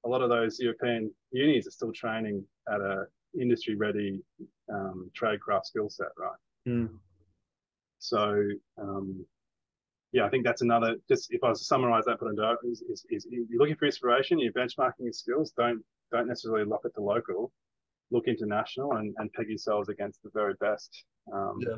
[0.04, 3.04] a lot of those European unis are still training at a
[3.38, 4.20] industry ready
[4.72, 6.38] um, trade craft skill set, right?
[6.68, 6.88] Mm.
[7.98, 8.42] So
[8.78, 9.24] um,
[10.12, 10.96] yeah, I think that's another.
[11.08, 13.86] Just if I was to summarize that, put into is, is, is you're looking for
[13.86, 15.52] inspiration, you're benchmarking your skills.
[15.56, 17.52] Don't don't necessarily lock it to local.
[18.10, 21.76] Look international and, and peg yourselves against the very best um, yeah.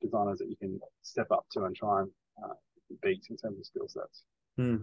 [0.00, 2.10] designers that you can step up to and try and
[2.42, 2.54] uh,
[3.02, 4.22] beat in terms of skill sets.
[4.56, 4.76] Hmm.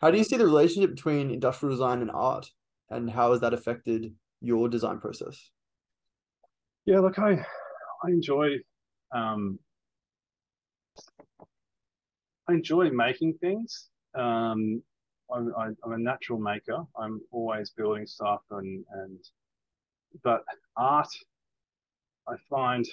[0.00, 2.50] How do you see the relationship between industrial design and art,
[2.90, 5.50] and how has that affected your design process?
[6.84, 7.44] Yeah, look, I
[8.02, 8.56] I enjoy
[9.14, 9.58] um,
[12.48, 13.88] I enjoy making things.
[14.14, 14.82] Um,
[15.32, 15.52] I'm,
[15.84, 16.84] I'm a natural maker.
[16.98, 19.18] I'm always building stuff, and and
[20.22, 20.42] but
[20.76, 21.08] art,
[22.28, 22.86] I find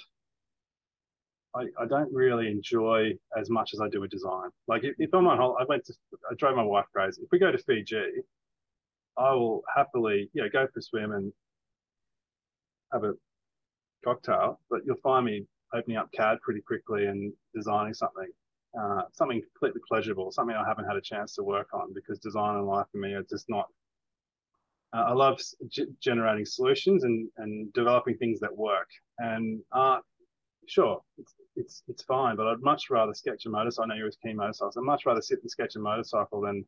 [1.54, 4.48] I, I don't really enjoy as much as I do with design.
[4.68, 5.94] Like if, if I'm on holiday, I went to,
[6.30, 7.22] I drove my wife crazy.
[7.22, 8.22] If we go to Fiji,
[9.18, 11.32] I will happily, you know, go for a swim and
[12.92, 13.12] have a
[14.04, 18.28] cocktail, but you'll find me opening up CAD pretty quickly and designing something,
[18.78, 22.56] uh, something completely pleasurable, something I haven't had a chance to work on because design
[22.56, 23.68] and life for me are just not.
[24.94, 28.88] Uh, I love g- generating solutions and, and developing things that work.
[29.18, 30.04] And art
[30.68, 33.84] sure, it's, it's it's fine, but I'd much rather sketch a motorcycle.
[33.84, 34.76] I know you're a keen motorcycles.
[34.76, 36.64] I'd much rather sit and sketch a motorcycle than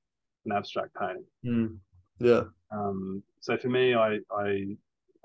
[0.46, 1.24] an abstract painting.
[1.44, 1.78] Mm.
[2.18, 2.44] Yeah.
[2.70, 4.76] Um, so for me, I, I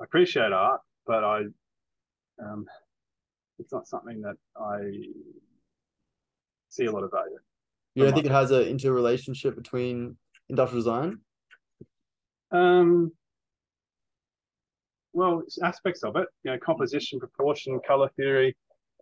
[0.01, 1.41] appreciate art, but I
[2.41, 2.65] um,
[3.57, 4.91] it's not something that I
[6.80, 7.38] see a lot of value.
[7.95, 10.15] You don't think it has an interrelationship between
[10.49, 11.19] industrial design?
[12.51, 13.11] Um,
[15.14, 18.56] well, aspects of it, you know, composition, proportion, color theory.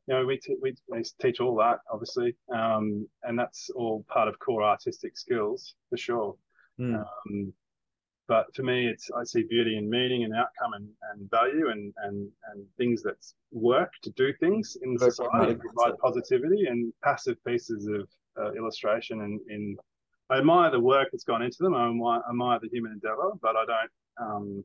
[0.07, 0.73] You know, we, t- we,
[1.21, 6.35] teach all that, obviously, um, and that's all part of core artistic skills for sure.
[6.79, 6.95] Mm.
[6.95, 7.53] Um,
[8.27, 11.93] but for me, it's I see beauty in meaning and outcome and, and value and,
[12.03, 13.17] and and things that
[13.51, 18.07] work to do things in Very society, provide positivity and passive pieces of
[18.41, 19.77] uh, illustration and in.
[20.29, 21.73] I admire the work that's gone into them.
[21.73, 24.63] I admire, admire the human endeavor, but I don't um,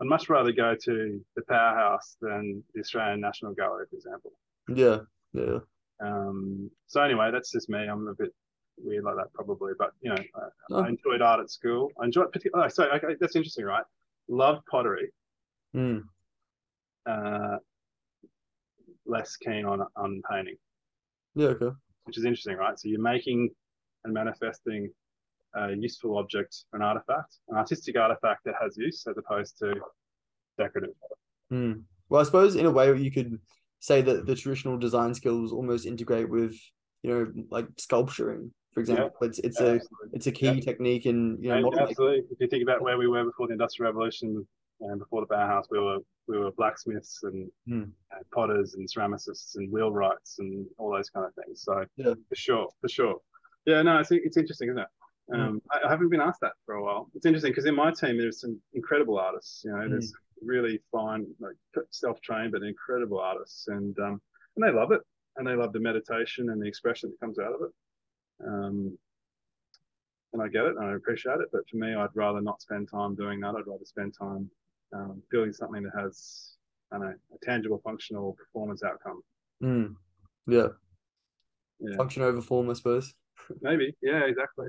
[0.00, 4.32] I'd much rather go to the powerhouse than the Australian National Gallery, for example.
[4.68, 5.00] Yeah,
[5.32, 5.58] yeah.
[6.00, 7.86] Um, so anyway, that's just me.
[7.86, 8.34] I'm a bit
[8.82, 9.72] weird like that probably.
[9.78, 10.40] But you know, I,
[10.70, 10.82] Oh.
[10.82, 11.90] I enjoyed art at school.
[12.00, 12.64] I enjoyed particular.
[12.64, 13.84] Oh, so okay, that's interesting, right?
[14.28, 15.10] Loved pottery.
[15.76, 16.02] Mm.
[17.06, 17.56] Uh,
[19.06, 20.56] less keen on on painting,
[21.34, 21.48] Yeah.
[21.48, 21.70] Okay.
[22.04, 22.78] which is interesting, right?
[22.78, 23.50] So you're making
[24.04, 24.90] and manifesting
[25.54, 29.74] a useful object, an artifact, an artistic artifact that has use, as opposed to
[30.58, 30.94] decorative.
[31.52, 31.82] Mm.
[32.08, 33.38] Well, I suppose in a way you could
[33.80, 36.54] say that the traditional design skills almost integrate with,
[37.02, 39.10] you know, like sculpturing, for example.
[39.22, 40.08] It's it's a Absolutely.
[40.12, 40.60] it's a key Yeah.
[40.60, 41.90] technique in you know And model making.
[41.90, 42.18] absolutely.
[42.32, 44.46] If you think about where we were before the Industrial Revolution
[44.80, 47.84] and before the Bauhaus, we were we were blacksmiths and, Hmm.
[48.32, 51.62] potters and ceramicists and wheelwrights and all those kind of things.
[51.62, 52.14] So Yeah.
[52.28, 53.20] for sure, for sure.
[53.66, 54.88] Yeah, no, it's it's interesting, isn't it?
[55.30, 55.40] Hmm.
[55.40, 57.10] Um, I, I haven't been asked that for a while.
[57.14, 59.62] It's interesting because in my team there's some incredible artists.
[59.64, 60.46] You know, there's Hmm.
[60.48, 61.56] really fine, like
[61.90, 64.20] self-trained but incredible artists, and um,
[64.56, 65.00] and they love it,
[65.36, 67.70] and they love the meditation and the expression that comes out of it.
[68.46, 68.96] Um,
[70.32, 71.48] and I get it and I appreciate it.
[71.52, 73.54] But for me, I'd rather not spend time doing that.
[73.54, 74.50] I'd rather spend time
[74.92, 76.52] um, building something that has,
[76.92, 79.22] I don't know, a tangible, functional performance outcome.
[79.62, 79.94] Mm.
[80.46, 80.68] Yeah.
[81.80, 83.14] Yeah, Function over form, I suppose.
[83.60, 83.94] maybe.
[84.02, 84.68] Yeah, exactly.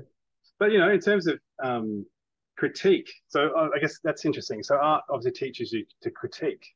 [0.58, 2.04] But you know, in terms of um,
[2.56, 4.62] critique, so uh, I guess that's interesting.
[4.62, 6.66] So art obviously teaches you to critique,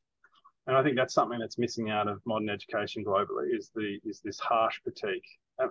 [0.67, 4.21] and I think that's something that's missing out of modern education globally is the is
[4.23, 5.25] this harsh critique,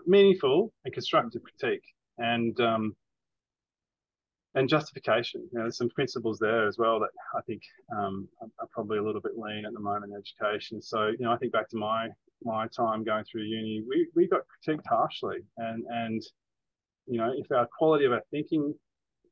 [0.06, 1.84] meaningful and constructive critique,
[2.18, 2.96] and um,
[4.54, 5.42] and justification.
[5.52, 7.62] You know, there's some principles there as well that I think
[7.96, 10.82] um, are, probably a little bit lean at the moment in education.
[10.82, 12.08] So you know, I think back to my
[12.42, 16.22] my time going through uni, we we got critiqued harshly, and and
[17.06, 18.74] you know, if our quality of our thinking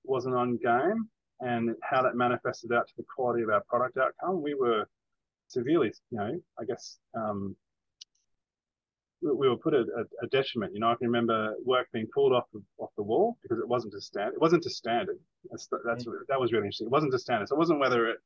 [0.05, 1.09] wasn't on game
[1.41, 4.89] and how that manifested out to the quality of our product outcome, we were
[5.47, 7.55] severely, you know, I guess um,
[9.23, 10.73] we, we were put at a, a, detriment.
[10.75, 13.69] You know, I can remember work being pulled off the, off the wall because it
[13.69, 14.33] wasn't to stand.
[14.35, 15.19] It wasn't to standard.
[15.51, 16.13] That's that's mm.
[16.29, 16.87] that was really interesting.
[16.87, 17.49] It wasn't to standard.
[17.49, 18.19] So it wasn't whether it,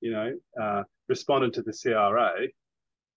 [0.00, 2.48] you know, uh, responded to the CRA.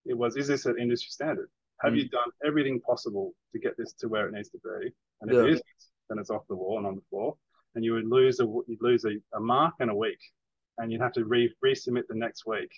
[0.04, 1.48] It was is this an industry standard?
[1.82, 1.98] Have mm.
[1.98, 4.90] you done everything possible to get this to where it needs to be?
[5.20, 5.42] And if yeah.
[5.42, 5.66] it isn't,
[6.08, 7.36] then it's off the wall and on the floor.
[7.74, 10.20] And you would lose a you'd lose a, a mark in a week,
[10.78, 12.70] and you'd have to re resubmit the next week.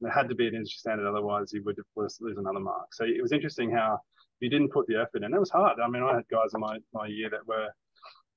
[0.00, 2.94] And it had to be an industry standard, otherwise you would lose, lose another mark.
[2.94, 3.98] So it was interesting how
[4.40, 5.78] you didn't put the effort in, it was hard.
[5.80, 7.68] I mean, I had guys in my my year that were,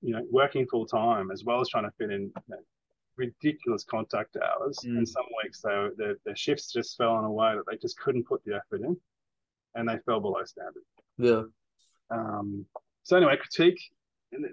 [0.01, 2.21] you know, working full time as well as trying to fit in.
[2.21, 2.57] You know,
[3.17, 4.97] ridiculous contact hours mm.
[4.97, 7.75] and some weeks they were, their, their shifts just fell in a way that they
[7.75, 8.95] just couldn't put the effort in
[9.75, 10.83] and they fell below standard
[11.17, 11.41] yeah
[12.11, 12.65] um,
[13.03, 13.91] so anyway critique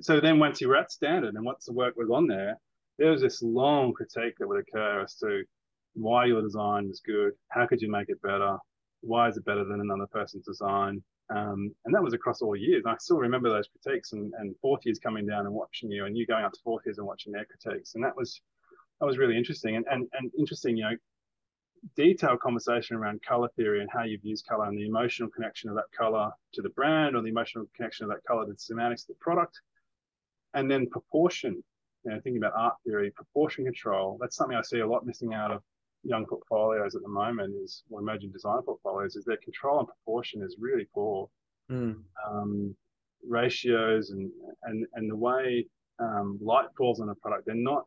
[0.00, 2.58] so then once you were at standard and once the work was on there,
[2.98, 5.44] there was this long critique that would occur as to
[5.96, 8.56] why your design was good, how could you make it better,
[9.00, 11.02] why is it better than another person's design,
[11.34, 12.82] um, and that was across all years.
[12.84, 16.04] And I still remember those critiques and, and fourth years coming down and watching you,
[16.04, 18.40] and you going up to fourth years and watching their critiques, and that was
[19.00, 20.96] that was really interesting and and, and interesting, you know.
[21.94, 25.76] Detailed conversation around color theory and how you've used color and the emotional connection of
[25.76, 29.02] that color to the brand or the emotional connection of that color to the semantics
[29.02, 29.60] of the product.
[30.54, 31.62] And then proportion,
[32.02, 34.18] you know, thinking about art theory, proportion control.
[34.20, 35.62] That's something I see a lot missing out of
[36.06, 40.42] young portfolios at the moment is or emerging design portfolios is their control and proportion
[40.42, 41.28] is really poor.
[41.70, 41.96] Mm.
[42.28, 42.76] Um,
[43.28, 44.30] ratios and
[44.64, 45.66] and and the way
[45.98, 47.86] um, light falls on a product, they're not.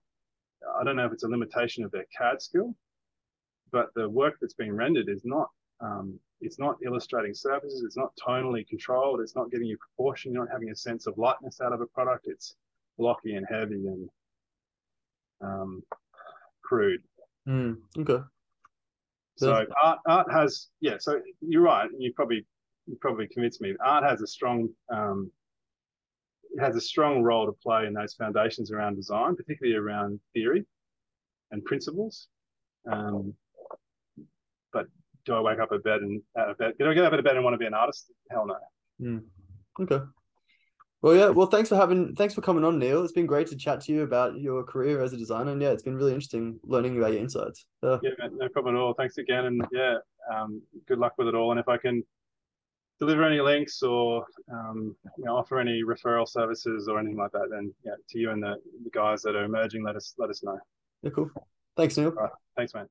[0.80, 2.76] I don't know if it's a limitation of their CAD skill,
[3.72, 5.50] but the work that's being rendered is not
[5.82, 10.44] um, it's not illustrating surfaces it's not tonally controlled it's not giving you proportion you're
[10.44, 12.56] not having a sense of lightness out of a product it's
[12.98, 14.10] blocky and heavy and
[15.42, 15.84] um,
[16.64, 17.02] crude
[17.50, 18.24] mm, okay
[19.38, 22.46] so art art has yeah so you're right you probably
[22.88, 25.32] you probably convinced me art has a strong um,
[26.52, 30.66] it has a strong role to play in those foundations around design particularly around theory
[31.52, 32.28] and principles
[32.92, 33.34] um,
[34.72, 34.88] but
[35.26, 36.74] do I wake up a bed and out of bed?
[36.80, 38.12] Do I get out of bed and want to be an artist?
[38.32, 38.56] Hell no.
[39.02, 39.24] Mm.
[39.82, 40.04] Okay.
[41.02, 41.30] Well, yeah.
[41.30, 43.04] Well, thanks for having, thanks for coming on, Neil.
[43.04, 45.70] It's been great to chat to you about your career as a designer, and yeah,
[45.70, 47.66] it's been really interesting learning about your insights.
[47.82, 48.94] Uh, yeah, man, no problem at all.
[48.94, 49.96] Thanks again, and yeah,
[50.34, 51.52] um, good luck with it all.
[51.52, 52.04] And if I can
[53.00, 57.48] deliver any links or um, you know, offer any referral services or anything like that,
[57.50, 60.44] then yeah, to you and the, the guys that are emerging, let us let us
[60.44, 60.60] know.
[61.02, 61.32] Yeah, cool.
[61.78, 62.12] Thanks, Neil.
[62.12, 62.30] Right.
[62.58, 62.88] Thanks, man.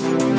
[0.00, 0.37] Cheers.